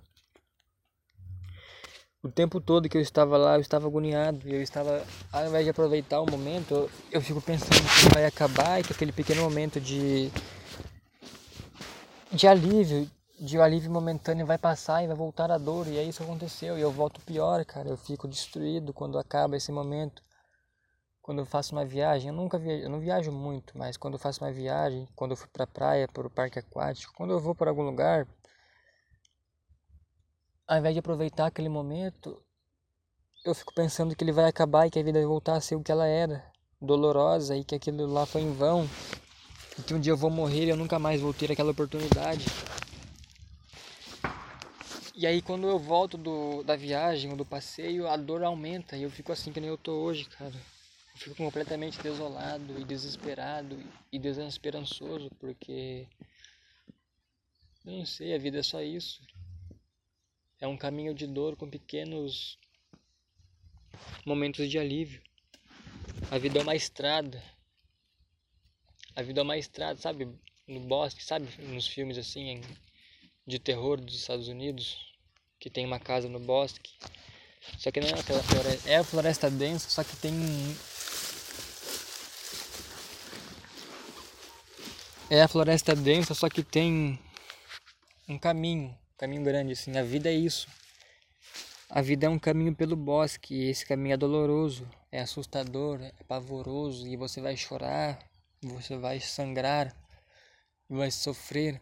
O 2.27 2.31
tempo 2.31 2.59
todo 2.59 2.89
que 2.89 2.97
eu 2.97 3.01
estava 3.01 3.37
lá, 3.37 3.55
eu 3.55 3.61
estava 3.61 3.87
agoniado. 3.87 4.41
E 4.45 4.53
eu 4.53 4.61
estava, 4.61 5.01
ao 5.31 5.47
invés 5.47 5.63
de 5.63 5.69
aproveitar 5.69 6.19
o 6.19 6.29
momento, 6.29 6.89
eu, 7.09 7.21
fico 7.21 7.41
pensando 7.41 7.69
que 7.69 8.13
vai 8.13 8.25
acabar 8.25 8.81
e 8.81 8.83
que 8.83 8.91
aquele 8.91 9.13
pequeno 9.13 9.43
momento 9.43 9.79
de. 9.79 10.29
de 12.29 12.45
alívio, 12.45 13.09
de 13.39 13.57
alívio 13.57 13.89
momentâneo 13.89 14.45
vai 14.45 14.57
passar 14.57 15.05
e 15.05 15.07
vai 15.07 15.15
voltar 15.15 15.49
a 15.51 15.57
dor. 15.57 15.87
E 15.87 15.97
é 15.97 16.03
isso 16.03 16.17
que 16.17 16.25
aconteceu. 16.25 16.77
E 16.77 16.81
eu 16.81 16.91
volto 16.91 17.21
pior, 17.21 17.63
cara. 17.63 17.87
Eu 17.87 17.97
fico 17.97 18.27
destruído 18.27 18.91
quando 18.91 19.17
acaba 19.17 19.55
esse 19.55 19.71
momento 19.71 20.21
quando 21.27 21.39
eu 21.39 21.45
faço 21.45 21.75
uma 21.75 21.83
viagem, 21.83 22.29
eu 22.29 22.33
nunca 22.33 22.57
viajo, 22.57 22.83
eu 22.83 22.89
não 22.89 23.01
viajo 23.01 23.33
muito, 23.33 23.77
mas 23.77 23.97
quando 23.97 24.13
eu 24.13 24.19
faço 24.19 24.41
uma 24.41 24.49
viagem, 24.49 25.05
quando 25.13 25.31
eu 25.31 25.35
fui 25.35 25.49
para 25.51 25.65
a 25.65 25.67
praia, 25.67 26.07
para 26.07 26.25
o 26.25 26.29
parque 26.29 26.57
aquático, 26.57 27.13
quando 27.17 27.33
eu 27.33 27.39
vou 27.41 27.53
para 27.53 27.69
algum 27.69 27.83
lugar, 27.83 28.25
ao 30.67 30.77
invés 30.77 30.93
de 30.93 30.99
aproveitar 30.99 31.47
aquele 31.47 31.69
momento, 31.69 32.41
eu 33.45 33.55
fico 33.55 33.73
pensando 33.73 34.15
que 34.15 34.23
ele 34.23 34.31
vai 34.31 34.45
acabar 34.45 34.85
e 34.85 34.89
que 34.89 34.99
a 34.99 35.03
vida 35.03 35.19
vai 35.19 35.27
voltar 35.27 35.55
a 35.55 35.61
ser 35.61 35.75
o 35.75 35.83
que 35.83 35.91
ela 35.91 36.05
era, 36.05 36.43
dolorosa 36.81 37.55
e 37.55 37.63
que 37.63 37.75
aquilo 37.75 38.05
lá 38.05 38.25
foi 38.25 38.41
em 38.41 38.53
vão, 38.53 38.87
e 39.79 39.81
que 39.81 39.93
um 39.93 39.99
dia 39.99 40.11
eu 40.11 40.17
vou 40.17 40.29
morrer 40.29 40.65
e 40.65 40.69
eu 40.69 40.77
nunca 40.77 40.99
mais 40.99 41.21
vou 41.21 41.33
ter 41.33 41.51
aquela 41.51 41.71
oportunidade. 41.71 42.45
E 45.15 45.25
aí 45.25 45.41
quando 45.41 45.67
eu 45.67 45.79
volto 45.79 46.17
do, 46.17 46.63
da 46.63 46.75
viagem 46.75 47.31
ou 47.31 47.37
do 47.37 47.45
passeio, 47.45 48.07
a 48.07 48.17
dor 48.17 48.43
aumenta 48.43 48.97
e 48.97 49.03
eu 49.03 49.09
fico 49.09 49.31
assim 49.31 49.51
que 49.51 49.59
nem 49.59 49.69
eu 49.69 49.77
tô 49.77 49.93
hoje, 49.93 50.25
cara 50.25 50.53
fico 51.17 51.35
completamente 51.35 52.01
desolado 52.01 52.79
e 52.79 52.83
desesperado 52.83 53.77
e 54.11 54.19
desesperançoso 54.19 55.29
porque 55.39 56.07
eu 57.85 57.93
não 57.93 58.05
sei, 58.05 58.35
a 58.35 58.37
vida 58.37 58.59
é 58.59 58.63
só 58.63 58.81
isso. 58.81 59.21
É 60.59 60.67
um 60.67 60.77
caminho 60.77 61.13
de 61.13 61.27
dor 61.27 61.55
com 61.55 61.69
pequenos 61.69 62.57
momentos 64.25 64.69
de 64.69 64.79
alívio. 64.79 65.21
A 66.31 66.37
vida 66.37 66.59
é 66.59 66.63
uma 66.63 66.75
estrada. 66.75 67.41
A 69.15 69.21
vida 69.21 69.41
é 69.41 69.43
uma 69.43 69.57
estrada, 69.57 69.99
sabe? 69.99 70.27
No 70.67 70.79
bosque, 70.81 71.23
sabe? 71.23 71.47
Nos 71.59 71.87
filmes 71.87 72.17
assim 72.17 72.61
de 73.45 73.59
terror 73.59 74.01
dos 74.01 74.15
Estados 74.15 74.47
Unidos, 74.47 74.97
que 75.59 75.69
tem 75.69 75.85
uma 75.85 75.99
casa 75.99 76.27
no 76.27 76.39
bosque. 76.39 76.91
Só 77.77 77.91
que 77.91 77.99
não 77.99 78.09
é 78.09 78.19
aquela 78.19 78.43
floresta, 78.43 78.89
é 78.89 78.95
a 78.97 79.03
floresta 79.03 79.49
densa, 79.49 79.89
só 79.89 80.03
que 80.03 80.15
tem 80.17 80.33
É 85.29 85.41
a 85.41 85.47
floresta 85.47 85.93
densa, 85.93 86.33
só 86.33 86.49
que 86.49 86.63
tem 86.63 87.19
um 88.29 88.39
caminho, 88.39 88.97
caminho 89.17 89.43
grande 89.43 89.73
assim. 89.73 89.97
A 89.97 90.03
vida 90.03 90.29
é 90.29 90.33
isso. 90.33 90.67
A 91.89 92.01
vida 92.01 92.25
é 92.25 92.29
um 92.29 92.37
caminho 92.37 92.75
pelo 92.75 92.95
bosque, 92.95 93.55
e 93.55 93.69
esse 93.69 93.85
caminho 93.85 94.13
é 94.13 94.17
doloroso, 94.17 94.87
é 95.11 95.21
assustador, 95.21 96.01
é 96.01 96.23
pavoroso, 96.27 97.07
e 97.07 97.15
você 97.15 97.39
vai 97.39 97.55
chorar, 97.55 98.19
você 98.61 98.97
vai 98.97 99.21
sangrar, 99.21 99.95
vai 100.89 101.09
sofrer 101.09 101.81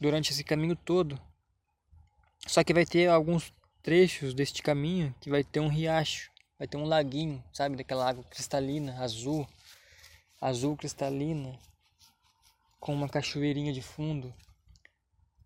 durante 0.00 0.30
esse 0.30 0.44
caminho 0.44 0.76
todo. 0.76 1.20
Só 2.46 2.62
que 2.62 2.72
vai 2.72 2.86
ter 2.86 3.08
alguns 3.08 3.52
trechos 3.82 4.32
deste 4.32 4.62
caminho 4.62 5.14
que 5.20 5.28
vai 5.28 5.42
ter 5.42 5.58
um 5.58 5.68
riacho, 5.68 6.30
vai 6.56 6.68
ter 6.68 6.76
um 6.76 6.84
laguinho, 6.84 7.42
sabe, 7.52 7.76
daquela 7.76 8.08
água 8.08 8.22
cristalina, 8.24 9.02
azul, 9.02 9.46
azul 10.40 10.76
cristalina, 10.76 11.58
com 12.78 12.94
uma 12.94 13.08
cachoeirinha 13.08 13.72
de 13.72 13.82
fundo, 13.82 14.32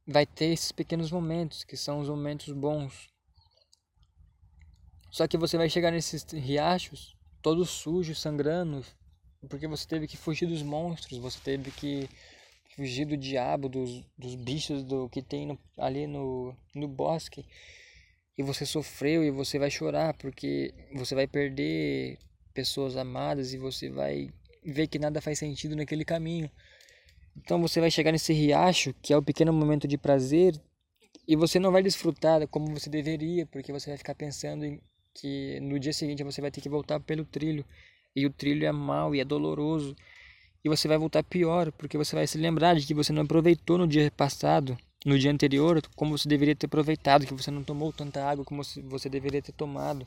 vai 0.06 0.26
ter 0.26 0.46
esses 0.46 0.72
pequenos 0.72 1.10
momentos, 1.10 1.64
que 1.64 1.76
são 1.76 2.00
os 2.00 2.08
momentos 2.08 2.52
bons. 2.52 3.08
Só 5.10 5.26
que 5.26 5.38
você 5.38 5.56
vai 5.56 5.68
chegar 5.68 5.90
nesses 5.90 6.24
riachos 6.32 7.16
todo 7.40 7.64
sujo, 7.66 8.14
sangrando, 8.14 8.82
porque 9.50 9.68
você 9.68 9.86
teve 9.86 10.06
que 10.06 10.16
fugir 10.16 10.46
dos 10.46 10.62
monstros, 10.62 11.18
você 11.18 11.38
teve 11.44 11.70
que 11.70 12.08
fugir 12.74 13.04
do 13.04 13.16
diabo, 13.16 13.68
dos, 13.68 14.02
dos 14.16 14.34
bichos 14.34 14.82
do 14.82 15.08
que 15.08 15.22
tem 15.22 15.46
no, 15.46 15.58
ali 15.76 16.06
no, 16.06 16.56
no 16.74 16.88
bosque. 16.88 17.44
E 18.36 18.42
você 18.42 18.66
sofreu 18.66 19.22
e 19.22 19.30
você 19.30 19.58
vai 19.58 19.70
chorar 19.70 20.14
porque 20.14 20.74
você 20.94 21.14
vai 21.14 21.26
perder 21.26 22.18
pessoas 22.52 22.96
amadas 22.96 23.52
e 23.52 23.58
você 23.58 23.88
vai 23.88 24.30
ver 24.64 24.88
que 24.88 24.98
nada 24.98 25.20
faz 25.20 25.38
sentido 25.38 25.76
naquele 25.76 26.04
caminho. 26.04 26.50
Então 27.36 27.60
você 27.60 27.80
vai 27.80 27.90
chegar 27.90 28.12
nesse 28.12 28.32
riacho, 28.32 28.94
que 29.02 29.12
é 29.12 29.16
o 29.16 29.22
pequeno 29.22 29.52
momento 29.52 29.86
de 29.88 29.98
prazer, 29.98 30.60
e 31.26 31.36
você 31.36 31.58
não 31.58 31.72
vai 31.72 31.82
desfrutar 31.82 32.46
como 32.48 32.66
você 32.74 32.88
deveria, 32.88 33.46
porque 33.46 33.72
você 33.72 33.90
vai 33.90 33.98
ficar 33.98 34.14
pensando 34.14 34.64
em 34.64 34.80
que 35.14 35.58
no 35.60 35.78
dia 35.78 35.92
seguinte 35.92 36.22
você 36.22 36.40
vai 36.40 36.50
ter 36.50 36.60
que 36.60 36.68
voltar 36.68 37.00
pelo 37.00 37.24
trilho, 37.24 37.64
e 38.14 38.26
o 38.26 38.30
trilho 38.30 38.66
é 38.66 38.72
mau 38.72 39.14
e 39.14 39.20
é 39.20 39.24
doloroso, 39.24 39.96
e 40.64 40.68
você 40.68 40.88
vai 40.88 40.96
voltar 40.96 41.22
pior, 41.22 41.70
porque 41.72 41.98
você 41.98 42.16
vai 42.16 42.26
se 42.26 42.38
lembrar 42.38 42.74
de 42.74 42.86
que 42.86 42.94
você 42.94 43.12
não 43.12 43.22
aproveitou 43.22 43.76
no 43.76 43.86
dia 43.86 44.10
passado, 44.10 44.76
no 45.04 45.18
dia 45.18 45.30
anterior, 45.30 45.82
como 45.94 46.16
você 46.16 46.28
deveria 46.28 46.56
ter 46.56 46.66
aproveitado, 46.66 47.26
que 47.26 47.34
você 47.34 47.50
não 47.50 47.62
tomou 47.62 47.92
tanta 47.92 48.24
água 48.24 48.44
como 48.44 48.62
você 48.64 49.08
deveria 49.10 49.42
ter 49.42 49.52
tomado. 49.52 50.06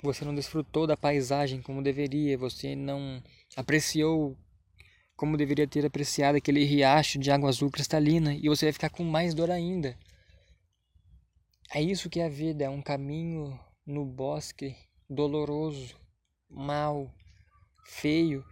Você 0.00 0.24
não 0.24 0.32
desfrutou 0.32 0.86
da 0.86 0.96
paisagem 0.96 1.60
como 1.60 1.82
deveria, 1.82 2.38
você 2.38 2.76
não 2.76 3.20
apreciou 3.56 4.36
como 5.18 5.36
deveria 5.36 5.66
ter 5.66 5.84
apreciado 5.84 6.38
aquele 6.38 6.64
riacho 6.64 7.18
de 7.18 7.28
água 7.28 7.48
azul 7.48 7.72
cristalina, 7.72 8.32
e 8.36 8.48
você 8.48 8.66
vai 8.66 8.72
ficar 8.72 8.88
com 8.88 9.02
mais 9.02 9.34
dor 9.34 9.50
ainda. 9.50 9.98
É 11.74 11.82
isso 11.82 12.08
que 12.08 12.20
é 12.20 12.26
a 12.26 12.28
vida, 12.28 12.64
é 12.64 12.70
um 12.70 12.80
caminho 12.80 13.58
no 13.84 14.04
bosque 14.04 14.76
doloroso, 15.10 15.96
mau, 16.48 17.12
feio, 17.84 18.44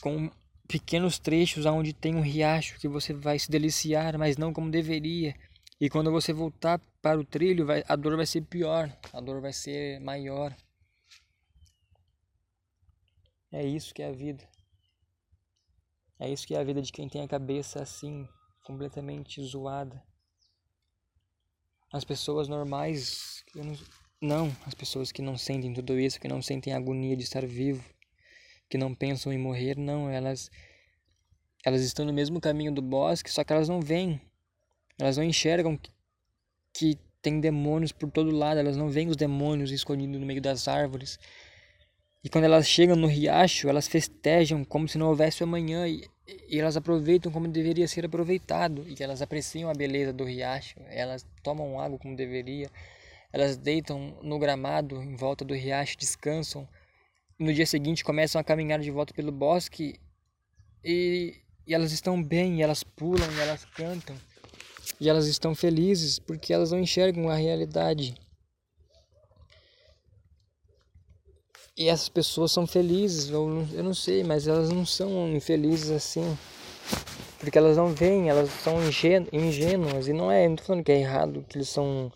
com 0.00 0.30
pequenos 0.68 1.18
trechos 1.18 1.66
onde 1.66 1.92
tem 1.92 2.14
um 2.14 2.20
riacho 2.20 2.78
que 2.78 2.86
você 2.86 3.12
vai 3.12 3.36
se 3.36 3.50
deliciar, 3.50 4.16
mas 4.16 4.36
não 4.36 4.52
como 4.52 4.70
deveria. 4.70 5.34
E 5.80 5.90
quando 5.90 6.12
você 6.12 6.32
voltar 6.32 6.80
para 7.02 7.18
o 7.18 7.24
trilho, 7.24 7.66
vai, 7.66 7.82
a 7.88 7.96
dor 7.96 8.16
vai 8.16 8.26
ser 8.26 8.42
pior, 8.42 8.96
a 9.12 9.20
dor 9.20 9.40
vai 9.40 9.52
ser 9.52 9.98
maior. 9.98 10.56
É 13.50 13.66
isso 13.66 13.92
que 13.92 14.02
é 14.02 14.08
a 14.08 14.12
vida. 14.12 14.48
É 16.18 16.30
isso 16.30 16.46
que 16.46 16.54
é 16.54 16.58
a 16.58 16.64
vida 16.64 16.80
de 16.80 16.92
quem 16.92 17.08
tem 17.08 17.22
a 17.22 17.28
cabeça 17.28 17.82
assim, 17.82 18.26
completamente 18.64 19.42
zoada. 19.42 20.02
As 21.92 22.04
pessoas 22.04 22.48
normais, 22.48 23.44
não, 23.54 23.76
Não, 24.20 24.56
as 24.66 24.74
pessoas 24.74 25.12
que 25.12 25.22
não 25.22 25.36
sentem 25.36 25.72
tudo 25.74 25.98
isso, 25.98 26.20
que 26.20 26.28
não 26.28 26.40
sentem 26.40 26.72
a 26.72 26.76
agonia 26.76 27.16
de 27.16 27.22
estar 27.22 27.46
vivo, 27.46 27.84
que 28.68 28.78
não 28.78 28.94
pensam 28.94 29.32
em 29.32 29.38
morrer, 29.38 29.76
não, 29.76 30.08
elas 30.08 30.50
elas 31.66 31.82
estão 31.82 32.04
no 32.04 32.12
mesmo 32.12 32.40
caminho 32.40 32.72
do 32.72 32.80
bosque, 32.80 33.30
só 33.30 33.42
que 33.42 33.52
elas 33.52 33.68
não 33.68 33.80
veem. 33.80 34.20
Elas 34.96 35.16
não 35.16 35.24
enxergam 35.24 35.76
que, 35.76 35.90
que 36.72 36.98
tem 37.20 37.40
demônios 37.40 37.90
por 37.90 38.08
todo 38.08 38.30
lado, 38.30 38.60
elas 38.60 38.76
não 38.76 38.88
veem 38.88 39.08
os 39.08 39.16
demônios 39.16 39.72
escondidos 39.72 40.20
no 40.20 40.24
meio 40.24 40.40
das 40.40 40.68
árvores. 40.68 41.18
E 42.26 42.28
quando 42.28 42.42
elas 42.42 42.68
chegam 42.68 42.96
no 42.96 43.06
riacho, 43.06 43.68
elas 43.68 43.86
festejam 43.86 44.64
como 44.64 44.88
se 44.88 44.98
não 44.98 45.06
houvesse 45.06 45.44
amanhã 45.44 45.86
e, 45.86 46.02
e 46.48 46.58
elas 46.58 46.76
aproveitam 46.76 47.30
como 47.30 47.46
deveria 47.46 47.86
ser 47.86 48.04
aproveitado. 48.04 48.84
E 48.88 49.00
elas 49.00 49.22
apreciam 49.22 49.70
a 49.70 49.72
beleza 49.72 50.12
do 50.12 50.24
riacho, 50.24 50.74
elas 50.88 51.24
tomam 51.40 51.78
água 51.78 51.96
como 52.00 52.16
deveria, 52.16 52.68
elas 53.32 53.56
deitam 53.56 54.18
no 54.24 54.40
gramado 54.40 55.00
em 55.00 55.14
volta 55.14 55.44
do 55.44 55.54
riacho, 55.54 55.96
descansam. 55.96 56.68
No 57.38 57.54
dia 57.54 57.64
seguinte 57.64 58.02
começam 58.02 58.40
a 58.40 58.44
caminhar 58.44 58.80
de 58.80 58.90
volta 58.90 59.14
pelo 59.14 59.30
bosque 59.30 59.94
e, 60.84 61.32
e 61.64 61.72
elas 61.72 61.92
estão 61.92 62.20
bem, 62.20 62.60
elas 62.60 62.82
pulam, 62.82 63.30
elas 63.40 63.64
cantam. 63.66 64.16
E 65.00 65.08
elas 65.08 65.28
estão 65.28 65.54
felizes 65.54 66.18
porque 66.18 66.52
elas 66.52 66.72
não 66.72 66.80
enxergam 66.80 67.28
a 67.28 67.36
realidade. 67.36 68.16
E 71.78 71.90
essas 71.90 72.08
pessoas 72.08 72.52
são 72.52 72.66
felizes, 72.66 73.30
ou 73.30 73.50
eu 73.74 73.84
não 73.84 73.92
sei, 73.92 74.24
mas 74.24 74.48
elas 74.48 74.70
não 74.70 74.86
são 74.86 75.28
infelizes 75.28 75.90
assim. 75.90 76.36
Porque 77.38 77.58
elas 77.58 77.76
não 77.76 77.88
veem, 77.88 78.30
elas 78.30 78.48
são 78.48 78.78
ingênuas. 78.82 80.08
E 80.08 80.12
não 80.14 80.32
é, 80.32 80.48
não 80.48 80.56
tô 80.56 80.64
falando 80.64 80.82
que 80.82 80.92
é 80.92 81.00
errado, 81.00 81.44
que 81.46 81.58
eles 81.58 81.68
são. 81.68 82.10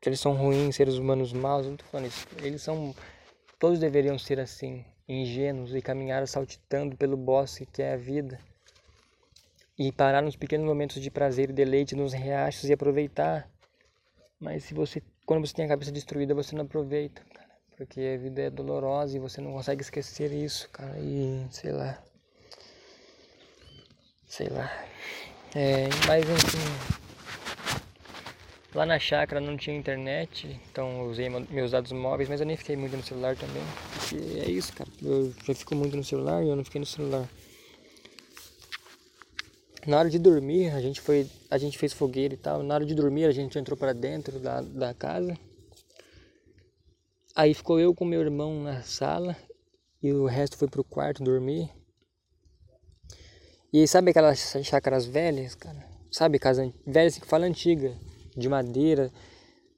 que 0.00 0.08
eles 0.08 0.18
são 0.18 0.34
ruins, 0.34 0.76
seres 0.76 0.94
humanos 0.94 1.32
maus, 1.34 1.66
não 1.66 1.76
tô 1.76 1.84
falando 1.84 2.06
isso. 2.06 2.26
Eles 2.42 2.62
são. 2.62 2.94
Todos 3.58 3.78
deveriam 3.78 4.18
ser 4.18 4.40
assim, 4.40 4.82
ingênuos 5.06 5.74
e 5.74 5.82
caminhar 5.82 6.26
saltitando 6.26 6.96
pelo 6.96 7.18
bosque 7.18 7.66
que 7.66 7.82
é 7.82 7.92
a 7.92 7.96
vida. 7.98 8.40
E 9.78 9.92
parar 9.92 10.22
nos 10.22 10.36
pequenos 10.36 10.66
momentos 10.66 11.02
de 11.02 11.10
prazer 11.10 11.50
e 11.50 11.52
deleite 11.52 11.94
nos 11.94 12.14
riachos 12.14 12.64
e 12.64 12.72
aproveitar. 12.72 13.46
Mas 14.40 14.64
se 14.64 14.72
você, 14.72 15.02
quando 15.26 15.46
você 15.46 15.52
tem 15.52 15.66
a 15.66 15.68
cabeça 15.68 15.92
destruída, 15.92 16.34
você 16.34 16.56
não 16.56 16.64
aproveita. 16.64 17.22
Porque 17.76 18.00
a 18.00 18.18
vida 18.18 18.42
é 18.42 18.50
dolorosa 18.50 19.16
e 19.16 19.20
você 19.20 19.40
não 19.40 19.52
consegue 19.52 19.82
esquecer 19.82 20.32
isso, 20.32 20.68
cara. 20.70 20.96
E 21.00 21.44
sei 21.50 21.72
lá. 21.72 21.98
Sei 24.26 24.48
lá. 24.48 24.70
É, 25.54 25.88
mas 26.06 26.24
enfim. 26.24 27.04
Lá 28.74 28.84
na 28.84 28.98
chácara 28.98 29.40
não 29.40 29.56
tinha 29.56 29.76
internet, 29.76 30.60
então 30.70 31.08
usei 31.08 31.28
meus 31.28 31.70
dados 31.70 31.92
móveis, 31.92 32.28
mas 32.28 32.40
eu 32.40 32.46
nem 32.46 32.56
fiquei 32.56 32.76
muito 32.76 32.96
no 32.96 33.04
celular 33.04 33.36
também. 33.36 33.62
Porque 33.92 34.16
é 34.40 34.50
isso, 34.50 34.72
cara. 34.72 34.90
Eu 35.00 35.32
já 35.44 35.54
fico 35.54 35.74
muito 35.76 35.96
no 35.96 36.02
celular 36.02 36.42
e 36.42 36.48
eu 36.48 36.56
não 36.56 36.64
fiquei 36.64 36.80
no 36.80 36.86
celular. 36.86 37.28
Na 39.86 39.98
hora 39.98 40.10
de 40.10 40.18
dormir, 40.18 40.70
a 40.70 40.80
gente 40.80 41.00
foi, 41.00 41.28
a 41.50 41.58
gente 41.58 41.78
fez 41.78 41.92
fogueira 41.92 42.34
e 42.34 42.36
tal. 42.36 42.62
Na 42.62 42.74
hora 42.74 42.86
de 42.86 42.94
dormir, 42.94 43.26
a 43.26 43.32
gente 43.32 43.58
entrou 43.58 43.76
para 43.76 43.92
dentro 43.92 44.40
da, 44.40 44.60
da 44.60 44.94
casa 44.94 45.36
Aí 47.36 47.52
ficou 47.52 47.80
eu 47.80 47.92
com 47.92 48.04
meu 48.04 48.20
irmão 48.20 48.62
na 48.62 48.82
sala 48.82 49.36
e 50.00 50.12
o 50.12 50.24
resto 50.24 50.56
foi 50.56 50.68
pro 50.68 50.84
quarto 50.84 51.24
dormir. 51.24 51.68
E 53.72 53.88
sabe 53.88 54.12
aquelas 54.12 54.56
chácaras 54.62 55.04
velhas, 55.04 55.56
cara? 55.56 55.84
Sabe, 56.12 56.38
casa 56.38 56.72
velha 56.86 57.08
assim 57.08 57.20
que 57.20 57.26
fala 57.26 57.44
antiga, 57.44 57.92
de 58.36 58.48
madeira, 58.48 59.10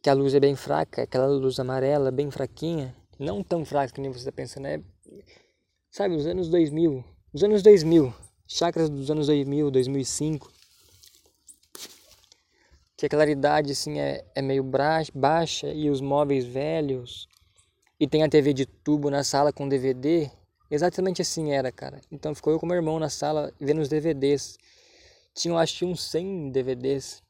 que 0.02 0.10
a 0.10 0.12
luz 0.12 0.34
é 0.34 0.40
bem 0.40 0.54
fraca, 0.54 1.04
aquela 1.04 1.26
luz 1.28 1.58
amarela 1.58 2.10
bem 2.10 2.30
fraquinha, 2.30 2.94
não 3.18 3.42
tão 3.42 3.64
fraca 3.64 3.94
que 3.94 4.02
nem 4.02 4.12
você 4.12 4.18
está 4.18 4.32
pensando, 4.32 4.66
é 4.66 4.78
sabe, 5.90 6.14
os 6.14 6.26
anos 6.26 6.50
2000, 6.50 7.02
os 7.32 7.42
anos 7.42 7.62
2000, 7.62 8.12
chácaras 8.46 8.90
dos 8.90 9.10
anos 9.10 9.28
2000, 9.28 9.70
2005. 9.70 10.52
Que 12.98 13.06
a 13.06 13.08
claridade 13.08 13.72
assim 13.72 13.98
é, 13.98 14.26
é 14.34 14.42
meio 14.42 14.62
baixa 15.14 15.72
e 15.72 15.88
os 15.88 16.02
móveis 16.02 16.44
velhos, 16.44 17.26
e 17.98 18.06
tem 18.06 18.22
a 18.22 18.28
TV 18.28 18.52
de 18.52 18.66
tubo 18.66 19.10
na 19.10 19.24
sala 19.24 19.52
com 19.52 19.68
DVD, 19.68 20.30
exatamente 20.70 21.22
assim 21.22 21.52
era, 21.52 21.72
cara. 21.72 22.00
Então 22.10 22.34
ficou 22.34 22.52
eu 22.52 22.60
com 22.60 22.66
meu 22.66 22.76
irmão 22.76 22.98
na 22.98 23.08
sala 23.08 23.52
vendo 23.58 23.80
os 23.80 23.88
DVDs. 23.88 24.58
Tinham 25.34 25.58
acho 25.58 25.78
que 25.78 25.84
uns 25.84 26.02
100 26.02 26.50
DVDs. 26.50 27.22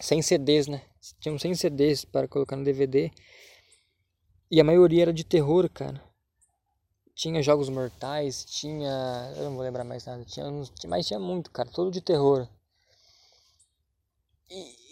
100 0.00 0.22
CDs, 0.22 0.66
né? 0.66 0.82
Tinham 1.20 1.38
100 1.38 1.54
CDs 1.54 2.04
para 2.04 2.28
colocar 2.28 2.56
no 2.56 2.64
DVD. 2.64 3.10
E 4.50 4.60
a 4.60 4.64
maioria 4.64 5.02
era 5.02 5.12
de 5.12 5.24
terror, 5.24 5.68
cara. 5.70 6.02
Tinha 7.14 7.42
jogos 7.42 7.68
mortais, 7.68 8.44
tinha. 8.44 9.32
Eu 9.36 9.44
não 9.44 9.54
vou 9.54 9.62
lembrar 9.62 9.84
mais 9.84 10.04
nada. 10.04 10.24
Tinha, 10.24 10.46
mas 10.88 11.06
tinha 11.06 11.18
muito, 11.18 11.50
cara. 11.50 11.68
Todo 11.70 11.90
de 11.90 12.00
terror. 12.00 12.48
E, 14.50 14.83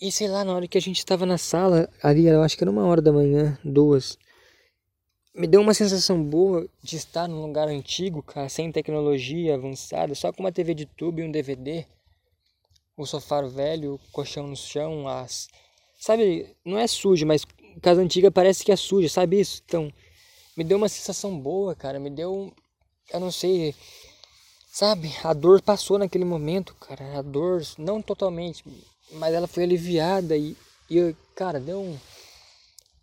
e 0.00 0.12
sei 0.12 0.28
lá, 0.28 0.44
na 0.44 0.54
hora 0.54 0.68
que 0.68 0.78
a 0.78 0.80
gente 0.80 0.98
estava 0.98 1.26
na 1.26 1.36
sala, 1.36 1.88
ali, 2.00 2.26
eu 2.26 2.42
acho 2.42 2.56
que 2.56 2.62
era 2.62 2.70
uma 2.70 2.86
hora 2.86 3.02
da 3.02 3.12
manhã, 3.12 3.58
duas. 3.64 4.16
Me 5.34 5.46
deu 5.46 5.60
uma 5.60 5.74
sensação 5.74 6.22
boa 6.22 6.68
de 6.82 6.96
estar 6.96 7.26
num 7.26 7.42
lugar 7.42 7.68
antigo, 7.68 8.22
cara, 8.22 8.48
sem 8.48 8.70
tecnologia 8.70 9.54
avançada, 9.54 10.14
só 10.14 10.32
com 10.32 10.42
uma 10.42 10.52
TV 10.52 10.72
de 10.74 10.86
tubo 10.86 11.20
e 11.20 11.24
um 11.24 11.30
DVD. 11.30 11.84
O 12.96 13.06
sofá 13.06 13.42
velho, 13.42 13.94
o 13.94 14.00
colchão 14.12 14.46
no 14.46 14.56
chão, 14.56 15.08
as. 15.08 15.48
Sabe, 15.98 16.54
não 16.64 16.78
é 16.78 16.86
sujo, 16.86 17.26
mas 17.26 17.44
casa 17.82 18.00
antiga 18.00 18.30
parece 18.30 18.64
que 18.64 18.72
é 18.72 18.76
suja, 18.76 19.08
sabe 19.08 19.40
isso? 19.40 19.62
Então, 19.66 19.92
me 20.56 20.62
deu 20.62 20.76
uma 20.76 20.88
sensação 20.88 21.38
boa, 21.38 21.74
cara, 21.74 21.98
me 21.98 22.10
deu. 22.10 22.52
Eu 23.12 23.20
não 23.20 23.32
sei. 23.32 23.74
Sabe, 24.72 25.12
a 25.24 25.32
dor 25.32 25.60
passou 25.60 25.98
naquele 25.98 26.24
momento, 26.24 26.74
cara. 26.76 27.18
A 27.18 27.22
dor, 27.22 27.62
não 27.78 28.00
totalmente, 28.00 28.62
mas 29.12 29.34
ela 29.34 29.46
foi 29.46 29.64
aliviada 29.64 30.36
e, 30.36 30.56
e 30.90 31.14
cara, 31.34 31.58
deu 31.58 31.80
um. 31.80 31.98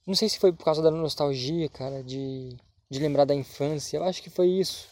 Não 0.05 0.13
sei 0.13 0.29
se 0.29 0.39
foi 0.39 0.53
por 0.53 0.63
causa 0.63 0.81
da 0.81 0.91
nostalgia, 0.91 1.67
cara, 1.69 2.03
de, 2.03 2.55
de 2.89 2.99
lembrar 2.99 3.25
da 3.25 3.33
infância. 3.33 3.97
Eu 3.97 4.03
acho 4.03 4.21
que 4.21 4.29
foi 4.29 4.47
isso. 4.47 4.87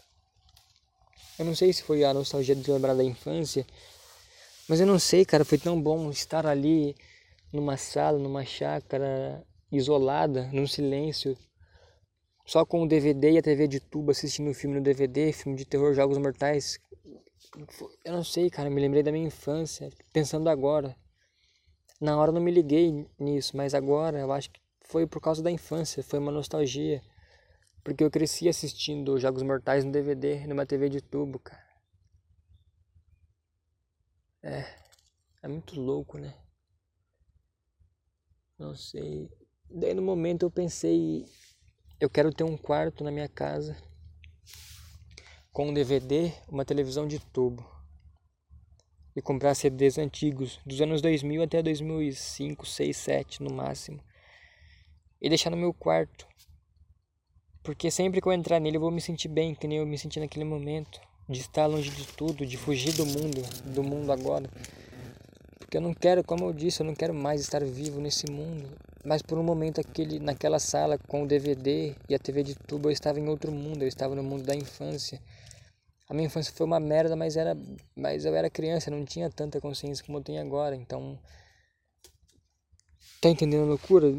Eu 1.38 1.46
não 1.46 1.56
sei 1.56 1.72
se 1.72 1.84
foi 1.84 2.04
a 2.04 2.14
nostalgia 2.14 2.56
de 2.56 2.72
lembrar 2.72 2.94
da 2.94 3.04
infância. 3.04 3.66
Mas 4.68 4.80
eu 4.80 4.88
não 4.88 4.98
sei, 4.98 5.26
cara, 5.26 5.46
foi 5.46 5.58
tão 5.58 5.80
bom 5.80 6.10
estar 6.10 6.48
ali 6.48 6.96
numa 7.52 7.78
sala, 7.78 8.18
numa 8.18 8.46
chácara 8.46 9.46
isolada, 9.72 10.50
num 10.54 10.66
silêncio, 10.68 11.38
só 12.46 12.66
com 12.66 12.84
o 12.84 12.88
DVD 12.88 13.32
e 13.32 13.38
a 13.38 13.42
TV 13.42 13.68
de 13.68 13.80
tubo 13.80 14.12
assistindo 14.12 14.50
o 14.50 14.54
filme 14.54 14.78
no 14.78 14.82
DVD, 14.82 15.32
filme 15.32 15.58
de 15.58 15.66
terror, 15.66 15.94
Jogos 15.94 16.18
Mortais. 16.18 16.80
Eu 18.04 18.14
não 18.14 18.24
sei, 18.24 18.50
cara, 18.50 18.70
me 18.70 18.82
lembrei 18.82 19.04
da 19.04 19.12
minha 19.12 19.28
infância, 19.28 19.90
pensando 20.12 20.50
agora. 20.50 20.96
Na 22.04 22.18
hora 22.18 22.34
não 22.34 22.42
me 22.42 22.52
liguei 22.52 23.08
nisso, 23.18 23.56
mas 23.56 23.74
agora 23.74 24.20
eu 24.20 24.30
acho 24.34 24.52
que 24.52 24.60
foi 24.82 25.08
por 25.08 25.22
causa 25.22 25.42
da 25.42 25.50
infância, 25.50 26.04
foi 26.04 26.20
uma 26.20 26.34
nostalgia. 26.34 27.02
Porque 27.82 28.04
eu 28.04 28.12
cresci 28.12 28.50
assistindo 28.50 29.18
Jogos 29.18 29.42
Mortais 29.42 29.86
no 29.86 29.92
DVD, 29.94 30.46
numa 30.46 30.66
TV 30.66 30.90
de 30.90 31.00
tubo, 31.00 31.40
cara. 31.40 31.64
É, 34.42 34.66
é 35.44 35.48
muito 35.48 35.80
louco, 35.80 36.18
né? 36.18 36.36
Não 38.60 38.76
sei. 38.76 39.32
Daí 39.70 39.94
no 39.94 40.02
momento 40.02 40.46
eu 40.46 40.52
pensei, 40.52 41.26
eu 42.02 42.10
quero 42.10 42.34
ter 42.34 42.44
um 42.44 42.58
quarto 42.58 43.02
na 43.02 43.12
minha 43.12 43.30
casa 43.30 43.78
com 45.54 45.70
um 45.70 45.74
DVD, 45.74 46.34
uma 46.50 46.66
televisão 46.66 47.08
de 47.08 47.18
tubo 47.18 47.73
e 49.16 49.22
comprar 49.22 49.54
CDs 49.56 49.98
antigos, 49.98 50.60
dos 50.66 50.82
anos 50.82 51.02
2000 51.02 51.44
até 51.44 51.62
2005, 51.62 52.66
6, 52.66 52.98
7 52.98 53.44
no 53.44 53.54
máximo, 53.54 54.00
e 55.22 55.30
deixar 55.30 55.50
no 55.50 55.58
meu 55.58 55.74
quarto. 55.74 56.28
Porque 57.62 57.90
sempre 57.90 58.22
que 58.22 58.28
eu 58.28 58.34
entrar 58.34 58.60
nele 58.60 58.78
eu 58.78 58.82
vou 58.82 58.92
me 58.92 59.00
sentir 59.00 59.30
bem, 59.30 59.56
que 59.56 59.68
nem 59.68 59.78
eu 59.78 59.86
me 59.86 59.98
senti 59.98 60.20
naquele 60.20 60.44
momento, 60.44 61.00
de 61.30 61.40
estar 61.40 61.66
longe 61.66 61.90
de 61.90 62.06
tudo, 62.08 62.46
de 62.46 62.58
fugir 62.58 62.94
do 62.94 63.06
mundo, 63.06 63.42
do 63.64 63.84
mundo 63.84 64.12
agora. 64.12 64.50
Porque 65.60 65.78
eu 65.78 65.82
não 65.82 65.94
quero, 65.94 66.24
como 66.24 66.46
eu 66.46 66.54
disse, 66.54 66.82
eu 66.82 66.86
não 66.86 66.94
quero 66.94 67.14
mais 67.14 67.40
estar 67.40 67.64
vivo 67.64 68.02
nesse 68.02 68.30
mundo. 68.30 68.70
Mas 69.06 69.22
por 69.22 69.38
um 69.38 69.44
momento 69.44 69.80
aquele, 69.80 70.20
naquela 70.20 70.60
sala 70.60 70.98
com 71.08 71.24
o 71.24 71.28
DVD 71.28 71.96
e 72.10 72.16
a 72.16 72.20
TV 72.20 72.44
de 72.44 72.56
tubo 72.56 72.90
eu 72.90 72.92
estava 72.92 73.20
em 73.20 73.28
outro 73.28 73.52
mundo, 73.52 73.82
eu 73.82 73.88
estava 73.88 74.16
no 74.16 74.24
mundo 74.24 74.44
da 74.44 74.56
infância 74.56 75.22
a 76.10 76.14
minha 76.14 76.28
infância 76.28 76.54
foi 76.54 76.66
uma 76.66 76.80
merda, 76.80 77.16
mas 77.16 77.38
era, 77.38 77.58
mas 77.96 78.26
eu 78.26 78.36
era 78.36 78.50
criança, 78.50 78.92
não 78.92 79.06
tinha 79.06 79.30
tanta 79.30 79.60
consciência 79.62 80.04
como 80.06 80.18
eu 80.18 80.24
tenho 80.24 80.42
agora, 80.42 80.76
então 80.76 81.20
Tá 83.24 83.30
entendendo 83.30 83.64
a 83.64 83.68
loucura? 83.68 84.12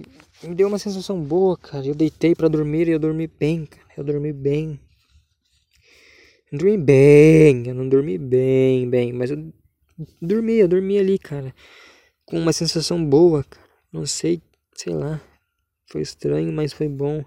Me 0.42 0.54
deu 0.54 0.66
uma 0.66 0.78
sensação 0.78 1.22
boa, 1.22 1.58
cara. 1.58 1.86
Eu 1.86 1.94
deitei 1.94 2.34
para 2.34 2.48
dormir 2.48 2.88
e 2.88 2.92
eu 2.92 2.98
dormi 2.98 3.26
bem, 3.26 3.66
cara. 3.66 3.86
Eu 3.98 4.02
dormi 4.02 4.32
bem. 4.32 4.80
Eu 6.50 6.58
dormi 6.58 6.78
bem, 6.78 7.68
eu 7.68 7.74
não 7.74 7.86
dormi 7.86 8.16
bem, 8.16 8.88
bem, 8.88 9.12
mas 9.12 9.30
eu 9.30 9.52
dormi, 10.22 10.54
eu 10.54 10.66
dormi 10.66 10.98
ali, 10.98 11.18
cara. 11.18 11.54
Com 12.24 12.38
uma 12.38 12.52
sensação 12.54 13.04
boa, 13.04 13.44
cara. 13.44 13.68
Não 13.92 14.06
sei, 14.06 14.40
sei 14.74 14.94
lá. 14.94 15.20
Foi 15.90 16.00
estranho, 16.00 16.50
mas 16.50 16.72
foi 16.72 16.88
bom. 16.88 17.22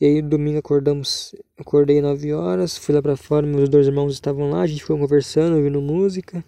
E 0.00 0.06
aí 0.06 0.22
domingo 0.22 0.58
acordamos, 0.58 1.34
acordei 1.58 2.00
9 2.00 2.32
horas, 2.32 2.76
fui 2.76 2.94
lá 2.94 3.02
pra 3.02 3.16
fora, 3.16 3.44
meus 3.44 3.68
dois 3.68 3.88
irmãos 3.88 4.12
estavam 4.12 4.48
lá, 4.48 4.62
a 4.62 4.66
gente 4.68 4.82
ficou 4.82 4.96
conversando, 4.96 5.56
ouvindo 5.56 5.82
música, 5.82 6.44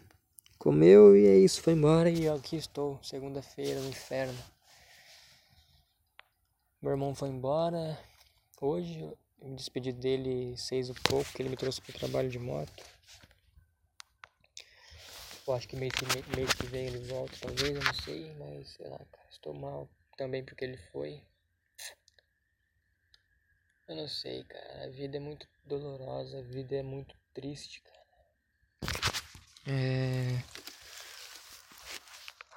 comeu 0.56 1.16
e 1.16 1.26
é 1.26 1.36
isso, 1.36 1.60
foi 1.60 1.72
embora 1.72 2.08
e 2.08 2.28
aqui 2.28 2.54
estou, 2.54 3.00
segunda-feira 3.02 3.80
no 3.80 3.88
inferno. 3.88 4.38
Meu 6.80 6.92
irmão 6.92 7.12
foi 7.12 7.28
embora 7.28 7.98
hoje, 8.60 9.00
eu 9.00 9.48
me 9.48 9.56
despedi 9.56 9.90
dele 9.90 10.54
seis 10.56 10.88
e 10.88 10.94
pouco, 10.94 11.32
que 11.32 11.42
ele 11.42 11.48
me 11.48 11.56
trouxe 11.56 11.80
pro 11.80 11.92
trabalho 11.92 12.30
de 12.30 12.38
moto. 12.38 12.84
Eu 15.44 15.54
acho 15.54 15.66
que 15.66 15.74
mês 15.74 15.92
que, 15.92 16.36
mês 16.36 16.52
que 16.52 16.66
vem 16.66 16.86
ele 16.86 17.00
volta, 17.08 17.32
talvez, 17.40 17.74
eu 17.74 17.82
não 17.82 17.94
sei, 17.94 18.32
mas 18.38 18.68
sei 18.74 18.86
lá, 18.86 19.00
estou 19.28 19.52
mal 19.54 19.88
também 20.16 20.44
porque 20.44 20.64
ele 20.64 20.76
foi. 20.92 21.20
Eu 23.90 23.96
não 23.96 24.06
sei, 24.06 24.44
cara. 24.44 24.84
A 24.84 24.88
vida 24.88 25.16
é 25.16 25.20
muito 25.20 25.48
dolorosa, 25.64 26.38
a 26.38 26.42
vida 26.42 26.76
é 26.76 26.82
muito 26.82 27.12
triste, 27.34 27.82
cara. 27.82 28.94
É... 29.66 30.40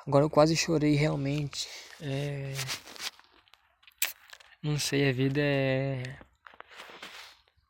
Agora 0.05 0.25
eu 0.25 0.29
quase 0.29 0.55
chorei 0.55 0.93
realmente. 0.93 1.67
É... 1.99 2.53
Não 4.61 4.77
sei, 4.77 5.09
a 5.09 5.11
vida 5.11 5.41
é. 5.41 6.03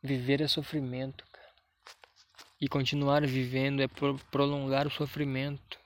Viver 0.01 0.41
é 0.41 0.47
sofrimento, 0.49 1.23
cara. 1.31 1.55
E 2.59 2.67
continuar 2.67 3.25
vivendo 3.25 3.81
é 3.81 3.87
prolongar 4.29 4.87
o 4.87 4.91
sofrimento. 4.91 5.79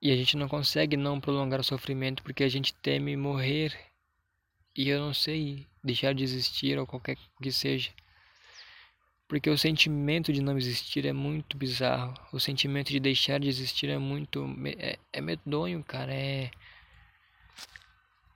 E 0.00 0.12
a 0.12 0.16
gente 0.16 0.36
não 0.36 0.46
consegue 0.46 0.96
não 0.96 1.20
prolongar 1.20 1.58
o 1.58 1.64
sofrimento 1.64 2.22
porque 2.22 2.44
a 2.44 2.48
gente 2.48 2.72
teme 2.72 3.16
morrer. 3.16 3.76
E 4.76 4.88
eu 4.88 5.00
não 5.00 5.12
sei 5.12 5.71
deixar 5.82 6.14
de 6.14 6.22
existir 6.22 6.78
ou 6.78 6.86
qualquer 6.86 7.16
que 7.42 7.52
seja. 7.52 7.90
Porque 9.32 9.48
o 9.48 9.56
sentimento 9.56 10.32
de 10.32 10.42
não 10.42 10.58
existir 10.58 11.06
é 11.06 11.12
muito 11.12 11.56
bizarro. 11.56 12.12
O 12.32 12.38
sentimento 12.38 12.90
de 12.90 13.00
deixar 13.00 13.40
de 13.40 13.48
existir 13.48 13.88
é 13.88 13.96
muito. 13.96 14.44
É, 14.78 14.98
é 15.12 15.20
medonho, 15.20 15.82
cara. 15.82 16.12
É. 16.12 16.50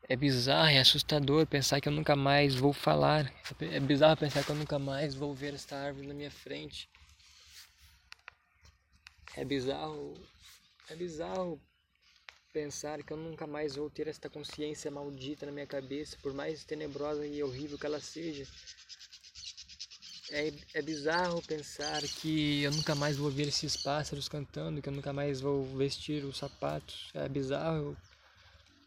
É 0.08 0.16
bizarro, 0.16 0.70
é 0.70 0.78
assustador 0.78 1.46
pensar 1.46 1.80
que 1.80 1.88
eu 1.88 1.92
nunca 1.92 2.14
mais 2.16 2.54
vou 2.54 2.72
falar. 2.72 3.30
É 3.60 3.80
bizarro 3.80 4.16
pensar 4.16 4.44
que 4.44 4.50
eu 4.50 4.56
nunca 4.56 4.78
mais 4.78 5.14
vou 5.14 5.34
ver 5.34 5.52
esta 5.52 5.76
árvore 5.76 6.06
na 6.06 6.14
minha 6.14 6.30
frente. 6.30 6.88
É 9.36 9.44
bizarro. 9.44 10.14
É 10.88 10.94
bizarro 10.94 11.60
pensar 12.56 13.02
que 13.02 13.12
eu 13.12 13.18
nunca 13.18 13.46
mais 13.46 13.76
vou 13.76 13.90
ter 13.90 14.08
esta 14.08 14.30
consciência 14.30 14.90
maldita 14.90 15.44
na 15.44 15.52
minha 15.52 15.66
cabeça, 15.66 16.16
por 16.22 16.32
mais 16.32 16.64
tenebrosa 16.64 17.26
e 17.26 17.42
horrível 17.42 17.76
que 17.76 17.84
ela 17.84 18.00
seja. 18.00 18.46
É, 20.30 20.50
é 20.72 20.80
bizarro 20.80 21.42
pensar 21.42 22.00
que 22.00 22.62
eu 22.62 22.70
nunca 22.70 22.94
mais 22.94 23.18
vou 23.18 23.30
ver 23.30 23.48
esses 23.48 23.76
pássaros 23.76 24.26
cantando, 24.26 24.80
que 24.80 24.88
eu 24.88 24.92
nunca 24.92 25.12
mais 25.12 25.38
vou 25.38 25.66
vestir 25.76 26.24
os 26.24 26.38
sapatos. 26.38 27.10
É 27.12 27.28
bizarro 27.28 27.94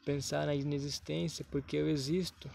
pensar 0.03 0.47
na 0.47 0.55
inexistência, 0.55 1.45
porque 1.51 1.78
eu 1.78 1.88
existo. 1.88 2.49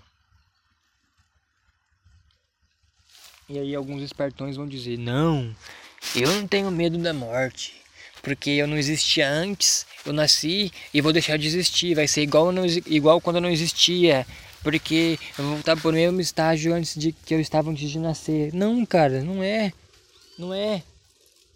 E 3.48 3.56
aí 3.56 3.72
alguns 3.72 4.02
espertões 4.02 4.56
vão 4.56 4.66
dizer: 4.66 4.98
"Não, 4.98 5.54
eu 6.16 6.26
não 6.26 6.48
tenho 6.48 6.72
medo 6.72 6.98
da 6.98 7.14
morte 7.14 7.83
porque 8.24 8.50
eu 8.50 8.66
não 8.66 8.76
existia 8.76 9.28
antes, 9.28 9.86
eu 10.04 10.12
nasci 10.12 10.72
e 10.92 11.00
vou 11.00 11.12
deixar 11.12 11.36
de 11.36 11.46
existir, 11.46 11.94
vai 11.94 12.08
ser 12.08 12.22
igual, 12.22 12.50
não, 12.50 12.64
igual 12.66 13.20
quando 13.20 13.36
eu 13.36 13.42
não 13.42 13.50
existia, 13.50 14.26
porque 14.62 15.18
eu 15.38 15.44
vou 15.44 15.54
voltar 15.54 15.76
para 15.76 15.90
o 15.90 15.92
mesmo 15.92 16.20
estágio 16.20 16.74
antes 16.74 16.98
de 16.98 17.12
que 17.12 17.34
eu 17.34 17.38
estava 17.38 17.70
antes 17.70 17.88
de 17.88 17.98
nascer. 17.98 18.52
Não, 18.54 18.84
cara, 18.86 19.22
não 19.22 19.42
é, 19.42 19.72
não 20.38 20.54
é, 20.54 20.82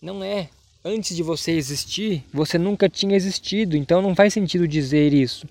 não 0.01 0.23
é. 0.23 0.51
Antes 0.85 1.17
de 1.17 1.23
você 1.23 1.53
existir, 1.53 2.23
você 2.33 2.59
nunca 2.59 2.89
tinha 2.89 3.17
existido, 3.17 3.77
então 3.77 4.01
não 4.01 4.15
faz 4.15 4.35
sentido 4.35 4.69
dizer 4.69 5.13
isso. 5.13 5.49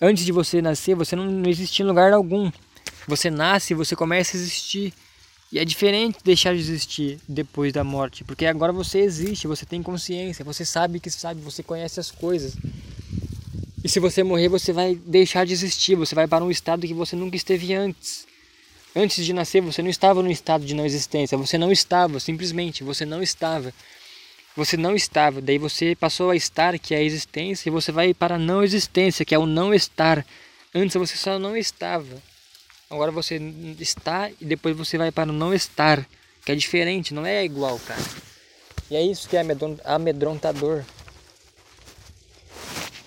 Antes 0.00 0.24
de 0.24 0.32
você 0.32 0.62
nascer, 0.62 0.94
você 0.94 1.14
não, 1.14 1.26
não 1.26 1.48
existia 1.48 1.84
em 1.84 1.88
lugar 1.88 2.12
algum. 2.12 2.50
Você 3.06 3.30
nasce, 3.30 3.74
você 3.74 3.94
começa 3.94 4.36
a 4.36 4.40
existir. 4.40 4.94
E 5.52 5.58
é 5.58 5.64
diferente 5.64 6.18
deixar 6.22 6.54
de 6.54 6.60
existir 6.60 7.18
depois 7.28 7.72
da 7.72 7.82
morte, 7.82 8.22
porque 8.22 8.46
agora 8.46 8.72
você 8.72 9.00
existe, 9.00 9.48
você 9.48 9.66
tem 9.66 9.82
consciência, 9.82 10.44
você 10.44 10.64
sabe 10.64 11.00
que 11.00 11.10
sabe, 11.10 11.40
você 11.40 11.60
conhece 11.60 11.98
as 11.98 12.10
coisas. 12.10 12.56
E 13.82 13.88
se 13.88 13.98
você 13.98 14.22
morrer, 14.22 14.48
você 14.48 14.72
vai 14.72 14.94
deixar 14.94 15.44
de 15.44 15.52
existir, 15.52 15.96
você 15.96 16.14
vai 16.14 16.28
para 16.28 16.44
um 16.44 16.50
estado 16.50 16.86
que 16.86 16.94
você 16.94 17.16
nunca 17.16 17.36
esteve 17.36 17.74
antes. 17.74 18.26
Antes 18.94 19.24
de 19.24 19.32
nascer, 19.32 19.60
você 19.60 19.82
não 19.82 19.90
estava 19.90 20.22
no 20.22 20.30
estado 20.30 20.64
de 20.64 20.74
não 20.74 20.86
existência, 20.86 21.36
você 21.36 21.58
não 21.58 21.72
estava, 21.72 22.20
simplesmente, 22.20 22.84
você 22.84 23.04
não 23.04 23.22
estava. 23.22 23.72
Você 24.56 24.76
não 24.76 24.94
estava, 24.94 25.40
daí 25.40 25.58
você 25.58 25.96
passou 25.96 26.30
a 26.30 26.36
estar, 26.36 26.78
que 26.78 26.94
é 26.94 26.98
a 26.98 27.02
existência, 27.02 27.68
e 27.68 27.72
você 27.72 27.90
vai 27.90 28.12
para 28.12 28.34
a 28.34 28.38
não 28.38 28.62
existência, 28.62 29.24
que 29.24 29.34
é 29.34 29.38
o 29.38 29.46
não 29.46 29.72
estar. 29.72 30.24
Antes 30.74 30.94
você 30.94 31.16
só 31.16 31.38
não 31.38 31.56
estava. 31.56 32.29
Agora 32.90 33.12
você 33.12 33.36
está 33.78 34.28
e 34.40 34.44
depois 34.44 34.76
você 34.76 34.98
vai 34.98 35.12
para 35.12 35.30
não 35.30 35.54
estar, 35.54 36.04
que 36.44 36.50
é 36.50 36.56
diferente, 36.56 37.14
não 37.14 37.24
é 37.24 37.44
igual, 37.44 37.78
cara. 37.78 38.02
E 38.90 38.96
é 38.96 39.02
isso 39.02 39.28
que 39.28 39.36
é 39.36 39.44
amedrontador. 39.84 40.82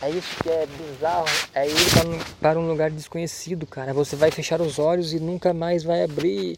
É 0.01 0.09
isso 0.09 0.41
que 0.41 0.49
é 0.49 0.65
bizarro, 0.65 1.25
é 1.53 1.67
ir 1.67 1.75
para 2.39 2.57
um 2.57 2.67
lugar 2.67 2.91
desconhecido, 2.91 3.65
cara. 3.67 3.93
Você 3.93 4.15
vai 4.15 4.31
fechar 4.31 4.61
os 4.61 4.79
olhos 4.79 5.13
e 5.13 5.19
nunca 5.19 5.53
mais 5.53 5.83
vai 5.83 6.03
abrir. 6.03 6.57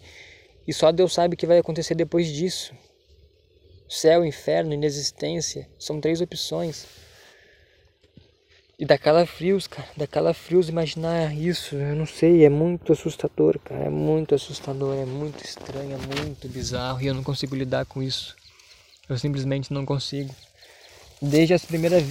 E 0.67 0.73
só 0.73 0.91
Deus 0.91 1.13
sabe 1.13 1.33
o 1.33 1.37
que 1.37 1.47
vai 1.47 1.57
acontecer 1.57 1.95
depois 1.95 2.27
disso. 2.27 2.73
Céu, 3.89 4.25
inferno, 4.25 4.73
inexistência, 4.73 5.67
são 5.79 5.99
três 6.01 6.21
opções. 6.21 6.85
E 8.77 8.85
dá 8.85 8.97
calafrios, 8.97 9.67
cara. 9.67 9.87
Dá 9.95 10.05
calafrios 10.05 10.67
imaginar 10.67 11.33
isso. 11.33 11.75
Eu 11.75 11.95
não 11.95 12.05
sei, 12.05 12.43
é 12.43 12.49
muito 12.49 12.91
assustador, 12.91 13.57
cara. 13.59 13.85
É 13.85 13.89
muito 13.89 14.35
assustador, 14.35 14.95
é 14.95 15.05
muito 15.05 15.43
estranho, 15.43 15.93
é 15.93 16.15
muito 16.19 16.49
bizarro. 16.49 17.01
E 17.01 17.07
eu 17.07 17.13
não 17.13 17.23
consigo 17.23 17.55
lidar 17.55 17.85
com 17.85 18.03
isso. 18.03 18.35
Eu 19.07 19.17
simplesmente 19.17 19.71
não 19.71 19.85
consigo. 19.85 20.35
Desde 21.21 21.53
as 21.53 21.63
primeiras, 21.63 22.03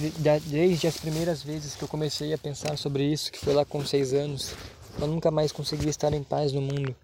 desde 0.45 0.87
as 0.87 0.97
primeiras 0.97 1.43
vezes 1.43 1.75
que 1.75 1.83
eu 1.83 1.87
comecei 1.87 2.33
a 2.33 2.37
pensar 2.37 2.75
sobre 2.77 3.03
isso, 3.03 3.31
que 3.31 3.37
foi 3.37 3.53
lá 3.53 3.63
com 3.63 3.85
seis 3.85 4.11
anos, 4.13 4.55
eu 4.99 5.05
nunca 5.05 5.29
mais 5.29 5.51
consegui 5.51 5.89
estar 5.89 6.11
em 6.13 6.23
paz 6.23 6.51
no 6.51 6.61
mundo. 6.61 6.95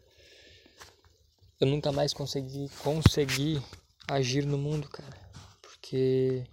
Eu 1.59 1.67
nunca 1.67 1.91
mais 1.91 2.11
consegui, 2.11 2.67
consegui 2.83 3.61
agir 4.07 4.43
no 4.43 4.57
mundo, 4.57 4.87
cara. 4.87 5.15
Porque 5.61 6.43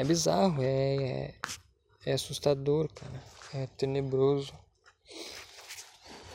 é 0.00 0.04
bizarro, 0.04 0.62
é, 0.62 0.96
é, 0.96 1.34
é 2.06 2.12
assustador, 2.14 2.88
cara. 2.94 3.22
É 3.52 3.66
tenebroso. 3.76 4.50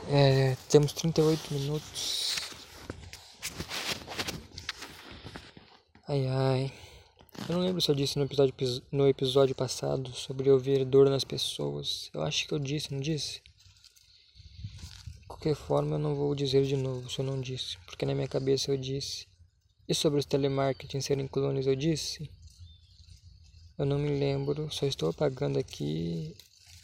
É, 0.07 0.55
temos 0.69 0.93
38 0.93 1.51
minutos. 1.51 2.35
Ai 6.07 6.27
ai. 6.27 6.73
Eu 7.49 7.55
não 7.55 7.63
lembro 7.63 7.81
se 7.81 7.89
eu 7.89 7.95
disse 7.95 8.19
no 8.19 8.25
episódio, 8.25 8.53
no 8.91 9.07
episódio 9.07 9.55
passado 9.55 10.13
sobre 10.13 10.51
ouvir 10.51 10.85
dor 10.85 11.09
nas 11.09 11.23
pessoas. 11.23 12.11
Eu 12.13 12.21
acho 12.21 12.47
que 12.47 12.53
eu 12.53 12.59
disse, 12.59 12.93
não 12.93 12.99
disse? 12.99 13.41
De 15.21 15.27
qualquer 15.27 15.55
forma, 15.55 15.95
eu 15.95 15.99
não 15.99 16.13
vou 16.13 16.35
dizer 16.35 16.63
de 16.65 16.77
novo 16.77 17.09
se 17.09 17.17
eu 17.17 17.25
não 17.25 17.41
disse, 17.41 17.79
porque 17.87 18.05
na 18.05 18.13
minha 18.13 18.27
cabeça 18.27 18.71
eu 18.71 18.77
disse. 18.77 19.25
E 19.89 19.95
sobre 19.95 20.19
os 20.19 20.25
telemarketing 20.25 21.01
serem 21.01 21.27
clones, 21.27 21.65
eu 21.65 21.75
disse? 21.75 22.29
Eu 23.77 23.85
não 23.85 23.99
me 23.99 24.07
lembro, 24.07 24.71
só 24.71 24.85
estou 24.85 25.09
apagando 25.09 25.59
aqui. 25.59 26.33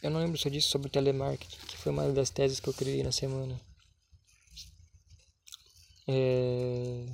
Eu 0.03 0.11
não 0.11 0.19
lembro 0.19 0.37
se 0.37 0.47
eu 0.47 0.51
disse 0.51 0.67
sobre 0.67 0.89
telemarketing, 0.89 1.65
que 1.67 1.77
foi 1.77 1.91
uma 1.91 2.11
das 2.11 2.29
teses 2.29 2.59
que 2.59 2.67
eu 2.67 2.73
criei 2.73 3.01
na 3.01 3.13
semana. 3.13 3.59
É... 6.05 7.05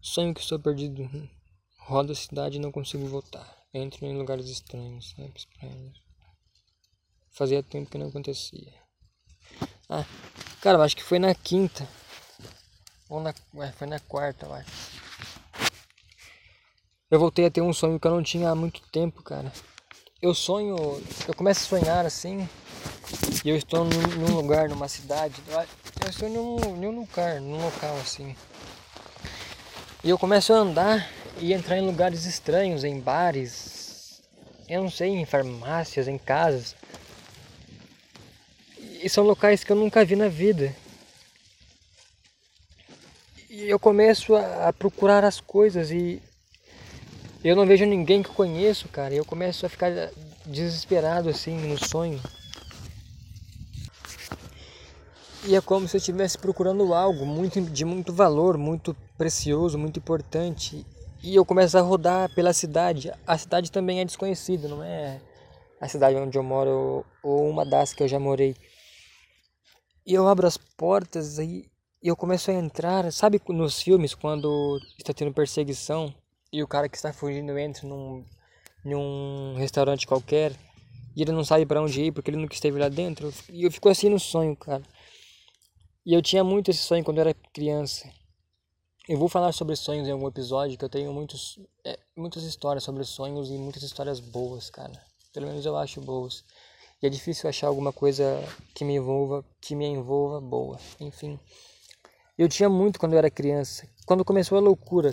Sonho 0.00 0.32
que 0.32 0.40
estou 0.40 0.58
perdido. 0.58 1.10
Rodo 1.80 2.12
a 2.12 2.14
cidade 2.14 2.56
e 2.56 2.60
não 2.60 2.72
consigo 2.72 3.06
voltar. 3.06 3.46
Entro 3.74 4.06
em 4.06 4.16
lugares 4.16 4.46
estranhos. 4.46 5.14
Fazia 7.30 7.62
tempo 7.62 7.90
que 7.90 7.98
não 7.98 8.08
acontecia. 8.08 8.72
Ah, 9.90 10.06
cara, 10.62 10.82
acho 10.82 10.96
que 10.96 11.02
foi 11.02 11.18
na 11.18 11.34
quinta. 11.34 11.86
Ou 13.10 13.20
na. 13.20 13.34
É, 13.56 13.72
foi 13.72 13.86
na 13.86 14.00
quarta, 14.00 14.46
eu 14.46 14.54
acho 14.54 15.03
eu 17.14 17.18
voltei 17.20 17.46
a 17.46 17.50
ter 17.50 17.60
um 17.60 17.72
sonho 17.72 18.00
que 18.00 18.08
eu 18.08 18.10
não 18.10 18.24
tinha 18.24 18.50
há 18.50 18.56
muito 18.56 18.80
tempo, 18.90 19.22
cara. 19.22 19.52
Eu 20.20 20.34
sonho, 20.34 21.00
eu 21.28 21.34
começo 21.34 21.60
a 21.60 21.78
sonhar 21.78 22.04
assim, 22.04 22.48
e 23.44 23.50
eu 23.50 23.56
estou 23.56 23.84
num, 23.84 24.00
num 24.18 24.34
lugar, 24.34 24.68
numa 24.68 24.88
cidade, 24.88 25.40
eu 26.02 26.10
estou 26.10 26.28
num, 26.28 26.56
num 26.74 26.90
lugar, 26.90 27.40
num 27.40 27.62
local 27.62 27.96
assim. 27.98 28.34
E 30.02 30.10
eu 30.10 30.18
começo 30.18 30.52
a 30.52 30.56
andar 30.56 31.08
e 31.38 31.52
entrar 31.52 31.78
em 31.78 31.86
lugares 31.86 32.24
estranhos, 32.24 32.82
em 32.82 32.98
bares, 32.98 34.20
eu 34.68 34.82
não 34.82 34.90
sei, 34.90 35.10
em 35.10 35.24
farmácias, 35.24 36.08
em 36.08 36.18
casas. 36.18 36.74
E 38.76 39.08
são 39.08 39.22
locais 39.22 39.62
que 39.62 39.70
eu 39.70 39.76
nunca 39.76 40.04
vi 40.04 40.16
na 40.16 40.26
vida. 40.26 40.74
E 43.48 43.70
eu 43.70 43.78
começo 43.78 44.34
a, 44.34 44.68
a 44.68 44.72
procurar 44.72 45.22
as 45.22 45.38
coisas 45.38 45.92
e 45.92 46.20
eu 47.44 47.54
não 47.54 47.66
vejo 47.66 47.84
ninguém 47.84 48.22
que 48.22 48.30
eu 48.30 48.34
conheço, 48.34 48.88
cara. 48.88 49.14
Eu 49.14 49.24
começo 49.24 49.66
a 49.66 49.68
ficar 49.68 49.90
desesperado 50.46 51.28
assim 51.28 51.54
no 51.68 51.76
sonho. 51.78 52.18
E 55.46 55.54
é 55.54 55.60
como 55.60 55.86
se 55.86 55.94
eu 55.94 55.98
estivesse 55.98 56.38
procurando 56.38 56.94
algo 56.94 57.26
muito, 57.26 57.60
de 57.60 57.84
muito 57.84 58.14
valor, 58.14 58.56
muito 58.56 58.96
precioso, 59.18 59.76
muito 59.76 59.98
importante. 59.98 60.86
E 61.22 61.34
eu 61.34 61.44
começo 61.44 61.76
a 61.76 61.82
rodar 61.82 62.34
pela 62.34 62.54
cidade. 62.54 63.12
A 63.26 63.36
cidade 63.36 63.70
também 63.70 64.00
é 64.00 64.06
desconhecida, 64.06 64.66
não 64.66 64.82
é 64.82 65.20
a 65.78 65.86
cidade 65.86 66.16
onde 66.16 66.38
eu 66.38 66.42
moro 66.42 67.04
ou 67.22 67.46
uma 67.46 67.66
das 67.66 67.92
que 67.92 68.02
eu 68.02 68.08
já 68.08 68.18
morei. 68.18 68.56
E 70.06 70.14
eu 70.14 70.26
abro 70.26 70.46
as 70.46 70.56
portas 70.56 71.38
e 71.38 71.70
eu 72.02 72.16
começo 72.16 72.50
a 72.50 72.54
entrar. 72.54 73.12
Sabe 73.12 73.38
nos 73.48 73.82
filmes 73.82 74.14
quando 74.14 74.80
está 74.98 75.12
tendo 75.12 75.34
perseguição 75.34 76.14
e 76.54 76.62
o 76.62 76.68
cara 76.68 76.88
que 76.88 76.96
está 76.96 77.12
fugindo 77.12 77.58
entra 77.58 77.84
num, 77.84 78.24
num 78.84 79.56
restaurante 79.56 80.06
qualquer 80.06 80.52
e 81.16 81.22
ele 81.22 81.32
não 81.32 81.44
sabe 81.44 81.66
para 81.66 81.82
onde 81.82 82.00
ir 82.00 82.12
porque 82.12 82.30
ele 82.30 82.36
nunca 82.36 82.54
esteve 82.54 82.78
lá 82.78 82.88
dentro? 82.88 83.34
E 83.50 83.64
eu 83.64 83.72
fico 83.72 83.88
assim 83.88 84.08
no 84.08 84.20
sonho, 84.20 84.54
cara. 84.54 84.84
E 86.06 86.14
eu 86.14 86.22
tinha 86.22 86.44
muito 86.44 86.70
esse 86.70 86.78
sonho 86.78 87.02
quando 87.02 87.18
eu 87.18 87.22
era 87.22 87.34
criança. 87.52 88.08
Eu 89.08 89.18
vou 89.18 89.28
falar 89.28 89.50
sobre 89.50 89.74
sonhos 89.74 90.06
em 90.06 90.12
algum 90.12 90.28
episódio, 90.28 90.78
que 90.78 90.84
eu 90.84 90.88
tenho 90.88 91.12
muitos, 91.12 91.58
é, 91.84 91.98
muitas 92.16 92.44
histórias 92.44 92.84
sobre 92.84 93.02
sonhos 93.02 93.50
e 93.50 93.58
muitas 93.58 93.82
histórias 93.82 94.20
boas, 94.20 94.70
cara. 94.70 94.92
Pelo 95.32 95.48
menos 95.48 95.66
eu 95.66 95.76
acho 95.76 96.00
boas. 96.00 96.44
E 97.02 97.06
é 97.08 97.10
difícil 97.10 97.50
achar 97.50 97.66
alguma 97.66 97.92
coisa 97.92 98.24
que 98.72 98.84
me 98.84 98.94
envolva, 98.94 99.44
que 99.60 99.74
me 99.74 99.86
envolva 99.86 100.40
boa. 100.40 100.78
Enfim. 101.00 101.36
Eu 102.38 102.48
tinha 102.48 102.68
muito 102.68 103.00
quando 103.00 103.14
eu 103.14 103.18
era 103.18 103.28
criança. 103.28 103.88
Quando 104.06 104.24
começou 104.24 104.56
a 104.56 104.60
loucura, 104.60 105.12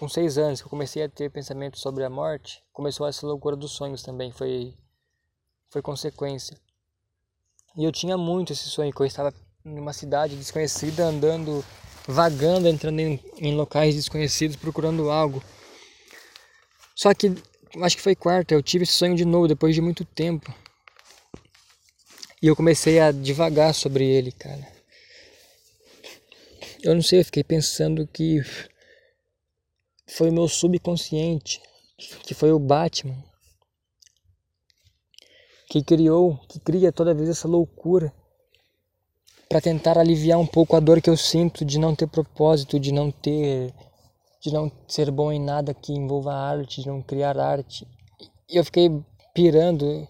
com 0.00 0.08
seis 0.08 0.38
anos, 0.38 0.62
que 0.62 0.66
eu 0.66 0.70
comecei 0.70 1.02
a 1.02 1.10
ter 1.10 1.30
pensamentos 1.30 1.82
sobre 1.82 2.02
a 2.02 2.08
morte, 2.08 2.64
começou 2.72 3.06
essa 3.06 3.26
loucura 3.26 3.54
dos 3.54 3.72
sonhos 3.72 4.02
também. 4.02 4.32
Foi, 4.32 4.72
foi 5.68 5.82
consequência. 5.82 6.56
E 7.76 7.84
eu 7.84 7.92
tinha 7.92 8.16
muito 8.16 8.50
esse 8.50 8.64
sonho, 8.70 8.94
que 8.94 9.02
eu 9.02 9.04
estava 9.04 9.30
numa 9.62 9.92
cidade 9.92 10.36
desconhecida, 10.36 11.04
andando, 11.04 11.62
vagando, 12.08 12.66
entrando 12.66 12.98
em, 12.98 13.22
em 13.36 13.54
locais 13.54 13.94
desconhecidos, 13.94 14.56
procurando 14.56 15.10
algo. 15.10 15.44
Só 16.96 17.12
que, 17.12 17.34
acho 17.82 17.96
que 17.96 18.02
foi 18.02 18.14
quarta, 18.14 18.54
eu 18.54 18.62
tive 18.62 18.84
esse 18.84 18.94
sonho 18.94 19.14
de 19.14 19.26
novo, 19.26 19.48
depois 19.48 19.74
de 19.74 19.82
muito 19.82 20.02
tempo. 20.06 20.50
E 22.40 22.46
eu 22.46 22.56
comecei 22.56 23.00
a 23.00 23.12
devagar 23.12 23.74
sobre 23.74 24.06
ele, 24.06 24.32
cara. 24.32 24.66
Eu 26.82 26.94
não 26.94 27.02
sei, 27.02 27.20
eu 27.20 27.24
fiquei 27.26 27.44
pensando 27.44 28.06
que 28.06 28.40
foi 30.10 30.30
o 30.30 30.32
meu 30.32 30.48
subconsciente, 30.48 31.60
que 32.24 32.34
foi 32.34 32.52
o 32.52 32.58
Batman, 32.58 33.16
que 35.68 35.82
criou, 35.82 36.36
que 36.48 36.58
cria 36.58 36.90
toda 36.90 37.14
vez 37.14 37.28
essa 37.28 37.46
loucura 37.46 38.12
para 39.48 39.60
tentar 39.60 39.98
aliviar 39.98 40.38
um 40.38 40.46
pouco 40.46 40.76
a 40.76 40.80
dor 40.80 41.00
que 41.00 41.10
eu 41.10 41.16
sinto 41.16 41.64
de 41.64 41.78
não 41.78 41.94
ter 41.94 42.06
propósito, 42.06 42.78
de 42.78 42.92
não 42.92 43.10
ter 43.10 43.72
de 44.40 44.52
não 44.52 44.72
ser 44.88 45.10
bom 45.10 45.30
em 45.30 45.40
nada 45.40 45.74
que 45.74 45.92
envolva 45.92 46.32
arte, 46.32 46.80
de 46.80 46.88
não 46.88 47.02
criar 47.02 47.38
arte. 47.38 47.86
E 48.48 48.56
eu 48.56 48.64
fiquei 48.64 48.90
pirando, 49.34 50.08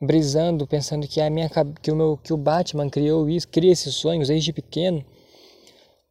brisando, 0.00 0.66
pensando 0.66 1.08
que 1.08 1.20
a 1.20 1.30
minha 1.30 1.50
que 1.80 1.90
o 1.90 1.96
meu 1.96 2.18
que 2.18 2.32
o 2.32 2.36
Batman 2.36 2.90
criou 2.90 3.28
isso, 3.28 3.48
cria 3.48 3.72
esses 3.72 3.94
sonhos 3.94 4.28
desde 4.28 4.52
pequeno 4.52 5.04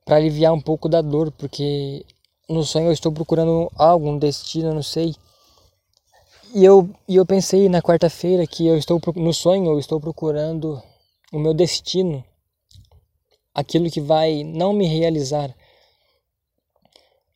para 0.03 0.15
aliviar 0.15 0.53
um 0.53 0.61
pouco 0.61 0.89
da 0.89 1.01
dor, 1.01 1.31
porque 1.31 2.05
no 2.51 2.63
sonho 2.63 2.87
eu 2.87 2.91
estou 2.91 3.11
procurando 3.11 3.71
algo, 3.75 4.09
um 4.09 4.17
destino, 4.17 4.73
não 4.73 4.83
sei. 4.83 5.15
E 6.53 6.65
eu, 6.65 6.89
e 7.07 7.15
eu 7.15 7.25
pensei 7.25 7.69
na 7.69 7.81
quarta-feira 7.81 8.45
que 8.45 8.67
eu 8.67 8.77
estou 8.77 8.99
no 9.15 9.33
sonho 9.33 9.71
eu 9.71 9.79
estou 9.79 9.99
procurando 9.99 10.81
o 11.31 11.39
meu 11.39 11.53
destino 11.53 12.23
aquilo 13.53 13.89
que 13.89 14.01
vai 14.01 14.43
não 14.43 14.73
me 14.73 14.85
realizar, 14.85 15.53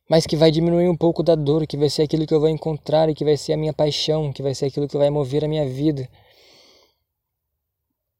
mas 0.08 0.26
que 0.26 0.36
vai 0.36 0.50
diminuir 0.50 0.88
um 0.88 0.96
pouco 0.96 1.22
da 1.22 1.34
dor, 1.34 1.66
que 1.66 1.76
vai 1.76 1.90
ser 1.90 2.02
aquilo 2.02 2.26
que 2.26 2.34
eu 2.34 2.40
vou 2.40 2.48
encontrar 2.48 3.08
e 3.08 3.14
que 3.14 3.24
vai 3.24 3.36
ser 3.36 3.52
a 3.52 3.56
minha 3.56 3.72
paixão, 3.72 4.32
que 4.32 4.42
vai 4.42 4.54
ser 4.54 4.66
aquilo 4.66 4.88
que 4.88 4.96
vai 4.96 5.10
mover 5.10 5.44
a 5.44 5.48
minha 5.48 5.68
vida. 5.68 6.08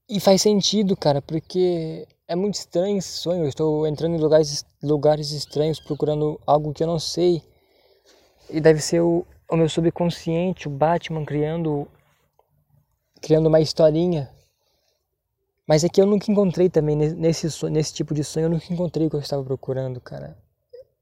E 0.09 0.21
faz 0.21 0.43
sentido, 0.43 0.97
cara, 0.97 1.21
porque 1.21 2.07
é 2.29 2.35
muito 2.35 2.55
estranho 2.55 2.99
esse 2.99 3.11
sonho. 3.11 3.45
Eu 3.45 3.49
estou 3.49 3.87
entrando 3.87 4.15
em 4.15 4.21
lugares, 4.21 4.65
lugares 4.83 5.31
estranhos 5.31 5.81
procurando 5.81 6.41
algo 6.47 6.73
que 6.73 6.83
eu 6.83 6.87
não 6.87 6.99
sei. 6.99 7.43
E 8.51 8.61
deve 8.61 8.81
ser 8.81 9.01
o, 9.01 9.27
o 9.51 9.57
meu 9.57 9.69
subconsciente, 9.69 10.69
o 10.69 10.71
Batman 10.71 11.25
criando 11.25 11.89
criando 13.21 13.47
uma 13.47 13.61
historinha 13.61 14.31
mas 15.67 15.83
é 15.83 15.89
que 15.89 16.01
eu 16.01 16.07
nunca 16.07 16.31
encontrei 16.31 16.71
também 16.71 16.95
nesse, 16.95 17.49
nesse 17.69 17.93
tipo 17.93 18.15
de 18.15 18.23
sonho, 18.23 18.45
eu 18.45 18.51
nunca 18.51 18.73
encontrei 18.73 19.09
o 19.09 19.11
que 19.11 19.17
eu 19.17 19.21
estava 19.21 19.43
procurando, 19.43 20.01
cara. 20.01 20.39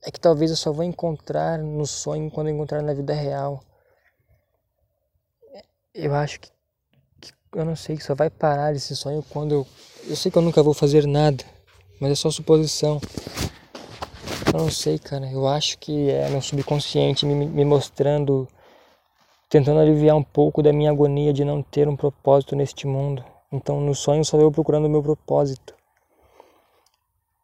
É 0.02 0.10
que 0.10 0.18
talvez 0.18 0.50
eu 0.50 0.56
só 0.56 0.72
vou 0.72 0.84
encontrar 0.84 1.58
no 1.58 1.86
sonho 1.86 2.30
quando 2.30 2.48
encontrar 2.48 2.82
na 2.82 2.94
vida 2.94 3.12
real. 3.12 3.62
Eu 5.94 6.14
acho 6.14 6.40
que 6.40 6.50
eu 7.54 7.64
não 7.64 7.76
sei, 7.76 7.98
só 8.00 8.14
vai 8.14 8.28
parar 8.28 8.74
esse 8.74 8.94
sonho 8.96 9.24
quando 9.30 9.52
eu. 9.52 9.66
Eu 10.06 10.16
sei 10.16 10.30
que 10.30 10.36
eu 10.36 10.42
nunca 10.42 10.62
vou 10.62 10.74
fazer 10.74 11.06
nada, 11.06 11.44
mas 12.00 12.12
é 12.12 12.14
só 12.14 12.30
suposição. 12.30 13.00
Eu 14.52 14.60
não 14.60 14.70
sei, 14.70 14.98
cara. 14.98 15.30
Eu 15.30 15.46
acho 15.48 15.78
que 15.78 16.10
é 16.10 16.28
meu 16.28 16.42
subconsciente 16.42 17.24
me, 17.24 17.34
me 17.46 17.64
mostrando, 17.64 18.46
tentando 19.48 19.80
aliviar 19.80 20.16
um 20.16 20.22
pouco 20.22 20.62
da 20.62 20.72
minha 20.72 20.90
agonia 20.90 21.32
de 21.32 21.44
não 21.44 21.62
ter 21.62 21.88
um 21.88 21.96
propósito 21.96 22.54
neste 22.54 22.86
mundo. 22.86 23.24
Então, 23.50 23.80
no 23.80 23.94
sonho 23.94 24.24
só 24.24 24.38
eu 24.38 24.50
procurando 24.50 24.86
o 24.86 24.90
meu 24.90 25.02
propósito. 25.02 25.74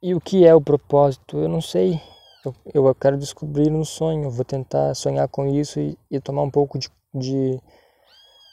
E 0.03 0.15
o 0.15 0.21
que 0.21 0.47
é 0.47 0.55
o 0.55 0.61
propósito? 0.61 1.39
Eu 1.39 1.49
não 1.49 1.61
sei. 1.61 2.01
Eu, 2.45 2.55
eu 2.73 2.95
quero 2.95 3.17
descobrir 3.19 3.71
no 3.71 3.85
sonho. 3.85 4.31
Vou 4.31 4.45
tentar 4.45 4.95
sonhar 4.95 5.29
com 5.29 5.47
isso 5.47 5.79
e, 5.79 5.97
e 6.11 6.21
tomar 6.21 6.43
um 6.43 6.51
pouco 6.51 6.79
de, 6.79 6.89
de, 7.15 7.61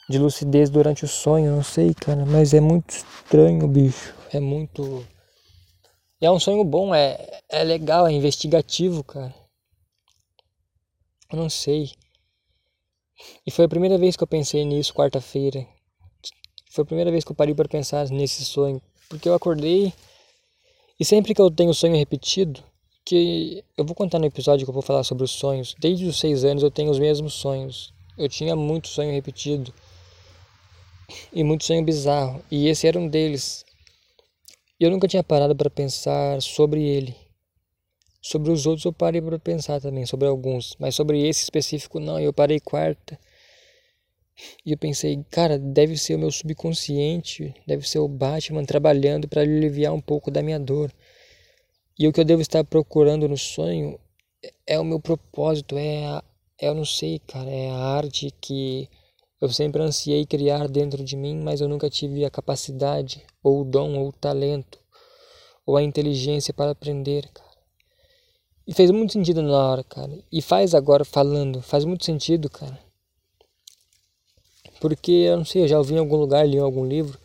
de, 0.08 0.18
lucidez 0.18 0.70
durante 0.70 1.04
o 1.04 1.08
sonho. 1.08 1.54
Não 1.54 1.62
sei, 1.62 1.94
cara. 1.94 2.24
Mas 2.24 2.54
é 2.54 2.60
muito 2.60 2.90
estranho, 2.90 3.66
bicho. 3.68 4.14
É 4.32 4.40
muito. 4.40 5.06
E 6.20 6.26
é 6.26 6.30
um 6.30 6.40
sonho 6.40 6.64
bom, 6.64 6.94
é, 6.94 7.40
é 7.48 7.62
legal, 7.62 8.06
é 8.06 8.12
investigativo, 8.12 9.04
cara. 9.04 9.34
Eu 11.30 11.38
não 11.38 11.48
sei. 11.48 11.92
E 13.46 13.50
foi 13.50 13.66
a 13.66 13.68
primeira 13.68 13.98
vez 13.98 14.16
que 14.16 14.22
eu 14.22 14.26
pensei 14.26 14.64
nisso 14.64 14.94
quarta-feira. 14.94 15.66
Foi 16.70 16.82
a 16.82 16.86
primeira 16.86 17.10
vez 17.10 17.24
que 17.24 17.30
eu 17.30 17.36
parei 17.36 17.54
para 17.54 17.68
pensar 17.68 18.08
nesse 18.08 18.44
sonho, 18.44 18.80
porque 19.08 19.28
eu 19.28 19.34
acordei 19.34 19.92
e 21.00 21.04
sempre 21.04 21.32
que 21.32 21.40
eu 21.40 21.50
tenho 21.50 21.72
sonho 21.72 21.96
repetido, 21.96 22.62
que 23.04 23.64
eu 23.76 23.84
vou 23.84 23.94
contar 23.94 24.18
no 24.18 24.26
episódio 24.26 24.66
que 24.66 24.70
eu 24.70 24.74
vou 24.74 24.82
falar 24.82 25.04
sobre 25.04 25.24
os 25.24 25.30
sonhos. 25.30 25.76
Desde 25.78 26.04
os 26.06 26.18
seis 26.18 26.44
anos 26.44 26.62
eu 26.62 26.70
tenho 26.70 26.90
os 26.90 26.98
mesmos 26.98 27.34
sonhos. 27.34 27.92
Eu 28.16 28.28
tinha 28.28 28.56
muito 28.56 28.88
sonho 28.88 29.12
repetido 29.12 29.72
e 31.32 31.42
muito 31.42 31.64
sonho 31.64 31.84
bizarro, 31.84 32.42
e 32.50 32.68
esse 32.68 32.86
era 32.86 32.98
um 32.98 33.08
deles. 33.08 33.64
Eu 34.78 34.90
nunca 34.90 35.08
tinha 35.08 35.24
parado 35.24 35.56
para 35.56 35.70
pensar 35.70 36.40
sobre 36.40 36.82
ele. 36.82 37.16
Sobre 38.20 38.50
os 38.50 38.66
outros 38.66 38.84
eu 38.84 38.92
parei 38.92 39.22
para 39.22 39.38
pensar 39.38 39.80
também, 39.80 40.04
sobre 40.04 40.28
alguns, 40.28 40.76
mas 40.78 40.94
sobre 40.94 41.26
esse 41.26 41.42
específico 41.42 41.98
não. 41.98 42.18
Eu 42.20 42.32
parei 42.32 42.60
quarta 42.60 43.18
e 44.64 44.72
eu 44.72 44.78
pensei, 44.78 45.24
cara, 45.30 45.58
deve 45.58 45.96
ser 45.96 46.14
o 46.14 46.18
meu 46.18 46.30
subconsciente, 46.30 47.54
deve 47.66 47.88
ser 47.88 47.98
o 47.98 48.08
Batman 48.08 48.64
trabalhando 48.64 49.28
para 49.28 49.42
aliviar 49.42 49.92
um 49.92 50.00
pouco 50.00 50.30
da 50.30 50.42
minha 50.42 50.58
dor. 50.58 50.92
E 51.98 52.06
o 52.06 52.12
que 52.12 52.20
eu 52.20 52.24
devo 52.24 52.42
estar 52.42 52.62
procurando 52.64 53.28
no 53.28 53.36
sonho 53.36 53.98
é 54.66 54.78
o 54.78 54.84
meu 54.84 55.00
propósito, 55.00 55.76
é, 55.76 56.06
a, 56.06 56.22
é 56.60 56.68
eu 56.68 56.74
não 56.74 56.84
sei, 56.84 57.18
cara, 57.20 57.50
é 57.50 57.70
a 57.70 57.76
arte 57.76 58.32
que 58.40 58.88
eu 59.40 59.48
sempre 59.50 59.80
ansiei 59.82 60.26
criar 60.26 60.68
dentro 60.68 61.04
de 61.04 61.16
mim, 61.16 61.40
mas 61.40 61.60
eu 61.60 61.68
nunca 61.68 61.88
tive 61.88 62.24
a 62.24 62.30
capacidade, 62.30 63.24
ou 63.42 63.60
o 63.60 63.64
dom, 63.64 63.96
ou 63.98 64.08
o 64.08 64.12
talento, 64.12 64.78
ou 65.64 65.76
a 65.76 65.82
inteligência 65.82 66.52
para 66.52 66.72
aprender, 66.72 67.28
cara. 67.32 67.48
E 68.66 68.74
fez 68.74 68.90
muito 68.90 69.12
sentido 69.12 69.40
na 69.40 69.56
hora, 69.56 69.84
cara. 69.84 70.18
E 70.30 70.42
faz 70.42 70.74
agora 70.74 71.04
falando, 71.04 71.62
faz 71.62 71.84
muito 71.84 72.04
sentido, 72.04 72.50
cara. 72.50 72.78
Porque, 74.80 75.12
eu 75.12 75.38
não 75.38 75.44
sei, 75.44 75.62
eu 75.62 75.68
já 75.68 75.78
ouvi 75.78 75.94
em 75.94 75.98
algum 75.98 76.16
lugar, 76.16 76.46
li 76.46 76.56
em 76.56 76.60
algum 76.60 76.84
livro, 76.84 77.18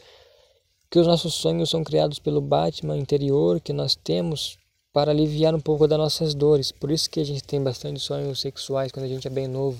que 0.90 1.00
os 1.00 1.08
nossos 1.08 1.34
sonhos 1.34 1.70
são 1.70 1.84
criados 1.84 2.20
pelo 2.20 2.40
Batman 2.40 2.98
interior 2.98 3.60
que 3.60 3.74
nós 3.74 3.96
temos 3.96 4.58
para 4.94 5.12
aliviar 5.12 5.56
um 5.56 5.60
pouco 5.60 5.88
das 5.88 5.98
nossas 5.98 6.36
dores. 6.36 6.72
Por 6.72 6.92
isso 6.92 7.10
que 7.10 7.20
a 7.20 7.26
gente 7.26 7.44
tem 7.44 7.62
bastante 7.62 8.00
sonhos 8.00 8.40
sexuais 8.40 8.92
quando 8.92 9.06
a 9.06 9.10
gente 9.10 9.28
é 9.28 9.32
bem 9.32 9.48
novo. 9.48 9.80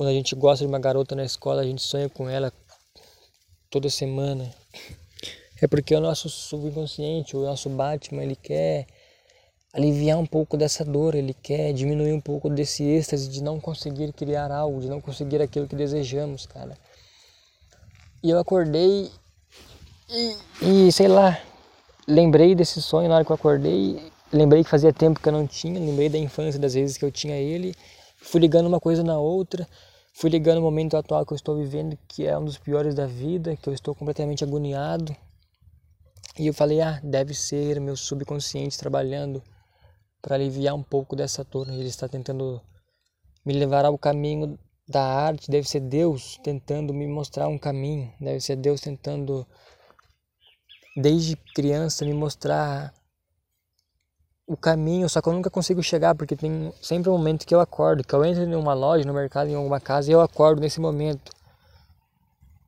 Quando 0.00 0.08
a 0.08 0.14
gente 0.14 0.34
gosta 0.34 0.64
de 0.64 0.66
uma 0.66 0.78
garota 0.78 1.14
na 1.14 1.26
escola, 1.26 1.60
a 1.60 1.64
gente 1.66 1.82
sonha 1.82 2.08
com 2.08 2.26
ela 2.26 2.50
toda 3.68 3.90
semana. 3.90 4.50
É 5.60 5.66
porque 5.66 5.94
o 5.94 6.00
nosso 6.00 6.26
subconsciente, 6.30 7.36
o 7.36 7.44
nosso 7.44 7.68
Batman, 7.68 8.22
ele 8.22 8.34
quer 8.34 8.86
aliviar 9.74 10.16
um 10.16 10.24
pouco 10.24 10.56
dessa 10.56 10.86
dor, 10.86 11.14
ele 11.14 11.34
quer 11.34 11.74
diminuir 11.74 12.14
um 12.14 12.20
pouco 12.20 12.48
desse 12.48 12.82
êxtase 12.82 13.28
de 13.28 13.42
não 13.42 13.60
conseguir 13.60 14.10
criar 14.14 14.50
algo, 14.50 14.80
de 14.80 14.88
não 14.88 15.02
conseguir 15.02 15.42
aquilo 15.42 15.68
que 15.68 15.76
desejamos, 15.76 16.46
cara. 16.46 16.78
E 18.22 18.30
eu 18.30 18.38
acordei 18.38 19.10
e, 20.08 20.86
e 20.86 20.92
sei 20.92 21.08
lá, 21.08 21.38
lembrei 22.08 22.54
desse 22.54 22.80
sonho 22.80 23.06
na 23.06 23.16
hora 23.16 23.24
que 23.26 23.32
eu 23.32 23.36
acordei, 23.36 24.10
lembrei 24.32 24.64
que 24.64 24.70
fazia 24.70 24.94
tempo 24.94 25.20
que 25.20 25.28
eu 25.28 25.32
não 25.34 25.46
tinha, 25.46 25.78
lembrei 25.78 26.08
da 26.08 26.16
infância, 26.16 26.58
das 26.58 26.72
vezes 26.72 26.96
que 26.96 27.04
eu 27.04 27.12
tinha 27.12 27.36
ele, 27.36 27.74
fui 28.16 28.40
ligando 28.40 28.66
uma 28.66 28.80
coisa 28.80 29.04
na 29.04 29.18
outra, 29.18 29.68
fui 30.12 30.30
ligando 30.30 30.58
o 30.58 30.62
momento 30.62 30.96
atual 30.96 31.24
que 31.24 31.32
eu 31.32 31.36
estou 31.36 31.56
vivendo, 31.56 31.98
que 32.08 32.26
é 32.26 32.38
um 32.38 32.44
dos 32.44 32.58
piores 32.58 32.94
da 32.94 33.06
vida, 33.06 33.56
que 33.56 33.68
eu 33.68 33.72
estou 33.74 33.94
completamente 33.94 34.44
agoniado. 34.44 35.14
E 36.38 36.46
eu 36.46 36.54
falei, 36.54 36.80
ah, 36.80 37.00
deve 37.02 37.34
ser 37.34 37.80
meu 37.80 37.96
subconsciente 37.96 38.78
trabalhando 38.78 39.42
para 40.22 40.34
aliviar 40.34 40.74
um 40.74 40.82
pouco 40.82 41.16
dessa 41.16 41.44
dor. 41.44 41.68
Ele 41.68 41.88
está 41.88 42.08
tentando 42.08 42.60
me 43.44 43.52
levar 43.52 43.84
ao 43.84 43.98
caminho 43.98 44.58
da 44.88 45.02
arte, 45.02 45.50
deve 45.50 45.68
ser 45.68 45.80
Deus 45.80 46.38
tentando 46.42 46.92
me 46.92 47.06
mostrar 47.06 47.48
um 47.48 47.58
caminho, 47.58 48.12
deve 48.20 48.40
ser 48.40 48.56
Deus 48.56 48.80
tentando 48.80 49.46
desde 50.96 51.36
criança 51.54 52.04
me 52.04 52.12
mostrar 52.12 52.92
o 54.50 54.56
caminho, 54.56 55.08
só 55.08 55.22
que 55.22 55.28
eu 55.28 55.32
nunca 55.32 55.48
consigo 55.48 55.80
chegar 55.80 56.12
porque 56.16 56.34
tem 56.34 56.72
sempre 56.82 57.08
um 57.08 57.16
momento 57.16 57.46
que 57.46 57.54
eu 57.54 57.60
acordo, 57.60 58.02
que 58.02 58.12
eu 58.12 58.24
entro 58.24 58.42
em 58.42 58.54
uma 58.56 58.74
loja, 58.74 59.04
no 59.04 59.14
mercado, 59.14 59.48
em 59.48 59.54
alguma 59.54 59.78
casa 59.78 60.10
e 60.10 60.12
eu 60.12 60.20
acordo 60.20 60.60
nesse 60.60 60.80
momento. 60.80 61.30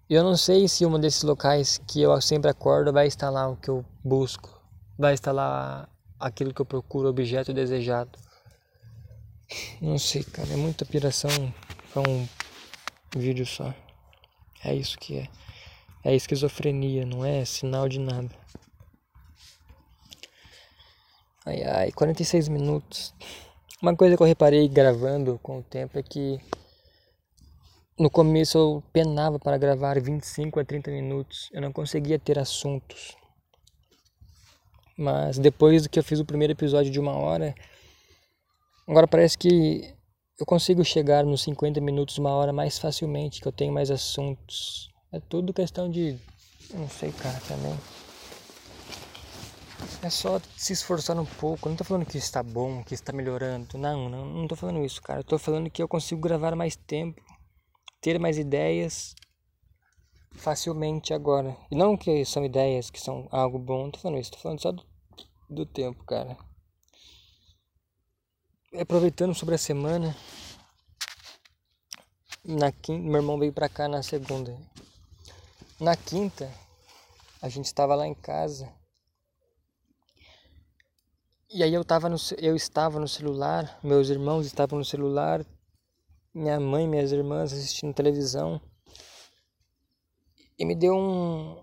E 0.09 0.15
eu 0.15 0.23
não 0.23 0.37
sei 0.37 0.69
se 0.69 0.87
um 0.87 1.01
desses 1.01 1.25
locais 1.25 1.81
que 1.85 2.01
eu 2.01 2.21
sempre 2.21 2.49
acordo 2.49 2.93
vai 2.93 3.09
estar 3.09 3.31
lá 3.31 3.49
o 3.49 3.57
que 3.57 3.69
eu 3.69 3.85
busco, 4.05 4.63
vai 4.97 5.15
estar 5.15 5.33
lá 5.33 5.89
aquilo 6.21 6.55
que 6.55 6.63
eu 6.63 6.67
procuro, 6.67 7.09
objeto 7.09 7.53
desejado. 7.53 8.17
Não 9.81 9.99
sei, 9.99 10.23
cara, 10.23 10.53
é 10.53 10.57
muita 10.57 10.85
piração 10.85 11.53
para 11.93 12.09
um 12.09 12.29
vídeo 13.17 13.45
só. 13.45 13.75
É 14.65 14.73
isso 14.73 14.97
que 15.01 15.19
é. 15.19 15.29
É 16.05 16.15
esquizofrenia, 16.15 17.05
não 17.05 17.25
é 17.25 17.45
sinal 17.45 17.89
de 17.89 17.99
nada. 17.99 18.31
Ai 21.45 21.65
ai, 21.65 21.93
46 21.93 22.49
minutos. 22.49 23.13
Uma 23.83 23.97
coisa 23.97 24.17
que 24.17 24.23
eu 24.23 24.27
reparei 24.27 24.69
gravando 24.69 25.41
com 25.43 25.59
o 25.59 25.63
tempo 25.63 25.99
é 25.99 26.03
que 26.03 26.39
no 27.99 28.09
começo 28.09 28.57
eu 28.57 28.83
penava 28.93 29.41
para 29.41 29.59
gravar 29.59 30.01
25 30.01 30.61
a 30.61 30.65
30 30.65 30.93
minutos. 30.93 31.49
Eu 31.53 31.61
não 31.61 31.73
conseguia 31.73 32.17
ter 32.17 32.39
assuntos. 32.39 33.17
Mas 34.97 35.37
depois 35.37 35.87
que 35.89 35.99
eu 35.99 36.05
fiz 36.05 36.21
o 36.21 36.25
primeiro 36.25 36.53
episódio 36.53 36.93
de 36.93 37.01
uma 37.01 37.17
hora, 37.17 37.55
agora 38.87 39.09
parece 39.09 39.37
que 39.37 39.93
eu 40.39 40.47
consigo 40.47 40.85
chegar 40.85 41.25
nos 41.25 41.43
50 41.43 41.81
minutos, 41.81 42.19
uma 42.19 42.31
hora 42.31 42.53
mais 42.53 42.79
facilmente, 42.79 43.41
que 43.41 43.49
eu 43.49 43.53
tenho 43.53 43.73
mais 43.73 43.91
assuntos. 43.91 44.91
É 45.11 45.19
tudo 45.19 45.53
questão 45.53 45.91
de. 45.91 46.17
Não 46.73 46.89
sei, 46.89 47.11
cara, 47.11 47.41
também. 47.49 47.77
É 50.03 50.11
só 50.11 50.41
se 50.57 50.73
esforçar 50.73 51.19
um 51.19 51.25
pouco. 51.25 51.69
Não 51.69 51.77
tô 51.77 51.85
falando 51.85 52.07
que 52.07 52.19
está 52.19 52.43
bom, 52.43 52.83
que 52.83 52.95
está 52.95 53.13
melhorando. 53.13 53.79
Não, 53.79 54.09
não, 54.09 54.27
não 54.27 54.49
tô 54.49 54.57
falando 54.57 54.85
isso, 54.85 55.01
cara. 55.01 55.21
Eu 55.21 55.25
tô 55.25 55.39
falando 55.39 55.71
que 55.71 55.83
eu 55.83 55.89
consigo 55.89 56.21
gravar 56.21 56.57
mais 56.57 56.75
tempo, 56.75 57.23
ter 58.01 58.19
mais 58.19 58.39
ideias 58.39 59.15
facilmente 60.37 61.13
agora. 61.15 61.57
E 61.71 61.77
não 61.77 61.97
que 61.97 62.25
são 62.25 62.45
ideias 62.45 62.91
que 62.91 63.01
são 63.01 63.29
algo 63.31 63.59
bom, 63.59 63.85
não 63.85 63.91
tô 63.91 63.99
falando 64.01 64.21
isso, 64.21 64.33
tô 64.33 64.39
falando 64.39 64.61
só 64.61 64.73
do, 64.73 64.85
do 65.49 65.67
tempo, 65.67 66.05
cara. 66.05 66.37
Aproveitando 68.79 69.35
sobre 69.35 69.55
a 69.55 69.59
semana, 69.59 70.17
na 72.45 72.73
quinta, 72.73 73.03
meu 73.03 73.17
irmão 73.17 73.39
veio 73.39 73.53
pra 73.53 73.69
cá 73.69 73.87
na 73.87 74.03
segunda. 74.03 74.57
Na 75.79 75.95
quinta, 75.95 76.51
a 77.41 77.49
gente 77.49 77.67
estava 77.67 77.95
lá 77.95 78.07
em 78.07 78.15
casa. 78.15 78.73
E 81.55 81.63
aí 81.63 81.75
eu, 81.75 81.85
tava 81.85 82.09
no, 82.09 82.17
eu 82.39 82.57
estava 82.57 82.99
no 82.99 83.07
celular, 83.07 83.79
meus 83.85 84.09
irmãos 84.09 84.47
estavam 84.47 84.79
no 84.79 84.85
celular, 84.87 85.45
minha 86.33 86.59
mãe, 86.59 86.89
minhas 86.89 87.13
irmãs 87.13 87.53
assistindo 87.53 87.93
televisão. 87.93 88.59
E 90.59 90.65
me 90.65 90.75
deu 90.75 90.97
um. 90.97 91.63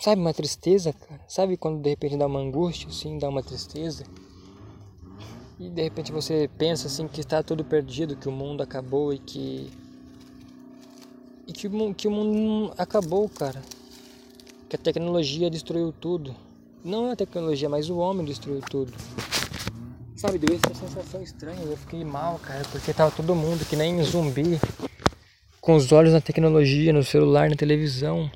Sabe, 0.00 0.20
uma 0.20 0.32
tristeza, 0.32 0.92
cara? 0.92 1.20
Sabe 1.26 1.56
quando 1.56 1.82
de 1.82 1.90
repente 1.90 2.16
dá 2.16 2.26
uma 2.26 2.38
angústia, 2.38 2.88
assim, 2.88 3.18
dá 3.18 3.28
uma 3.28 3.42
tristeza? 3.42 4.04
E 5.58 5.68
de 5.68 5.82
repente 5.82 6.12
você 6.12 6.48
pensa 6.56 6.86
assim 6.86 7.08
que 7.08 7.20
está 7.20 7.42
tudo 7.42 7.64
perdido, 7.64 8.16
que 8.16 8.28
o 8.28 8.32
mundo 8.32 8.62
acabou 8.62 9.12
e 9.12 9.18
que 9.18 9.68
e 11.44 11.52
que, 11.52 11.68
que 11.94 12.06
o 12.06 12.10
mundo 12.12 12.72
acabou, 12.78 13.28
cara. 13.28 13.60
Que 14.68 14.76
a 14.76 14.78
tecnologia 14.78 15.50
destruiu 15.50 15.92
tudo. 15.92 16.36
Não 16.84 17.10
a 17.10 17.16
tecnologia, 17.16 17.68
mas 17.68 17.90
o 17.90 17.98
homem 17.98 18.24
destruiu 18.24 18.60
tudo. 18.62 18.92
Sabe, 20.16 20.38
deu 20.38 20.54
essa 20.54 20.74
sensação 20.74 21.22
estranha. 21.22 21.62
Eu 21.62 21.76
fiquei 21.76 22.04
mal, 22.04 22.38
cara, 22.38 22.62
porque 22.70 22.92
tava 22.92 23.10
todo 23.10 23.34
mundo 23.34 23.66
que 23.66 23.76
nem 23.76 24.02
zumbi. 24.02 24.58
Com 25.60 25.74
os 25.74 25.92
olhos 25.92 26.12
na 26.12 26.20
tecnologia, 26.20 26.92
no 26.92 27.02
celular, 27.02 27.50
na 27.50 27.56
televisão. 27.56 28.30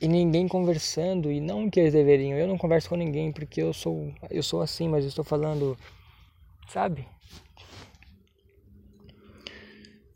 E 0.00 0.08
ninguém 0.08 0.46
conversando. 0.46 1.30
E 1.30 1.40
não 1.40 1.70
que 1.70 1.80
eles 1.80 1.92
deveriam. 1.92 2.36
Eu 2.36 2.48
não 2.48 2.58
converso 2.58 2.88
com 2.88 2.96
ninguém 2.96 3.32
porque 3.32 3.62
eu 3.62 3.72
sou, 3.72 4.12
eu 4.30 4.42
sou 4.42 4.60
assim, 4.60 4.88
mas 4.88 5.04
eu 5.04 5.08
estou 5.08 5.24
falando. 5.24 5.76
Sabe? 6.68 7.06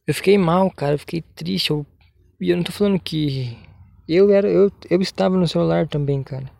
Eu 0.06 0.14
fiquei 0.14 0.36
mal, 0.36 0.70
cara, 0.70 0.94
eu 0.94 0.98
fiquei 0.98 1.22
triste. 1.22 1.70
Eu, 1.70 1.86
e 2.40 2.50
eu 2.50 2.56
não 2.56 2.64
tô 2.64 2.72
falando 2.72 2.98
que. 2.98 3.56
Eu 4.12 4.32
era. 4.32 4.48
Eu, 4.48 4.72
eu 4.90 5.00
estava 5.00 5.36
no 5.36 5.46
celular 5.46 5.86
também, 5.86 6.20
cara. 6.20 6.50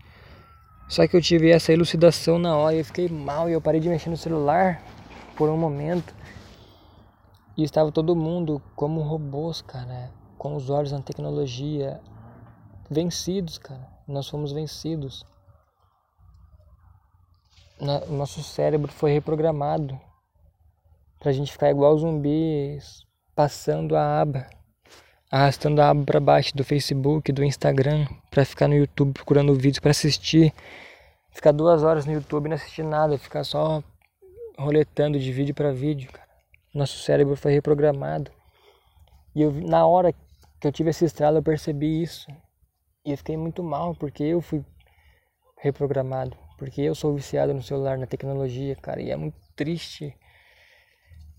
Só 0.89 1.05
que 1.09 1.17
eu 1.17 1.21
tive 1.21 1.51
essa 1.51 1.73
elucidação 1.73 2.39
na 2.39 2.57
hora 2.57 2.77
eu 2.77 2.85
fiquei 2.85 3.09
mal 3.09 3.51
e 3.51 3.53
eu 3.53 3.61
parei 3.61 3.81
de 3.81 3.89
mexer 3.89 4.09
no 4.09 4.17
celular 4.17 4.81
por 5.37 5.49
um 5.49 5.57
momento. 5.57 6.15
E 7.57 7.65
estava 7.65 7.91
todo 7.91 8.15
mundo 8.15 8.63
como 8.77 9.01
robôs, 9.01 9.63
cara, 9.63 10.13
com 10.39 10.55
os 10.55 10.71
olhos 10.71 10.93
na 10.93 11.03
tecnologia, 11.03 12.01
vencidos, 12.89 13.59
cara. 13.59 13.85
Nós 14.07 14.29
fomos 14.29 14.53
vencidos. 14.53 15.27
O 17.81 18.13
nosso 18.13 18.45
cérebro 18.45 18.93
foi 18.93 19.11
reprogramado 19.11 20.01
pra 21.19 21.33
gente 21.33 21.51
ficar 21.51 21.69
igual 21.69 21.99
zumbis 21.99 23.05
passando 23.35 23.97
a 23.97 24.21
aba, 24.21 24.47
arrastando 25.31 25.81
a 25.81 25.91
aba 25.91 26.05
para 26.05 26.19
baixo 26.19 26.57
do 26.57 26.65
Facebook, 26.65 27.31
do 27.31 27.45
Instagram, 27.45 28.07
para 28.31 28.45
ficar 28.45 28.67
no 28.67 28.75
YouTube 28.75 29.13
procurando 29.13 29.55
vídeos 29.55 29.79
para 29.79 29.93
assistir. 29.93 30.53
Ficar 31.31 31.53
duas 31.53 31.85
horas 31.85 32.05
no 32.05 32.13
YouTube 32.13 32.47
e 32.47 32.49
não 32.49 32.57
assistir 32.57 32.83
nada, 32.83 33.17
ficar 33.17 33.45
só 33.45 33.83
roletando 34.59 35.19
de 35.19 35.33
vídeo 35.33 35.55
para 35.55 35.73
vídeo. 35.73 36.11
Cara. 36.11 36.29
Nosso 36.75 36.99
cérebro 36.99 37.37
foi 37.37 37.53
reprogramado. 37.53 38.31
E 39.35 39.43
eu, 39.43 39.53
na 39.53 39.87
hora 39.87 40.13
que 40.13 40.67
eu 40.67 40.73
tive 40.73 40.91
esse 40.91 41.05
estralo, 41.05 41.39
eu 41.39 41.43
percebi 41.43 42.03
isso. 42.03 42.27
E 43.05 43.13
eu 43.13 43.17
fiquei 43.17 43.37
muito 43.37 43.63
mal, 43.63 43.95
porque 43.95 44.25
eu 44.25 44.41
fui 44.41 44.65
reprogramado. 45.57 46.37
Porque 46.59 46.83
eu 46.83 46.95
sou 46.95 47.15
viciado 47.15 47.55
no 47.55 47.63
celular, 47.63 47.97
na 47.97 48.07
tecnologia, 48.07 48.75
cara. 48.77 49.01
E 49.01 49.11
é 49.11 49.17
muito 49.17 49.39
triste. 49.55 50.15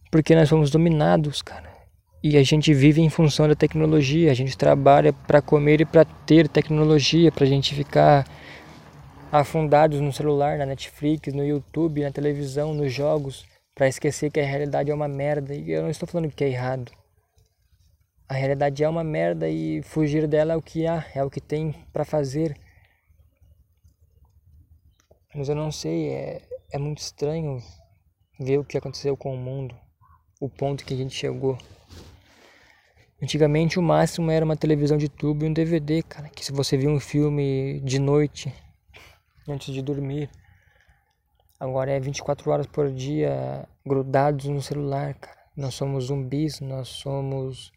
Porque 0.09 0.33
nós 0.33 0.49
fomos 0.49 0.71
dominados, 0.71 1.41
cara. 1.41 1.70
E 2.23 2.37
a 2.37 2.43
gente 2.43 2.71
vive 2.71 3.01
em 3.01 3.09
função 3.09 3.47
da 3.47 3.55
tecnologia, 3.55 4.29
a 4.29 4.33
gente 4.35 4.55
trabalha 4.55 5.11
para 5.11 5.41
comer 5.41 5.81
e 5.81 5.85
para 5.85 6.05
ter 6.05 6.47
tecnologia, 6.47 7.31
para 7.31 7.45
a 7.45 7.47
gente 7.47 7.73
ficar 7.73 8.27
afundados 9.31 9.99
no 9.99 10.13
celular, 10.13 10.59
na 10.59 10.67
Netflix, 10.67 11.33
no 11.33 11.43
YouTube, 11.43 12.03
na 12.03 12.11
televisão, 12.11 12.75
nos 12.75 12.93
jogos, 12.93 13.43
para 13.73 13.87
esquecer 13.87 14.29
que 14.29 14.39
a 14.39 14.45
realidade 14.45 14.91
é 14.91 14.93
uma 14.93 15.07
merda. 15.07 15.55
E 15.55 15.71
eu 15.71 15.81
não 15.81 15.89
estou 15.89 16.07
falando 16.07 16.29
que 16.29 16.43
é 16.43 16.49
errado. 16.49 16.91
A 18.29 18.35
realidade 18.35 18.83
é 18.83 18.87
uma 18.87 19.03
merda 19.03 19.49
e 19.49 19.81
fugir 19.81 20.27
dela 20.27 20.53
é 20.53 20.55
o 20.55 20.61
que 20.61 20.85
há, 20.85 21.03
é 21.15 21.23
o 21.23 21.29
que 21.29 21.41
tem 21.41 21.73
para 21.91 22.05
fazer. 22.05 22.55
Mas 25.33 25.49
eu 25.49 25.55
não 25.55 25.71
sei, 25.71 26.09
é, 26.09 26.41
é 26.71 26.77
muito 26.77 26.99
estranho 26.99 27.63
ver 28.39 28.59
o 28.59 28.63
que 28.63 28.77
aconteceu 28.77 29.17
com 29.17 29.33
o 29.33 29.37
mundo, 29.37 29.75
o 30.39 30.47
ponto 30.47 30.85
que 30.85 30.93
a 30.93 30.97
gente 30.97 31.15
chegou. 31.15 31.57
Antigamente 33.21 33.77
o 33.77 33.83
máximo 33.83 34.31
era 34.31 34.43
uma 34.43 34.57
televisão 34.57 34.97
de 34.97 35.07
tubo 35.07 35.45
e 35.45 35.47
um 35.47 35.53
DVD, 35.53 36.01
cara. 36.01 36.27
Que 36.29 36.43
se 36.43 36.51
você 36.51 36.75
via 36.75 36.89
um 36.89 36.99
filme 36.99 37.79
de 37.81 37.99
noite, 37.99 38.51
antes 39.47 39.73
de 39.73 39.81
dormir. 39.81 40.29
Agora 41.59 41.91
é 41.91 41.99
24 41.99 42.49
horas 42.49 42.65
por 42.65 42.91
dia 42.91 43.67
grudados 43.85 44.45
no 44.45 44.61
celular, 44.61 45.13
cara. 45.13 45.37
Nós 45.55 45.75
somos 45.75 46.05
zumbis, 46.05 46.59
nós 46.61 46.87
somos 46.87 47.71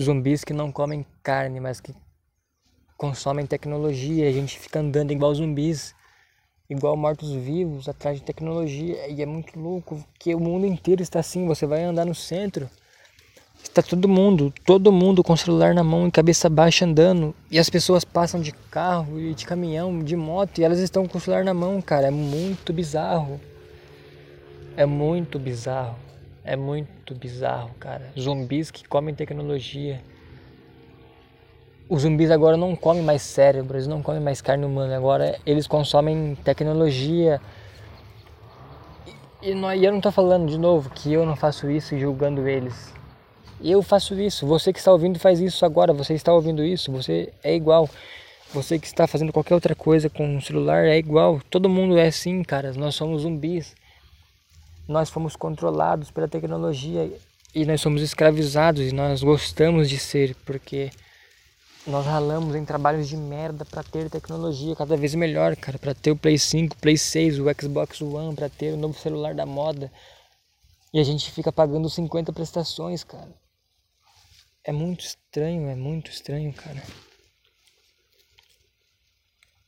zumbis 0.00 0.42
que 0.42 0.52
não 0.52 0.72
comem 0.72 1.06
carne, 1.22 1.60
mas 1.60 1.80
que 1.80 1.94
consomem 2.96 3.46
tecnologia. 3.46 4.28
A 4.28 4.32
gente 4.32 4.58
fica 4.58 4.80
andando 4.80 5.12
igual 5.12 5.32
zumbis, 5.32 5.94
igual 6.68 6.96
mortos-vivos, 6.96 7.88
atrás 7.88 8.18
de 8.18 8.24
tecnologia. 8.24 9.06
E 9.06 9.22
é 9.22 9.26
muito 9.26 9.56
louco 9.56 10.04
que 10.18 10.34
o 10.34 10.40
mundo 10.40 10.66
inteiro 10.66 11.02
está 11.02 11.20
assim. 11.20 11.46
Você 11.46 11.66
vai 11.66 11.84
andar 11.84 12.04
no 12.04 12.14
centro, 12.16 12.68
está 13.68 13.82
todo 13.82 14.08
mundo, 14.08 14.52
todo 14.64 14.92
mundo 14.92 15.22
com 15.22 15.32
o 15.32 15.36
celular 15.36 15.74
na 15.74 15.82
mão 15.82 16.06
e 16.06 16.10
cabeça 16.10 16.48
baixa 16.48 16.84
andando. 16.84 17.34
E 17.50 17.58
as 17.58 17.68
pessoas 17.68 18.04
passam 18.04 18.40
de 18.40 18.52
carro 18.52 19.20
e 19.20 19.34
de 19.34 19.44
caminhão, 19.44 19.98
de 19.98 20.16
moto, 20.16 20.58
e 20.58 20.64
elas 20.64 20.78
estão 20.78 21.06
com 21.06 21.18
o 21.18 21.20
celular 21.20 21.44
na 21.44 21.54
mão, 21.54 21.80
cara. 21.80 22.08
É 22.08 22.10
muito 22.10 22.72
bizarro. 22.72 23.40
É 24.76 24.86
muito 24.86 25.38
bizarro. 25.38 25.96
É 26.44 26.56
muito 26.56 27.14
bizarro, 27.14 27.70
cara. 27.80 28.12
Zumbis 28.18 28.70
que 28.70 28.86
comem 28.86 29.14
tecnologia. 29.14 30.00
Os 31.88 32.02
zumbis 32.02 32.30
agora 32.30 32.56
não 32.56 32.74
comem 32.74 33.02
mais 33.02 33.22
cérebro, 33.22 33.76
eles 33.76 33.86
não 33.86 34.02
comem 34.02 34.20
mais 34.20 34.40
carne 34.40 34.64
humana, 34.64 34.96
agora 34.96 35.38
eles 35.44 35.66
consomem 35.66 36.34
tecnologia. 36.42 37.40
E, 39.42 39.50
e 39.52 39.84
eu 39.84 39.90
não 39.90 39.98
estou 39.98 40.12
falando 40.12 40.48
de 40.48 40.58
novo 40.58 40.90
que 40.90 41.12
eu 41.12 41.26
não 41.26 41.36
faço 41.36 41.70
isso 41.70 41.98
julgando 41.98 42.48
eles. 42.48 42.94
Eu 43.60 43.82
faço 43.82 44.14
isso, 44.20 44.46
você 44.46 44.72
que 44.72 44.78
está 44.78 44.92
ouvindo 44.92 45.18
faz 45.18 45.40
isso 45.40 45.64
agora, 45.64 45.92
você 45.92 46.14
está 46.14 46.32
ouvindo 46.32 46.64
isso, 46.64 46.90
você 46.90 47.32
é 47.42 47.54
igual. 47.54 47.88
Você 48.52 48.78
que 48.78 48.86
está 48.86 49.06
fazendo 49.06 49.32
qualquer 49.32 49.54
outra 49.54 49.74
coisa 49.74 50.08
com 50.08 50.36
o 50.36 50.40
celular 50.40 50.84
é 50.84 50.96
igual. 50.96 51.40
Todo 51.50 51.68
mundo 51.68 51.98
é 51.98 52.06
assim, 52.06 52.40
cara. 52.44 52.72
Nós 52.72 52.94
somos 52.94 53.22
zumbis. 53.22 53.74
Nós 54.86 55.10
fomos 55.10 55.34
controlados 55.34 56.10
pela 56.12 56.28
tecnologia 56.28 57.10
e 57.54 57.64
nós 57.64 57.80
somos 57.80 58.00
escravizados 58.00 58.82
e 58.82 58.92
nós 58.92 59.22
gostamos 59.22 59.88
de 59.88 59.98
ser, 59.98 60.36
porque 60.44 60.90
nós 61.86 62.04
ralamos 62.06 62.54
em 62.54 62.64
trabalhos 62.64 63.08
de 63.08 63.16
merda 63.16 63.64
para 63.64 63.82
ter 63.82 64.08
tecnologia 64.08 64.76
cada 64.76 64.96
vez 64.96 65.14
melhor, 65.14 65.56
cara, 65.56 65.78
para 65.78 65.94
ter 65.94 66.10
o 66.10 66.16
Play 66.16 66.38
5, 66.38 66.76
Play 66.76 66.96
6, 66.96 67.40
o 67.40 67.44
Xbox 67.60 68.00
One, 68.00 68.34
para 68.34 68.48
ter 68.48 68.72
o 68.72 68.76
novo 68.76 68.98
celular 68.98 69.34
da 69.34 69.44
moda. 69.46 69.90
E 70.92 71.00
a 71.00 71.02
gente 71.04 71.30
fica 71.30 71.50
pagando 71.50 71.90
50 71.90 72.32
prestações, 72.32 73.02
cara. 73.02 73.43
É 74.64 74.72
muito 74.72 75.04
estranho, 75.04 75.68
é 75.68 75.74
muito 75.74 76.10
estranho, 76.10 76.52
cara. 76.52 76.82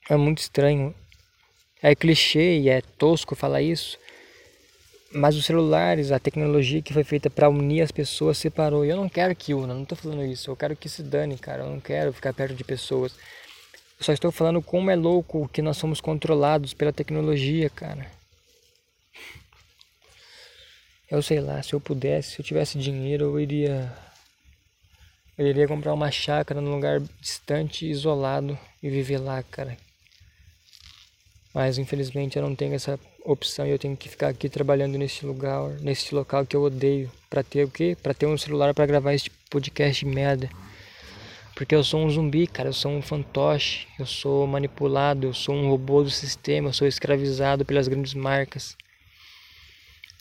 É 0.09 0.17
muito 0.17 0.39
estranho. 0.39 0.95
É 1.83 1.95
clichê 1.95 2.59
e 2.61 2.69
é 2.71 2.81
tosco 2.81 3.35
falar 3.35 3.61
isso, 3.61 3.99
mas 5.13 5.37
os 5.37 5.45
celulares, 5.45 6.11
a 6.11 6.19
tecnologia 6.19 6.81
que 6.81 6.93
foi 6.93 7.05
feita 7.05 7.29
para 7.29 7.49
unir 7.49 7.83
as 7.83 7.91
pessoas 7.91 8.39
separou. 8.39 8.85
E 8.85 8.89
eu 8.89 8.97
não 8.97 9.09
quero 9.09 9.37
que 9.37 9.53
una, 9.53 9.75
não 9.75 9.83
estou 9.83 9.99
falando 9.99 10.25
isso. 10.25 10.51
Eu 10.51 10.57
quero 10.57 10.75
que 10.75 10.89
se 10.89 11.03
dane, 11.03 11.37
cara. 11.37 11.65
Eu 11.65 11.71
não 11.71 11.81
quero 11.81 12.13
ficar 12.13 12.33
perto 12.33 12.55
de 12.55 12.65
pessoas. 12.65 13.13
Eu 13.99 14.05
só 14.05 14.13
estou 14.13 14.33
falando 14.33 14.63
como 14.63 14.91
é 14.91 14.97
louco 14.97 15.49
que 15.49 15.61
nós 15.61 15.77
somos 15.77 16.01
controlados 16.01 16.73
pela 16.73 16.93
tecnologia, 16.93 17.69
cara. 17.69 18.11
Eu 21.11 21.23
sei 21.23 21.41
lá, 21.41 21.63
se 21.63 21.73
eu 21.73 21.81
pudesse, 21.81 22.33
se 22.33 22.41
eu 22.41 22.45
tivesse 22.45 22.79
dinheiro, 22.79 23.27
eu 23.27 23.41
iria 23.41 24.06
eu 25.39 25.47
iria 25.47 25.69
comprar 25.69 25.93
uma 25.93 26.11
chácara 26.11 26.61
num 26.61 26.75
lugar 26.75 27.01
distante, 27.21 27.87
isolado 27.87 28.59
e 28.83 28.89
viver 28.89 29.19
lá, 29.19 29.43
cara. 29.43 29.77
Mas 31.53 31.79
infelizmente 31.79 32.37
eu 32.37 32.43
não 32.43 32.55
tenho 32.55 32.75
essa 32.75 32.99
opção 33.25 33.67
e 33.67 33.71
eu 33.71 33.79
tenho 33.79 33.97
que 33.97 34.09
ficar 34.09 34.29
aqui 34.29 34.49
trabalhando 34.49 34.97
nesse 34.97 35.27
lugar, 35.27 35.71
nesse 35.81 36.15
local 36.15 36.47
que 36.47 36.55
eu 36.57 36.63
odeio, 36.63 37.11
para 37.29 37.43
ter 37.43 37.65
o 37.65 37.71
quê? 37.71 37.97
Para 38.03 38.15
ter 38.15 38.27
um 38.27 38.39
celular 38.39 38.73
para 38.73 38.87
gravar 38.87 39.15
este 39.15 39.31
podcast 39.51 40.05
de 40.05 40.11
merda. 40.11 40.49
Porque 41.55 41.75
eu 41.75 41.83
sou 41.83 42.05
um 42.05 42.11
zumbi, 42.11 42.47
cara, 42.47 42.69
eu 42.69 42.75
sou 42.75 42.93
um 42.93 43.01
fantoche, 43.01 43.87
eu 43.99 44.05
sou 44.05 44.47
manipulado, 44.47 45.27
eu 45.27 45.35
sou 45.35 45.55
um 45.55 45.71
robô 45.71 46.03
do 46.03 46.11
sistema, 46.11 46.69
eu 46.69 46.73
sou 46.75 46.87
escravizado 46.87 47.65
pelas 47.65 47.89
grandes 47.89 48.13
marcas. 48.13 48.77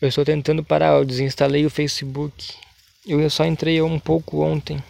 Eu 0.02 0.08
estou 0.08 0.24
tentando 0.24 0.64
parar, 0.64 0.98
eu 0.98 1.06
desinstalei 1.06 1.66
o 1.66 1.70
Facebook. 1.70 2.54
Eu 3.06 3.30
só 3.30 3.46
entrei 3.46 3.82
um 3.82 4.00
pouco 4.00 4.42
ontem. 4.42 4.82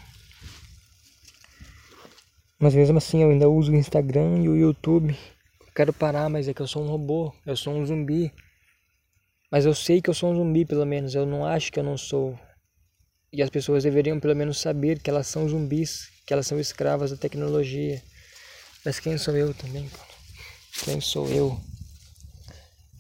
Mas 2.66 2.74
mesmo 2.74 2.98
assim 2.98 3.22
eu 3.22 3.30
ainda 3.30 3.48
uso 3.48 3.72
o 3.72 3.76
Instagram 3.76 4.40
e 4.42 4.50
o 4.50 4.56
YouTube 4.56 5.16
quero 5.76 5.94
parar, 5.94 6.28
mas 6.32 6.48
é 6.48 6.54
que 6.54 6.64
eu 6.64 6.68
sou 6.68 6.84
um 6.84 6.88
robô, 6.88 7.32
eu 7.46 7.56
sou 7.56 7.72
um 7.72 7.86
zumbi. 7.86 8.34
Mas 9.52 9.68
eu 9.68 9.76
sei 9.76 10.02
que 10.02 10.10
eu 10.10 10.16
sou 10.16 10.32
um 10.32 10.36
zumbi, 10.36 10.66
pelo 10.66 10.84
menos, 10.84 11.14
eu 11.14 11.28
não 11.28 11.46
acho 11.46 11.72
que 11.72 11.80
eu 11.80 11.84
não 11.84 11.96
sou. 11.96 12.36
E 13.32 13.44
as 13.44 13.52
pessoas 13.52 13.84
deveriam 13.84 14.20
pelo 14.20 14.36
menos 14.36 14.60
saber 14.60 15.00
que 15.00 15.12
elas 15.12 15.28
são 15.28 15.48
zumbis, 15.48 16.10
que 16.26 16.34
elas 16.34 16.48
são 16.48 16.60
escravas 16.60 17.12
da 17.12 17.18
tecnologia. 17.18 18.02
Mas 18.84 19.00
quem 19.00 19.16
sou 19.16 19.38
eu 19.38 19.54
também, 19.54 19.88
cara? 19.88 20.10
Quem 20.86 21.00
sou 21.00 21.30
eu? 21.30 21.56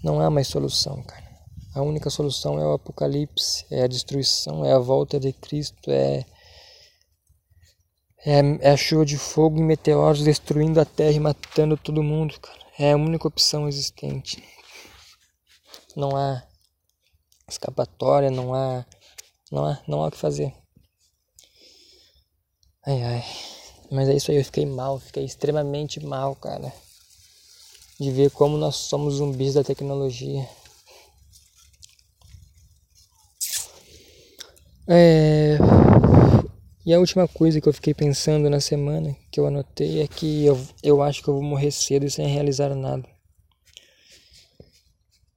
Não 0.03 0.20
há 0.20 0.30
mais 0.30 0.47
solução, 0.47 1.01
cara. 1.01 1.26
A 1.74 1.82
única 1.82 2.11
solução 2.11 2.59
é 2.59 2.68
o 2.68 2.74
apocalipse, 2.74 3.66
é 3.72 3.82
a 3.82 3.88
destruição, 3.88 4.63
é 4.63 4.74
a 4.74 4.80
volta 4.80 5.20
de 5.20 5.34
Cristo, 5.34 5.89
é 5.89 6.24
é, 8.26 8.71
é 8.71 8.76
chuva 8.76 9.05
de 9.05 9.17
fogo 9.17 9.59
e 9.59 9.63
meteoros 9.63 10.23
destruindo 10.23 10.82
a 10.82 10.86
terra 10.86 11.11
e 11.11 11.19
matando 11.19 11.78
todo 11.78 12.01
mundo, 12.01 12.39
cara. 12.39 12.59
É 12.80 12.91
a 12.91 12.97
única 12.97 13.28
opção 13.28 13.67
existente. 13.67 14.43
Não 15.95 16.17
há 16.17 16.43
escapatória, 17.47 18.32
não 18.32 18.53
há, 18.53 18.84
não 19.51 19.65
há, 19.65 19.80
não 19.88 20.03
há 20.03 20.07
o 20.07 20.11
que 20.11 20.17
fazer. 20.17 20.51
Ai, 22.86 23.03
ai. 23.03 23.23
Mas 23.91 24.09
é 24.09 24.15
isso 24.15 24.32
aí, 24.32 24.38
eu 24.38 24.45
fiquei 24.45 24.65
mal, 24.65 24.99
fiquei 24.99 25.23
extremamente 25.23 26.03
mal, 26.03 26.36
cara. 26.36 26.73
De 27.99 28.11
ver 28.11 28.32
como 28.32 28.57
nós 28.57 28.76
somos 28.76 29.15
zumbis 29.15 29.53
da 29.53 29.63
tecnologia. 29.63 30.49
É... 34.88 35.57
E 36.86 36.93
a 36.93 36.99
última 36.99 37.27
coisa 37.27 37.59
que 37.59 37.67
eu 37.67 37.73
fiquei 37.73 37.95
pensando 37.95 38.47
na 38.47 38.59
semana, 38.59 39.15
que 39.31 39.39
eu 39.39 39.47
anotei, 39.47 40.03
é 40.03 40.07
que 40.07 40.45
eu, 40.45 40.59
eu 40.83 41.01
acho 41.01 41.23
que 41.23 41.27
eu 41.27 41.33
vou 41.33 41.41
morrer 41.41 41.71
cedo 41.71 42.05
e 42.05 42.11
sem 42.11 42.27
realizar 42.27 42.75
nada. 42.75 43.03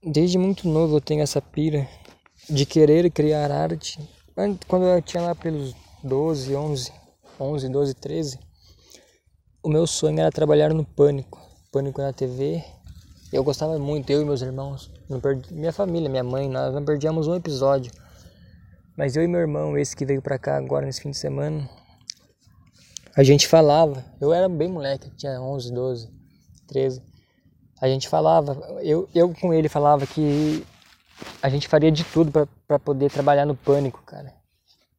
Desde 0.04 0.36
muito 0.36 0.68
novo 0.68 0.96
eu 0.96 1.00
tenho 1.00 1.22
essa 1.22 1.40
pira 1.40 1.88
de 2.50 2.66
querer 2.66 3.10
criar 3.10 3.50
arte. 3.50 3.98
Quando 4.66 4.84
eu 4.84 5.00
tinha 5.00 5.22
lá 5.22 5.34
pelos 5.34 5.74
12, 6.04 6.54
11, 6.54 6.92
11, 7.40 7.68
12, 7.70 7.94
13, 7.94 8.38
o 9.62 9.70
meu 9.70 9.86
sonho 9.86 10.20
era 10.20 10.30
trabalhar 10.30 10.74
no 10.74 10.84
Pânico. 10.84 11.40
Pânico 11.72 12.02
na 12.02 12.12
TV. 12.12 12.62
Eu 13.32 13.42
gostava 13.42 13.78
muito, 13.78 14.10
eu 14.10 14.20
e 14.20 14.24
meus 14.26 14.42
irmãos. 14.42 14.90
Perdi, 15.22 15.54
minha 15.54 15.72
família, 15.72 16.10
minha 16.10 16.24
mãe, 16.24 16.46
nós 16.46 16.74
não 16.74 16.84
perdíamos 16.84 17.26
um 17.26 17.34
episódio. 17.34 17.90
Mas 18.98 19.14
eu 19.14 19.22
e 19.22 19.28
meu 19.28 19.38
irmão, 19.38 19.78
esse 19.78 19.94
que 19.94 20.04
veio 20.04 20.20
pra 20.20 20.40
cá 20.40 20.56
agora 20.56 20.84
nesse 20.84 21.00
fim 21.00 21.12
de 21.12 21.16
semana, 21.16 21.70
a 23.16 23.22
gente 23.22 23.46
falava. 23.46 24.04
Eu 24.20 24.32
era 24.32 24.48
bem 24.48 24.68
moleque, 24.68 25.08
tinha 25.16 25.40
11, 25.40 25.72
12, 25.72 26.10
13. 26.66 27.00
A 27.80 27.86
gente 27.86 28.08
falava, 28.08 28.54
eu, 28.82 29.08
eu 29.14 29.32
com 29.32 29.54
ele 29.54 29.68
falava 29.68 30.04
que 30.04 30.66
a 31.40 31.48
gente 31.48 31.68
faria 31.68 31.92
de 31.92 32.02
tudo 32.02 32.48
para 32.66 32.78
poder 32.80 33.08
trabalhar 33.08 33.46
no 33.46 33.54
pânico, 33.54 34.02
cara. 34.02 34.34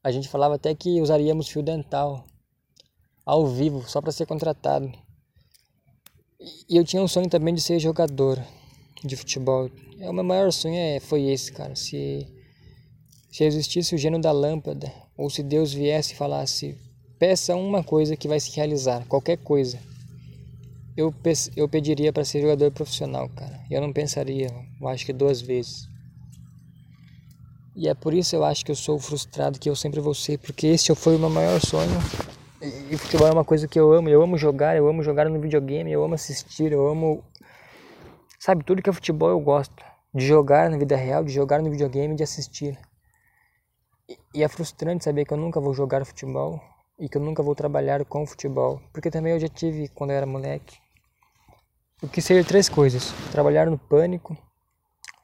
A 0.02 0.12
gente 0.12 0.30
falava 0.30 0.56
até 0.56 0.74
que 0.74 1.02
usaríamos 1.02 1.50
fio 1.50 1.62
dental 1.62 2.26
ao 3.26 3.48
vivo, 3.48 3.84
só 3.86 4.00
para 4.00 4.14
ser 4.14 4.26
contratado. 4.26 4.90
E 6.70 6.78
eu 6.78 6.86
tinha 6.86 7.02
um 7.04 7.08
sonho 7.08 7.28
também 7.28 7.54
de 7.54 7.60
ser 7.60 7.80
jogador 7.80 8.42
de 9.04 9.18
futebol. 9.18 9.70
É, 10.00 10.10
o 10.10 10.14
meu 10.14 10.24
maior 10.24 10.54
sonho 10.54 10.78
é, 10.78 11.02
foi 11.02 11.24
esse, 11.24 11.52
cara. 11.52 11.76
Se 11.76 12.39
se 13.32 13.44
existisse 13.44 13.96
o 13.96 13.98
gênio 13.98 14.20
da 14.20 14.32
lâmpada, 14.32 14.92
ou 15.16 15.30
se 15.30 15.44
Deus 15.44 15.74
viesse 15.74 16.14
e 16.14 16.18
falasse: 16.18 16.78
peça 17.18 17.56
uma 17.56 17.84
coisa 17.84 18.16
que 18.16 18.28
vai 18.28 18.40
se 18.40 18.56
realizar, 18.56 19.06
qualquer 19.08 19.38
coisa, 19.38 19.80
eu, 20.98 21.14
eu 21.56 21.70
pediria 21.70 22.12
para 22.12 22.26
ser 22.26 22.42
jogador 22.42 22.72
profissional, 22.72 23.30
cara. 23.30 23.62
Eu 23.70 23.82
não 23.82 23.94
pensaria, 23.94 24.50
eu 24.82 24.88
acho 24.88 25.06
que 25.06 25.14
duas 25.14 25.42
vezes. 25.42 25.88
E 27.76 27.88
é 27.88 27.94
por 27.94 28.14
isso 28.14 28.36
eu 28.36 28.44
acho 28.44 28.66
que 28.66 28.72
eu 28.72 28.76
sou 28.76 29.00
frustrado, 29.00 29.60
que 29.60 29.70
eu 29.70 29.76
sempre 29.76 30.02
vou 30.02 30.14
ser, 30.14 30.38
porque 30.40 30.68
esse 30.68 30.94
foi 30.94 31.16
o 31.16 31.20
meu 31.20 31.30
maior 31.30 31.62
sonho. 31.62 31.98
E 32.62 32.98
futebol 32.98 33.28
é 33.28 33.32
uma 33.32 33.46
coisa 33.46 33.70
que 33.70 33.80
eu 33.80 33.94
amo, 33.94 34.10
eu 34.10 34.22
amo 34.22 34.38
jogar, 34.38 34.76
eu 34.76 34.86
amo 34.88 35.02
jogar 35.02 35.30
no 35.30 35.40
videogame, 35.40 35.90
eu 35.90 36.04
amo 36.04 36.16
assistir, 36.16 36.74
eu 36.74 36.86
amo. 36.90 37.24
Sabe, 38.38 38.66
tudo 38.66 38.82
que 38.82 38.90
é 38.90 38.94
futebol 38.94 39.30
eu 39.30 39.40
gosto. 39.40 39.82
De 40.14 40.26
jogar 40.26 40.70
na 40.70 40.78
vida 40.78 40.98
real, 40.98 41.24
de 41.24 41.32
jogar 41.32 41.62
no 41.62 41.72
videogame, 41.72 42.16
de 42.16 42.24
assistir. 42.24 42.78
E 44.34 44.44
é 44.44 44.48
frustrante 44.48 45.04
saber 45.04 45.26
que 45.26 45.34
eu 45.34 45.38
nunca 45.38 45.60
vou 45.60 45.74
jogar 45.74 46.04
futebol 46.06 46.60
e 46.98 47.08
que 47.08 47.18
eu 47.18 47.22
nunca 47.22 47.44
vou 47.44 47.54
trabalhar 47.54 48.04
com 48.06 48.26
futebol, 48.26 48.82
porque 48.92 49.12
também 49.12 49.34
eu 49.34 49.40
já 49.40 49.48
tive 49.48 49.88
quando 49.90 50.12
eu 50.12 50.18
era 50.18 50.26
moleque. 50.26 50.78
Eu 52.02 52.10
quis 52.10 52.26
ser 52.26 52.44
três 52.46 52.68
coisas: 52.68 53.12
trabalhar 53.32 53.70
no 53.70 53.78
pânico, 53.78 54.38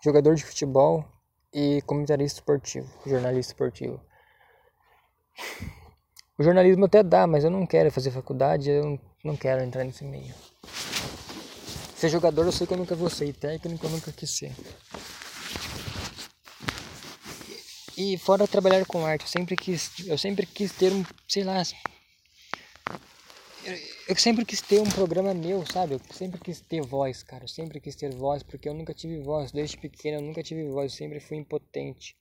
jogador 0.04 0.36
de 0.36 0.46
futebol 0.46 1.04
e 1.54 1.82
comentarista 1.84 2.40
esportivo, 2.40 2.88
jornalista 3.06 3.54
esportivo. 3.54 4.00
O 6.38 6.44
jornalismo 6.44 6.86
até 6.86 7.02
dá, 7.02 7.26
mas 7.26 7.44
eu 7.44 7.50
não 7.50 7.66
quero 7.66 7.90
fazer 7.92 8.12
faculdade, 8.12 8.70
eu 8.70 9.00
não 9.24 9.36
quero 9.36 9.64
entrar 9.64 9.84
nesse 9.84 10.04
meio. 10.04 10.34
Ser 11.96 12.10
jogador 12.10 12.46
eu 12.46 12.52
sei 12.52 12.68
que 12.68 12.74
eu 12.74 12.78
nunca 12.78 12.94
vou 12.94 13.10
ser, 13.10 13.26
e 13.26 13.34
técnico 13.34 13.86
eu 13.86 13.90
nunca 13.90 14.12
quis 14.12 14.30
ser. 14.30 14.54
E 17.98 18.18
fora 18.18 18.48
trabalhar 18.48 18.86
com 18.86 19.06
arte, 19.06 19.22
eu 19.22 19.28
sempre 19.28 19.56
quis, 19.56 20.06
eu 20.06 20.18
sempre 20.18 20.46
quis 20.46 20.72
ter 20.74 20.92
um, 20.92 21.04
sei 21.28 21.44
lá, 21.44 21.64
eu, 23.66 23.78
eu 24.10 24.16
sempre 24.16 24.46
quis 24.46 24.62
ter 24.62 24.80
um 24.80 24.90
programa 24.90 25.34
meu, 25.34 25.66
sabe? 25.66 25.96
Eu 25.96 26.02
sempre 26.12 26.40
quis 26.40 26.60
ter 26.60 26.82
voz, 26.82 27.24
cara. 27.24 27.46
Eu 27.46 27.48
sempre 27.48 27.80
quis 27.80 27.96
ter 27.96 28.14
voz, 28.14 28.44
porque 28.44 28.70
eu 28.70 28.74
nunca 28.74 28.94
tive 28.94 29.20
voz. 29.20 29.52
Desde 29.52 29.78
pequeno 29.78 30.18
eu 30.18 30.22
nunca 30.22 30.44
tive 30.44 30.66
voz, 30.66 30.92
eu 30.92 30.98
sempre 30.98 31.20
fui 31.20 31.38
impotente. 31.38 32.16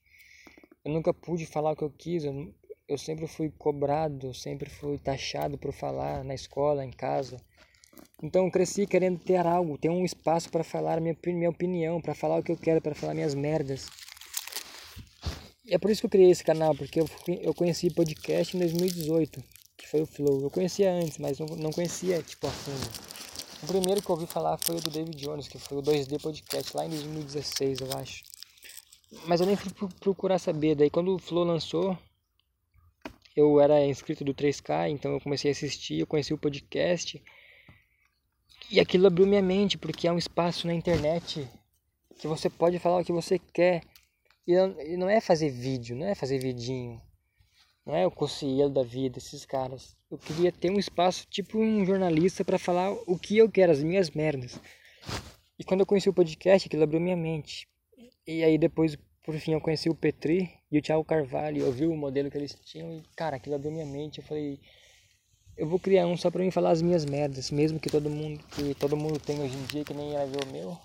Eu 0.83 0.91
nunca 0.91 1.13
pude 1.13 1.45
falar 1.45 1.71
o 1.71 1.75
que 1.75 1.83
eu 1.83 1.91
quis, 1.91 2.23
eu, 2.23 2.53
eu 2.87 2.97
sempre 2.97 3.27
fui 3.27 3.51
cobrado, 3.51 4.27
eu 4.27 4.33
sempre 4.33 4.69
fui 4.69 4.97
taxado 4.97 5.57
por 5.57 5.71
falar 5.71 6.23
na 6.23 6.33
escola, 6.33 6.83
em 6.83 6.91
casa. 6.91 7.37
Então 8.23 8.45
eu 8.45 8.51
cresci 8.51 8.87
querendo 8.87 9.19
ter 9.19 9.45
algo, 9.45 9.77
ter 9.77 9.89
um 9.89 10.03
espaço 10.03 10.49
para 10.49 10.63
falar 10.63 10.99
minha, 10.99 11.15
minha 11.27 11.49
opinião, 11.49 12.01
para 12.01 12.15
falar 12.15 12.39
o 12.39 12.43
que 12.43 12.51
eu 12.51 12.57
quero, 12.57 12.81
para 12.81 12.95
falar 12.95 13.13
minhas 13.13 13.35
merdas. 13.35 13.87
É 15.67 15.79
por 15.79 15.89
isso 15.89 16.01
que 16.01 16.05
eu 16.05 16.09
criei 16.11 16.29
esse 16.29 16.43
canal, 16.43 16.75
porque 16.75 16.99
eu, 16.99 17.09
eu 17.41 17.53
conheci 17.53 17.89
podcast 17.89 18.55
em 18.55 18.59
2018, 18.59 19.43
que 19.75 19.87
foi 19.87 20.01
o 20.01 20.05
Flow. 20.05 20.41
Eu 20.43 20.51
conhecia 20.51 20.91
antes, 20.93 21.17
mas 21.17 21.39
não, 21.39 21.47
não 21.57 21.71
conhecia 21.71 22.21
tipo 22.21 22.45
a 22.45 22.51
fundo. 22.51 22.87
O 23.63 23.67
primeiro 23.67 23.99
que 23.99 24.07
eu 24.07 24.13
ouvi 24.15 24.27
falar 24.27 24.59
foi 24.59 24.75
o 24.75 24.81
do 24.81 24.91
David 24.91 25.17
Jones, 25.17 25.47
que 25.47 25.57
foi 25.57 25.79
o 25.79 25.81
2D 25.81 26.21
Podcast, 26.21 26.77
lá 26.77 26.85
em 26.85 26.89
2016, 26.89 27.79
eu 27.79 27.97
acho. 27.97 28.23
Mas 29.25 29.41
eu 29.41 29.47
nem 29.47 29.55
fui 29.55 29.71
procurar 29.99 30.37
saber. 30.37 30.75
Daí 30.75 30.91
quando 30.91 31.15
o 31.15 31.17
Flow 31.17 31.43
lançou, 31.43 31.97
eu 33.35 33.59
era 33.59 33.83
inscrito 33.83 34.23
do 34.23 34.35
3K, 34.35 34.91
então 34.91 35.13
eu 35.13 35.21
comecei 35.21 35.49
a 35.49 35.53
assistir, 35.53 35.99
eu 35.99 36.05
conheci 36.05 36.31
o 36.31 36.37
podcast. 36.37 37.19
E 38.69 38.79
aquilo 38.79 39.07
abriu 39.07 39.25
minha 39.25 39.41
mente, 39.41 39.79
porque 39.79 40.07
é 40.07 40.11
um 40.11 40.17
espaço 40.17 40.67
na 40.67 40.75
internet 40.75 41.47
que 42.19 42.27
você 42.27 42.51
pode 42.51 42.77
falar 42.77 43.01
o 43.01 43.03
que 43.03 43.11
você 43.11 43.39
quer 43.39 43.81
e 44.47 44.95
não 44.95 45.09
é 45.09 45.19
fazer 45.19 45.49
vídeo, 45.49 45.95
não 45.95 46.05
é 46.05 46.13
fazer 46.13 46.37
vidinho. 46.37 47.01
Não 47.85 47.95
é 47.95 48.05
o 48.05 48.11
conselheiro 48.11 48.69
da 48.69 48.83
vida, 48.83 49.19
esses 49.19 49.45
caras. 49.45 49.95
Eu 50.09 50.17
queria 50.17 50.51
ter 50.51 50.71
um 50.71 50.79
espaço, 50.79 51.27
tipo 51.29 51.59
um 51.59 51.85
jornalista, 51.85 52.43
para 52.43 52.57
falar 52.57 52.91
o 52.91 53.17
que 53.17 53.37
eu 53.37 53.49
quero, 53.49 53.71
as 53.71 53.83
minhas 53.83 54.09
merdas. 54.09 54.59
E 55.57 55.63
quando 55.63 55.81
eu 55.81 55.85
conheci 55.85 56.09
o 56.09 56.13
podcast, 56.13 56.67
aquilo 56.67 56.83
abriu 56.83 56.99
minha 56.99 57.15
mente. 57.15 57.67
E 58.25 58.43
aí 58.43 58.57
depois, 58.57 58.97
por 59.23 59.35
fim, 59.35 59.53
eu 59.53 59.61
conheci 59.61 59.87
o 59.87 59.95
Petri 59.95 60.51
e 60.71 60.79
o 60.79 60.81
Thiago 60.81 61.03
Carvalho. 61.03 61.61
Eu 61.61 61.71
vi 61.71 61.85
o 61.85 61.95
modelo 61.95 62.31
que 62.31 62.37
eles 62.37 62.55
tinham 62.65 62.91
e, 62.91 63.03
cara, 63.15 63.35
aquilo 63.35 63.55
abriu 63.55 63.71
minha 63.71 63.85
mente. 63.85 64.17
Eu 64.17 64.23
falei, 64.23 64.59
eu 65.55 65.67
vou 65.67 65.79
criar 65.79 66.07
um 66.07 66.17
só 66.17 66.31
pra 66.31 66.43
mim 66.43 66.49
falar 66.49 66.71
as 66.71 66.81
minhas 66.81 67.05
merdas, 67.05 67.51
mesmo 67.51 67.79
que 67.79 67.89
todo 67.89 68.09
mundo, 68.09 68.43
que 68.47 68.73
todo 68.75 68.97
mundo 68.97 69.19
tem 69.19 69.39
hoje 69.39 69.55
em 69.55 69.63
dia, 69.65 69.83
que 69.83 69.93
nem 69.93 70.15
era 70.15 70.25
ver 70.25 70.43
o 70.43 70.51
meu 70.51 70.77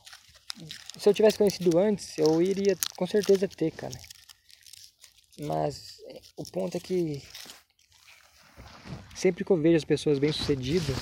se 0.99 1.09
eu 1.09 1.15
tivesse 1.15 1.39
conhecido 1.39 1.79
antes, 1.79 2.19
eu 2.19 2.41
iria 2.43 2.77
com 2.97 3.07
certeza 3.07 3.49
ter, 3.49 3.71
cara. 3.71 3.99
Mas 5.39 5.99
o 6.37 6.45
ponto 6.45 6.77
é 6.77 6.81
que 6.81 7.23
sempre 9.15 9.45
que 9.45 9.51
eu 9.51 9.61
vejo 9.61 9.77
as 9.77 9.85
pessoas 9.85 10.19
bem-sucedidas, 10.19 10.97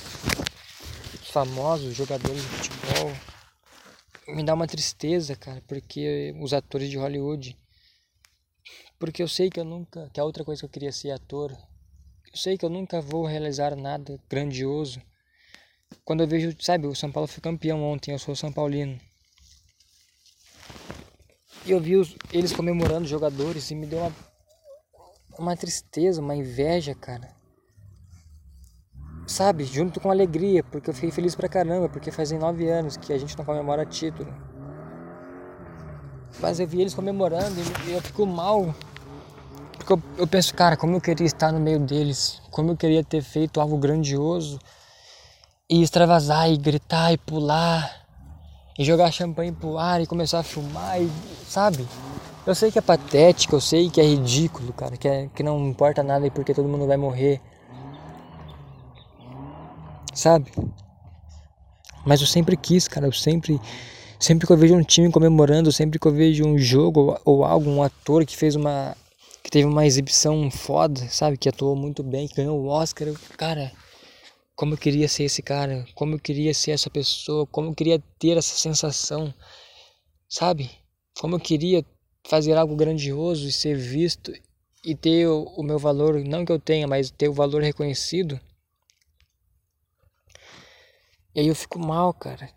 os 1.21 1.29
famosos 1.29 1.95
jogadores 1.95 2.41
de 2.41 2.47
futebol, 2.47 3.13
me 4.27 4.43
dá 4.43 4.53
uma 4.53 4.67
tristeza, 4.67 5.35
cara, 5.35 5.61
porque 5.67 6.33
os 6.39 6.53
atores 6.53 6.89
de 6.89 6.97
Hollywood, 6.97 7.57
porque 8.99 9.23
eu 9.23 9.27
sei 9.27 9.49
que 9.49 9.59
eu 9.59 9.65
nunca, 9.65 10.09
que 10.13 10.19
a 10.19 10.23
outra 10.23 10.43
coisa 10.43 10.61
que 10.61 10.65
eu 10.65 10.69
queria 10.69 10.91
ser 10.91 11.11
ator, 11.11 11.51
eu 11.51 12.37
sei 12.37 12.57
que 12.57 12.65
eu 12.65 12.69
nunca 12.69 13.01
vou 13.01 13.25
realizar 13.25 13.75
nada 13.75 14.19
grandioso. 14.29 15.01
Quando 16.05 16.21
eu 16.21 16.27
vejo, 16.27 16.55
sabe, 16.59 16.85
o 16.85 16.95
São 16.95 17.11
Paulo 17.11 17.27
foi 17.27 17.41
campeão 17.41 17.83
ontem, 17.83 18.11
eu 18.11 18.19
sou 18.19 18.35
São 18.35 18.53
Paulino. 18.53 18.99
E 21.65 21.71
eu 21.71 21.79
vi 21.79 21.97
os, 21.97 22.15
eles 22.31 22.53
comemorando 22.53 23.03
os 23.03 23.09
jogadores 23.09 23.69
e 23.69 23.75
me 23.75 23.85
deu 23.85 23.99
uma, 23.99 24.11
uma 25.37 25.55
tristeza, 25.55 26.21
uma 26.21 26.35
inveja, 26.35 26.95
cara. 26.95 27.29
Sabe, 29.27 29.63
junto 29.63 29.99
com 29.99 30.09
alegria, 30.09 30.63
porque 30.63 30.89
eu 30.89 30.93
fiquei 30.93 31.11
feliz 31.11 31.35
pra 31.35 31.47
caramba, 31.47 31.87
porque 31.87 32.11
fazem 32.11 32.39
nove 32.39 32.67
anos 32.69 32.97
que 32.97 33.13
a 33.13 33.17
gente 33.17 33.37
não 33.37 33.45
comemora 33.45 33.85
título. 33.85 34.33
Mas 36.39 36.59
eu 36.59 36.67
vi 36.67 36.81
eles 36.81 36.93
comemorando 36.93 37.55
e 37.87 37.91
eu 37.91 38.01
fico 38.01 38.25
mal. 38.25 38.73
Porque 39.73 39.93
eu, 39.93 40.01
eu 40.17 40.27
penso, 40.27 40.53
cara, 40.53 40.75
como 40.77 40.95
eu 40.95 41.01
queria 41.01 41.25
estar 41.25 41.51
no 41.51 41.59
meio 41.59 41.79
deles, 41.79 42.41
como 42.49 42.71
eu 42.71 42.77
queria 42.77 43.03
ter 43.03 43.21
feito 43.21 43.59
algo 43.59 43.77
grandioso 43.77 44.59
e 45.69 45.81
extravasar 45.83 46.49
e 46.49 46.57
gritar 46.57 47.13
e 47.13 47.17
pular 47.17 47.98
e 48.79 48.85
jogar 48.85 49.11
champanhe 49.11 49.51
pro 49.51 49.77
ar 49.77 50.01
e 50.01 50.07
começar 50.07 50.39
a 50.39 50.43
filmar, 50.43 51.01
e, 51.01 51.11
sabe? 51.45 51.85
Eu 52.47 52.55
sei 52.55 52.71
que 52.71 52.79
é 52.79 52.81
patético, 52.81 53.57
eu 53.57 53.59
sei 53.59 53.89
que 53.89 53.99
é 53.99 54.05
ridículo, 54.05 54.71
cara, 54.71 54.95
que, 54.95 55.05
é, 55.05 55.29
que 55.35 55.43
não 55.43 55.67
importa 55.67 56.01
nada 56.01 56.25
e 56.25 56.31
porque 56.31 56.53
todo 56.53 56.69
mundo 56.69 56.87
vai 56.87 56.95
morrer. 56.95 57.41
Sabe? 60.13 60.49
Mas 62.05 62.21
eu 62.21 62.27
sempre 62.27 62.55
quis, 62.55 62.87
cara, 62.87 63.05
eu 63.05 63.11
sempre 63.11 63.59
sempre 64.17 64.47
que 64.47 64.53
eu 64.53 64.57
vejo 64.57 64.75
um 64.75 64.83
time 64.83 65.11
comemorando, 65.11 65.73
sempre 65.73 65.99
que 65.99 66.07
eu 66.07 66.13
vejo 66.13 66.45
um 66.45 66.57
jogo 66.57 67.19
ou, 67.25 67.43
algo, 67.43 67.69
um 67.69 67.83
ator 67.83 68.25
que 68.25 68.37
fez 68.37 68.55
uma 68.55 68.95
que 69.43 69.51
teve 69.51 69.65
uma 69.65 69.85
exibição 69.85 70.49
foda, 70.49 71.05
sabe, 71.09 71.37
que 71.37 71.49
atuou 71.49 71.75
muito 71.75 72.01
bem, 72.01 72.29
que 72.29 72.35
ganhou 72.35 72.57
o 72.57 72.67
Oscar, 72.67 73.09
eu, 73.09 73.15
cara, 73.37 73.71
como 74.59 74.73
eu 74.73 74.77
queria 74.77 75.07
ser 75.07 75.23
esse 75.23 75.41
cara, 75.41 75.87
como 75.95 76.15
eu 76.15 76.19
queria 76.19 76.53
ser 76.53 76.71
essa 76.71 76.89
pessoa, 76.89 77.47
como 77.47 77.69
eu 77.69 77.73
queria 77.73 77.97
ter 78.19 78.35
essa 78.35 78.57
sensação, 78.57 79.33
sabe? 80.27 80.69
Como 81.17 81.35
eu 81.35 81.39
queria 81.39 81.85
fazer 82.27 82.57
algo 82.57 82.75
grandioso 82.75 83.47
e 83.47 83.53
ser 83.53 83.77
visto 83.77 84.33
e 84.83 84.93
ter 84.93 85.27
o, 85.27 85.45
o 85.55 85.63
meu 85.63 85.79
valor, 85.79 86.21
não 86.25 86.43
que 86.43 86.51
eu 86.51 86.59
tenha, 86.59 86.85
mas 86.89 87.09
ter 87.09 87.29
o 87.29 87.33
valor 87.33 87.63
reconhecido. 87.63 88.37
E 91.33 91.39
aí 91.39 91.47
eu 91.47 91.55
fico 91.55 91.79
mal, 91.79 92.13
cara. 92.13 92.49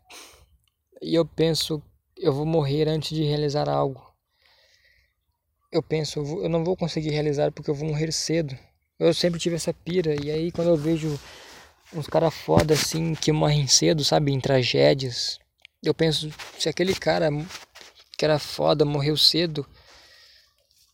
E 1.01 1.15
eu 1.15 1.25
penso, 1.25 1.81
eu 2.17 2.33
vou 2.33 2.45
morrer 2.45 2.89
antes 2.89 3.17
de 3.17 3.23
realizar 3.23 3.69
algo. 3.69 4.05
Eu 5.71 5.85
penso, 5.85 6.19
eu, 6.19 6.25
vou, 6.25 6.43
eu 6.43 6.49
não 6.49 6.65
vou 6.65 6.77
conseguir 6.77 7.11
realizar 7.11 7.53
porque 7.53 7.71
eu 7.71 7.77
vou 7.77 7.89
morrer 7.89 8.11
cedo. 8.11 8.59
Eu 8.99 9.15
sempre 9.15 9.39
tive 9.39 9.55
essa 9.55 9.73
pira, 9.73 10.17
e 10.21 10.33
aí 10.33 10.51
quando 10.51 10.67
eu 10.67 10.77
vejo 10.77 11.17
uns 11.95 12.07
caras 12.07 12.35
foda 12.35 12.75
assim 12.75 13.15
que 13.15 13.33
morrem 13.33 13.67
cedo, 13.67 14.05
sabe, 14.05 14.33
em 14.33 14.41
tragédias. 14.41 15.39
Eu 15.83 15.95
penso, 15.95 16.31
se 16.59 16.69
aquele 16.69 16.95
cara 16.95 17.29
que 18.17 18.25
era 18.25 18.39
foda 18.39 18.85
morreu 18.85 19.17
cedo, 19.17 19.67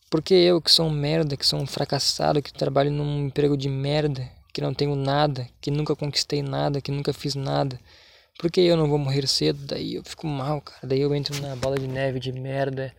porque 0.09 0.33
eu 0.33 0.61
que 0.61 0.71
sou 0.71 0.87
um 0.87 0.91
merda, 0.91 1.37
que 1.37 1.45
sou 1.45 1.59
um 1.59 1.67
fracassado, 1.67 2.41
que 2.41 2.51
trabalho 2.51 2.91
num 2.91 3.27
emprego 3.27 3.55
de 3.55 3.69
merda, 3.69 4.29
que 4.53 4.61
não 4.61 4.73
tenho 4.73 4.95
nada, 4.95 5.47
que 5.61 5.69
nunca 5.69 5.95
conquistei 5.95 6.41
nada, 6.41 6.81
que 6.81 6.91
nunca 6.91 7.13
fiz 7.13 7.35
nada, 7.35 7.79
por 8.39 8.49
que 8.49 8.61
eu 8.61 8.77
não 8.77 8.89
vou 8.89 8.97
morrer 8.97 9.27
cedo? 9.27 9.59
Daí 9.65 9.95
eu 9.95 10.03
fico 10.03 10.25
mal, 10.25 10.61
cara. 10.61 10.87
Daí 10.87 11.01
eu 11.01 11.13
entro 11.13 11.39
na 11.41 11.57
bola 11.57 11.77
de 11.77 11.87
neve 11.87 12.21
de 12.21 12.31
merda. 12.31 12.95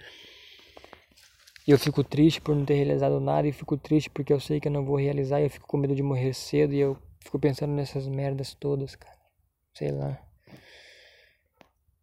E 1.67 1.71
eu 1.71 1.79
fico 1.79 2.05
triste 2.05 2.43
por 2.43 2.55
não 2.55 2.65
ter 2.65 2.75
realizado 2.75 3.19
nada 3.21 3.49
e 3.49 3.53
fico 3.53 3.77
triste 3.77 4.11
porque 4.11 4.33
eu 4.33 4.39
sei 4.39 4.61
que 4.61 4.69
eu 4.69 4.73
não 4.73 4.85
vou 4.85 4.97
realizar 4.97 5.41
e 5.41 5.45
eu 5.45 5.51
fico 5.51 5.67
com 5.67 5.79
medo 5.79 5.95
de 5.95 6.03
morrer 6.03 6.35
cedo 6.35 6.75
e 6.75 6.81
eu 6.81 6.99
Fico 7.21 7.39
pensando 7.39 7.73
nessas 7.73 8.09
merdas 8.09 8.55
todas, 8.55 8.97
cara. 8.97 9.19
Sei 9.75 9.93
lá. 9.93 10.21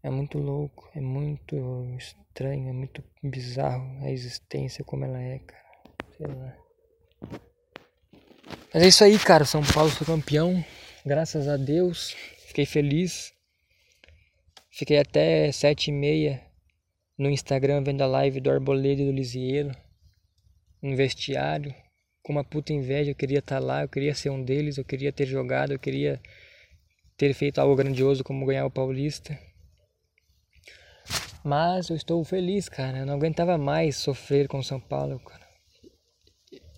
É 0.03 0.09
muito 0.09 0.37
louco, 0.37 0.89
é 0.95 1.01
muito 1.01 1.55
estranho, 1.97 2.69
é 2.69 2.71
muito 2.71 3.03
bizarro 3.21 4.05
a 4.05 4.11
existência 4.11 4.83
como 4.85 5.03
ela 5.03 5.19
é, 5.19 5.39
cara. 5.39 5.65
Sei 6.15 6.27
lá. 6.27 6.57
Mas 8.73 8.83
é 8.83 8.87
isso 8.87 9.03
aí, 9.03 9.17
cara. 9.19 9.43
São 9.43 9.61
Paulo 9.73 9.89
foi 9.89 10.05
campeão. 10.05 10.63
Graças 11.05 11.47
a 11.47 11.57
Deus. 11.57 12.11
Fiquei 12.47 12.65
feliz. 12.65 13.33
Fiquei 14.69 14.99
até 14.99 15.51
sete 15.51 15.87
e 15.87 15.91
meia 15.91 16.45
no 17.17 17.29
Instagram 17.29 17.83
vendo 17.83 18.03
a 18.03 18.07
live 18.07 18.39
do 18.39 18.51
Arboleda 18.51 19.01
e 19.01 19.05
do 19.05 19.11
Lisieiro. 19.11 19.71
No 20.81 20.95
vestiário 20.95 21.73
com 22.27 22.33
uma 22.33 22.43
puta 22.43 22.73
inveja, 22.73 23.11
eu 23.11 23.15
queria 23.15 23.39
estar 23.39 23.61
tá 23.61 23.65
lá, 23.65 23.83
eu 23.83 23.87
queria 23.87 24.13
ser 24.13 24.29
um 24.29 24.43
deles, 24.43 24.77
eu 24.77 24.83
queria 24.83 25.13
ter 25.13 25.25
jogado, 25.25 25.71
eu 25.71 25.79
queria 25.79 26.19
ter 27.15 27.33
feito 27.33 27.57
algo 27.59 27.73
grandioso 27.73 28.21
como 28.21 28.45
ganhar 28.45 28.65
o 28.65 28.69
Paulista. 28.69 29.39
Mas 31.41 31.87
eu 31.87 31.95
estou 31.95 32.21
feliz, 32.25 32.67
cara. 32.67 32.97
Eu 32.97 33.05
não 33.05 33.13
aguentava 33.13 33.57
mais 33.57 33.95
sofrer 33.95 34.49
com 34.49 34.61
São 34.61 34.77
Paulo, 34.77 35.17
cara. 35.21 35.47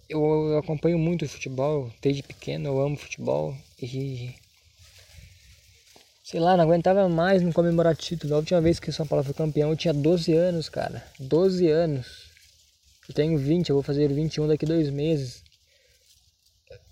Eu, 0.08 0.24
eu 0.52 0.60
acompanho 0.60 1.00
muito 1.00 1.28
futebol, 1.28 1.92
desde 2.00 2.22
pequeno 2.22 2.68
eu 2.68 2.80
amo 2.80 2.96
futebol 2.96 3.56
e 3.82 4.36
sei 6.24 6.40
lá, 6.40 6.56
não 6.56 6.64
aguentava 6.64 7.10
mais 7.10 7.42
não 7.42 7.52
comemorar 7.52 7.96
título. 7.96 8.36
A 8.36 8.38
última 8.38 8.62
vez 8.62 8.80
que 8.80 8.92
o 8.92 8.94
São 8.94 9.08
Paulo 9.08 9.26
foi 9.26 9.34
campeão 9.34 9.72
eu 9.72 9.76
tinha 9.76 9.94
12 9.96 10.32
anos, 10.32 10.70
cara. 10.70 11.04
12 11.20 11.68
anos. 11.68 12.29
Eu 13.10 13.16
tenho 13.16 13.40
20, 13.40 13.70
eu 13.70 13.76
vou 13.76 13.82
fazer 13.82 14.08
21 14.08 14.48
daqui 14.48 14.68
dois 14.68 14.92
meses. 14.92 15.44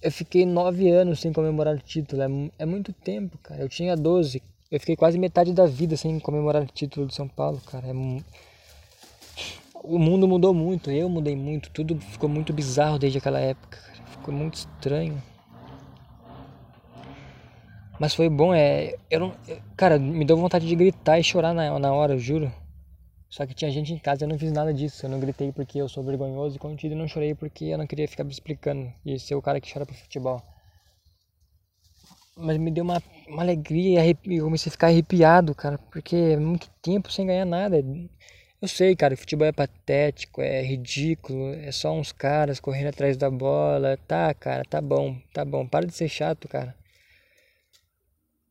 Eu 0.02 0.12
fiquei 0.12 0.48
9 0.48 0.90
anos 0.90 1.20
sem 1.20 1.32
comemorar 1.32 1.76
o 1.76 1.80
título. 1.80 2.24
É, 2.24 2.28
é 2.64 2.66
muito 2.66 2.92
tempo, 2.92 3.38
cara. 3.38 3.62
Eu 3.62 3.70
tinha 3.70 3.96
12. 3.96 4.42
Eu 4.72 4.80
fiquei 4.80 4.96
quase 4.96 5.20
metade 5.20 5.54
da 5.54 5.68
vida 5.68 5.96
sem 5.96 6.20
comemorar 6.20 6.64
o 6.64 6.66
título 6.66 7.06
do 7.06 7.14
São 7.14 7.28
Paulo, 7.28 7.62
cara. 7.62 7.88
É, 7.88 7.94
o 9.84 10.00
mundo 10.00 10.28
mudou 10.28 10.56
muito, 10.56 10.90
eu 10.90 11.08
mudei 11.08 11.36
muito, 11.36 11.70
tudo 11.70 11.98
ficou 12.00 12.28
muito 12.28 12.52
bizarro 12.52 12.98
desde 12.98 13.20
aquela 13.20 13.40
época, 13.40 13.78
cara. 13.78 14.08
ficou 14.08 14.34
muito 14.34 14.56
estranho. 14.56 15.22
Mas 18.00 18.16
foi 18.16 18.28
bom, 18.28 18.56
é. 18.56 18.96
Eu 19.10 19.20
não, 19.20 19.34
cara, 19.76 20.00
me 20.00 20.26
deu 20.26 20.36
vontade 20.36 20.68
de 20.68 20.76
gritar 20.76 21.20
e 21.20 21.24
chorar 21.24 21.54
na, 21.54 21.78
na 21.78 21.94
hora, 21.94 22.14
eu 22.14 22.20
juro. 22.20 22.52
Só 23.30 23.46
que 23.46 23.54
tinha 23.54 23.72
gente 23.72 23.94
em 23.94 24.00
casa, 24.00 24.24
eu 24.26 24.30
não 24.30 24.40
fiz 24.40 24.52
nada 24.52 24.74
disso. 24.74 25.06
Eu 25.06 25.10
não 25.10 25.20
gritei 25.20 25.52
porque 25.52 25.80
eu 25.80 25.90
sou 25.90 26.04
vergonhoso 26.04 26.56
e 26.56 26.60
contido, 26.60 26.94
e 26.94 26.96
não 26.96 27.08
chorei 27.08 27.36
porque 27.36 27.66
eu 27.66 27.78
não 27.78 27.88
queria 27.88 28.08
ficar 28.08 28.24
me 28.24 28.32
explicando 28.32 28.92
e 29.06 29.20
ser 29.20 29.36
o 29.36 29.42
cara 29.42 29.60
que 29.62 29.72
chora 29.72 29.86
pro 29.86 29.96
futebol. 29.96 30.42
Mas 32.36 32.58
me 32.58 32.70
deu 32.72 32.84
uma, 32.84 33.02
uma 33.28 33.42
alegria 33.42 34.06
e 34.06 34.40
comecei 34.40 34.70
a 34.70 34.72
ficar 34.72 34.88
arrepiado, 34.88 35.56
cara, 35.56 35.78
porque 35.92 36.16
é 36.16 36.38
muito 36.38 36.70
tempo 36.82 37.12
sem 37.12 37.26
ganhar 37.26 37.46
nada. 37.46 37.84
Eu 38.62 38.68
sei, 38.68 38.96
cara, 38.96 39.14
o 39.14 39.18
futebol 39.18 39.48
é 39.48 39.52
patético, 39.52 40.42
é 40.42 40.62
ridículo, 40.62 41.54
é 41.54 41.72
só 41.72 41.92
uns 41.94 42.12
caras 42.12 42.60
correndo 42.60 42.90
atrás 42.90 43.18
da 43.18 43.30
bola. 43.30 43.98
Tá, 44.08 44.34
cara, 44.34 44.64
tá 44.66 44.82
bom, 44.82 45.18
tá 45.34 45.44
bom. 45.46 45.68
Para 45.68 45.86
de 45.86 45.94
ser 45.94 46.10
chato, 46.10 46.48
cara. 46.48 46.76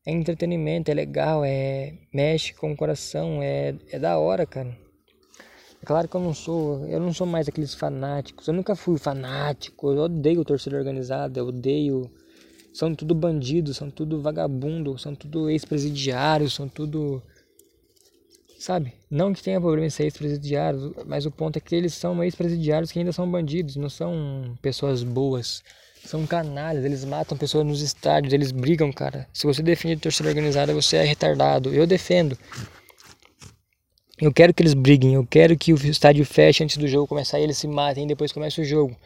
É 0.06 0.12
entretenimento, 0.12 0.90
é 0.90 0.94
legal, 0.94 1.44
é 1.44 1.94
mexe 2.14 2.54
com 2.54 2.72
o 2.72 2.76
coração, 2.76 3.42
é, 3.42 3.74
é 3.90 3.98
da 3.98 4.18
hora, 4.18 4.46
cara. 4.46 4.68
É 5.82 5.84
claro 5.84 6.08
que 6.08 6.14
eu 6.14 6.20
não 6.20 6.32
sou, 6.32 6.86
eu 6.86 7.00
não 7.00 7.12
sou 7.12 7.26
mais 7.26 7.48
aqueles 7.48 7.74
fanáticos. 7.74 8.46
Eu 8.46 8.54
nunca 8.54 8.76
fui 8.76 8.98
fanático. 8.98 9.90
Eu 9.92 10.02
odeio 10.04 10.44
torcida 10.44 10.76
organizada, 10.76 11.40
eu 11.40 11.48
odeio 11.48 12.10
são 12.72 12.94
tudo 12.94 13.14
bandidos, 13.14 13.78
são 13.78 13.90
tudo 13.90 14.20
vagabundo, 14.20 14.98
são 14.98 15.14
tudo 15.14 15.50
ex-presidiários, 15.50 16.54
são 16.54 16.68
tudo 16.68 17.22
Sabe? 18.58 18.94
Não 19.10 19.32
que 19.32 19.42
tenha 19.42 19.60
problema 19.60 19.86
em 19.86 19.90
ser 19.90 20.04
ex-presidiários, 20.04 20.92
mas 21.06 21.26
o 21.26 21.30
ponto 21.30 21.56
é 21.56 21.60
que 21.60 21.74
eles 21.74 21.94
são 21.94 22.22
ex-presidiários 22.24 22.90
que 22.90 22.98
ainda 22.98 23.12
são 23.12 23.30
bandidos, 23.30 23.76
não 23.76 23.88
são 23.88 24.56
pessoas 24.62 25.02
boas. 25.02 25.62
São 26.06 26.24
canalhas, 26.26 26.84
eles 26.84 27.04
matam 27.04 27.36
pessoas 27.36 27.66
nos 27.66 27.82
estádios, 27.82 28.32
eles 28.32 28.52
brigam, 28.52 28.92
cara. 28.92 29.26
Se 29.32 29.44
você 29.44 29.62
defende 29.62 30.00
torcida 30.00 30.28
organizada, 30.28 30.72
você 30.72 30.98
é 30.98 31.04
retardado. 31.04 31.74
Eu 31.74 31.86
defendo. 31.86 32.38
Eu 34.18 34.32
quero 34.32 34.54
que 34.54 34.62
eles 34.62 34.72
briguem, 34.72 35.14
eu 35.14 35.26
quero 35.26 35.58
que 35.58 35.72
o 35.72 35.76
estádio 35.76 36.24
feche 36.24 36.64
antes 36.64 36.76
do 36.78 36.88
jogo 36.88 37.06
começar 37.06 37.38
e 37.38 37.42
eles 37.42 37.58
se 37.58 37.66
matem 37.68 38.04
e 38.04 38.06
depois 38.06 38.32
começa 38.32 38.62
o 38.62 38.64
jogo. 38.64 38.96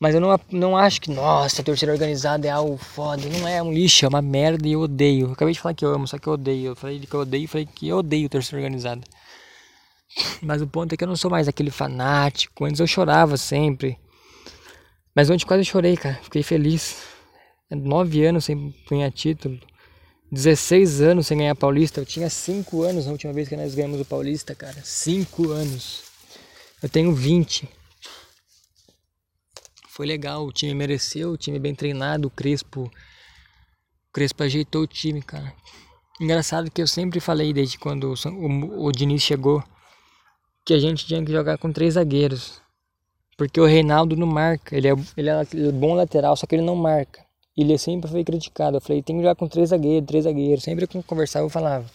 Mas 0.00 0.14
eu 0.14 0.20
não, 0.20 0.40
não 0.50 0.76
acho 0.76 1.00
que, 1.00 1.10
nossa, 1.10 1.60
a 1.60 1.64
torcida 1.64 1.92
organizada 1.92 2.48
é 2.48 2.50
algo 2.50 2.76
foda. 2.76 3.22
Não 3.28 3.46
é, 3.46 3.58
é 3.58 3.62
um 3.62 3.72
lixo, 3.72 4.04
é 4.04 4.08
uma 4.08 4.22
merda 4.22 4.66
e 4.66 4.72
eu 4.72 4.80
odeio. 4.80 5.26
Eu 5.26 5.32
acabei 5.32 5.52
de 5.52 5.60
falar 5.60 5.74
que 5.74 5.84
eu 5.84 5.94
amo, 5.94 6.08
só 6.08 6.18
que 6.18 6.26
eu 6.26 6.32
odeio. 6.32 6.68
Eu 6.68 6.76
falei 6.76 6.98
que 6.98 7.14
eu 7.14 7.20
odeio 7.20 7.44
e 7.44 7.46
falei 7.46 7.68
que 7.72 7.88
eu 7.88 7.98
odeio 7.98 8.28
torcida 8.28 8.56
organizada. 8.56 9.02
Mas 10.40 10.62
o 10.62 10.66
ponto 10.66 10.92
é 10.92 10.96
que 10.96 11.04
eu 11.04 11.08
não 11.08 11.16
sou 11.16 11.30
mais 11.30 11.46
aquele 11.46 11.70
fanático. 11.70 12.64
Antes 12.64 12.80
eu 12.80 12.86
chorava 12.86 13.36
sempre. 13.36 13.98
Mas 15.18 15.28
ontem 15.30 15.44
quase 15.44 15.64
chorei, 15.64 15.96
cara. 15.96 16.14
Fiquei 16.22 16.44
feliz. 16.44 17.02
Nove 17.68 18.24
anos 18.24 18.44
sem 18.44 18.72
ganhar 18.88 19.10
título. 19.10 19.58
16 20.30 21.00
anos 21.00 21.26
sem 21.26 21.38
ganhar 21.38 21.56
Paulista. 21.56 22.00
Eu 22.00 22.06
tinha 22.06 22.30
5 22.30 22.84
anos 22.84 23.06
na 23.06 23.10
última 23.10 23.32
vez 23.32 23.48
que 23.48 23.56
nós 23.56 23.74
ganhamos 23.74 24.00
o 24.00 24.04
Paulista, 24.04 24.54
cara. 24.54 24.80
5 24.80 25.50
anos. 25.50 26.04
Eu 26.80 26.88
tenho 26.88 27.12
20 27.12 27.68
foi 29.88 30.06
legal, 30.06 30.46
o 30.46 30.52
time 30.52 30.72
mereceu, 30.72 31.32
o 31.32 31.36
time 31.36 31.58
bem 31.58 31.74
treinado, 31.74 32.28
o 32.28 32.30
Crespo. 32.30 32.82
O 32.82 34.12
Crespo 34.12 34.44
ajeitou 34.44 34.82
o 34.82 34.86
time, 34.86 35.20
cara. 35.20 35.52
Engraçado 36.20 36.70
que 36.70 36.80
eu 36.80 36.86
sempre 36.86 37.18
falei 37.18 37.52
desde 37.52 37.76
quando 37.76 38.14
o, 38.14 38.28
o, 38.28 38.86
o 38.86 38.92
Diniz 38.92 39.22
chegou 39.22 39.60
que 40.64 40.72
a 40.72 40.78
gente 40.78 41.04
tinha 41.04 41.24
que 41.24 41.32
jogar 41.32 41.58
com 41.58 41.72
três 41.72 41.94
zagueiros. 41.94 42.62
Porque 43.38 43.60
o 43.60 43.64
Reinaldo 43.64 44.16
não 44.16 44.26
marca, 44.26 44.76
ele 44.76 44.88
é, 44.88 44.94
ele 45.16 45.30
é 45.30 45.72
bom 45.72 45.94
lateral, 45.94 46.36
só 46.36 46.44
que 46.44 46.56
ele 46.56 46.64
não 46.64 46.74
marca. 46.74 47.24
Ele 47.56 47.78
sempre 47.78 48.10
foi 48.10 48.24
criticado. 48.24 48.76
Eu 48.76 48.80
falei, 48.80 49.00
tem 49.00 49.14
que 49.14 49.22
jogar 49.22 49.36
com 49.36 49.46
três 49.46 49.68
zagueiros, 49.68 50.08
três 50.08 50.24
zagueiros. 50.24 50.64
Sempre 50.64 50.88
que 50.88 50.96
eu 50.96 51.02
conversava 51.04 51.46
eu 51.46 51.50
falava. 51.50 51.88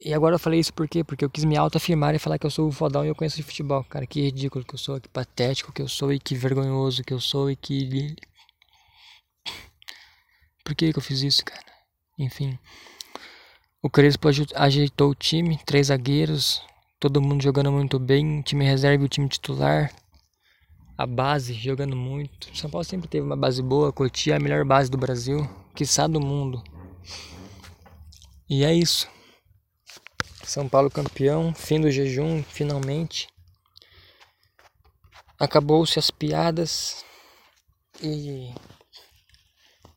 E 0.00 0.14
agora 0.14 0.36
eu 0.36 0.38
falei 0.38 0.60
isso 0.60 0.72
por 0.72 0.86
quê? 0.86 1.02
Porque 1.02 1.24
eu 1.24 1.30
quis 1.30 1.44
me 1.44 1.56
autoafirmar 1.56 2.14
e 2.14 2.20
falar 2.20 2.38
que 2.38 2.46
eu 2.46 2.50
sou 2.50 2.68
o 2.68 2.72
fodão 2.72 3.04
e 3.04 3.08
eu 3.08 3.16
conheço 3.16 3.36
de 3.36 3.42
futebol. 3.42 3.82
Cara, 3.82 4.06
que 4.06 4.20
ridículo 4.20 4.64
que 4.64 4.74
eu 4.74 4.78
sou, 4.78 5.00
que 5.00 5.08
patético 5.08 5.72
que 5.72 5.82
eu 5.82 5.88
sou 5.88 6.12
e 6.12 6.20
que 6.20 6.36
vergonhoso 6.36 7.02
que 7.02 7.12
eu 7.12 7.20
sou 7.20 7.50
e 7.50 7.56
que. 7.56 8.14
Por 10.64 10.74
que, 10.76 10.92
que 10.92 10.98
eu 10.98 11.02
fiz 11.02 11.22
isso, 11.22 11.44
cara? 11.44 11.64
Enfim. 12.16 12.56
O 13.82 13.90
Crespo 13.90 14.28
ajeitou 14.54 15.10
o 15.10 15.14
time, 15.16 15.58
três 15.66 15.88
zagueiros, 15.88 16.62
todo 17.00 17.22
mundo 17.22 17.42
jogando 17.42 17.70
muito 17.70 17.98
bem, 17.98 18.42
time 18.42 18.64
reserva 18.64 19.02
e 19.02 19.06
o 19.06 19.08
time 19.08 19.28
titular. 19.28 19.92
A 20.96 21.06
base 21.06 21.54
jogando 21.54 21.94
muito. 21.94 22.56
São 22.56 22.68
Paulo 22.68 22.84
sempre 22.84 23.08
teve 23.08 23.24
uma 23.24 23.36
base 23.36 23.62
boa, 23.62 23.92
Cotia 23.92 24.34
é 24.34 24.36
a 24.36 24.40
melhor 24.40 24.64
base 24.64 24.90
do 24.90 24.98
Brasil, 24.98 25.48
quiçá 25.74 26.08
do 26.08 26.20
mundo. 26.20 26.62
E 28.50 28.64
é 28.64 28.74
isso. 28.74 29.08
São 30.42 30.68
Paulo 30.68 30.90
campeão, 30.90 31.54
fim 31.54 31.80
do 31.80 31.90
jejum, 31.90 32.42
finalmente. 32.42 33.28
Acabou-se 35.38 35.98
as 36.00 36.10
piadas 36.10 37.04
e 38.02 38.52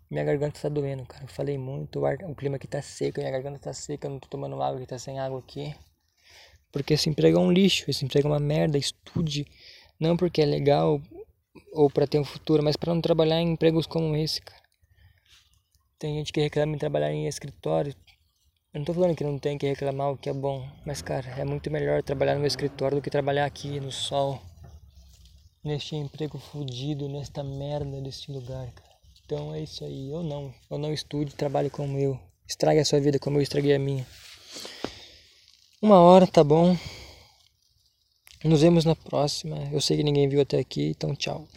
minha 0.07 0.23
garganta 0.23 0.61
tá 0.61 0.69
doendo, 0.69 1.03
cara. 1.05 1.23
Eu 1.23 1.29
falei 1.29 1.57
muito, 1.57 2.01
o, 2.01 2.05
ar, 2.05 2.17
o 2.29 2.35
clima 2.35 2.57
aqui 2.57 2.67
tá 2.67 2.81
seco, 2.81 3.19
minha 3.19 3.31
garganta 3.31 3.57
tá 3.57 3.73
seca, 3.73 4.05
eu 4.05 4.11
não 4.11 4.19
tô 4.19 4.27
tomando 4.27 4.61
água, 4.61 4.79
que 4.79 4.85
tá 4.85 4.99
sem 4.99 5.19
água 5.19 5.39
aqui. 5.39 5.73
Porque 6.71 6.93
esse 6.93 7.09
emprego 7.09 7.37
é 7.37 7.41
um 7.41 7.51
lixo, 7.51 7.89
esse 7.89 8.05
emprego 8.05 8.27
é 8.27 8.31
uma 8.31 8.39
merda, 8.39 8.77
estude. 8.77 9.45
Não 9.99 10.15
porque 10.15 10.41
é 10.41 10.45
legal 10.45 11.01
ou 11.73 11.89
para 11.89 12.07
ter 12.07 12.19
um 12.19 12.23
futuro, 12.23 12.63
mas 12.63 12.75
para 12.75 12.93
não 12.93 13.01
trabalhar 13.01 13.41
em 13.41 13.51
empregos 13.51 13.85
como 13.85 14.15
esse, 14.15 14.41
cara. 14.41 14.61
Tem 15.99 16.15
gente 16.15 16.31
que 16.33 16.41
reclama 16.41 16.75
em 16.75 16.79
trabalhar 16.79 17.11
em 17.11 17.27
escritório, 17.27 17.93
eu 18.73 18.79
não 18.79 18.85
tô 18.85 18.93
falando 18.93 19.17
que 19.17 19.23
não 19.25 19.37
tem 19.37 19.57
que 19.57 19.67
reclamar 19.67 20.11
o 20.11 20.17
que 20.17 20.29
é 20.29 20.33
bom, 20.33 20.65
mas 20.85 21.01
cara, 21.01 21.27
é 21.37 21.43
muito 21.43 21.69
melhor 21.69 22.01
trabalhar 22.01 22.35
no 22.35 22.47
escritório 22.47 22.97
do 22.97 23.01
que 23.01 23.09
trabalhar 23.09 23.45
aqui 23.45 23.81
no 23.81 23.91
sol, 23.91 24.41
neste 25.61 25.93
emprego 25.97 26.39
fudido, 26.39 27.09
nesta 27.09 27.43
merda 27.43 27.99
deste 27.99 28.31
lugar, 28.31 28.71
cara. 28.71 28.89
Então 29.25 29.53
é 29.53 29.61
isso 29.61 29.83
aí, 29.83 30.09
eu 30.09 30.23
não, 30.23 30.53
eu 30.69 30.77
não 30.77 30.93
estude, 30.93 31.35
trabalhe 31.35 31.69
como 31.69 31.97
eu, 31.97 32.17
estrague 32.47 32.79
a 32.79 32.85
sua 32.85 33.01
vida 33.01 33.19
como 33.19 33.39
eu 33.39 33.41
estraguei 33.41 33.75
a 33.75 33.79
minha. 33.79 34.07
Uma 35.81 35.99
hora, 35.99 36.27
tá 36.27 36.43
bom. 36.43 36.77
Nos 38.43 38.61
vemos 38.61 38.85
na 38.85 38.95
próxima. 38.95 39.67
Eu 39.71 39.81
sei 39.81 39.97
que 39.97 40.03
ninguém 40.03 40.29
viu 40.29 40.39
até 40.39 40.59
aqui, 40.59 40.89
então 40.89 41.15
tchau. 41.15 41.47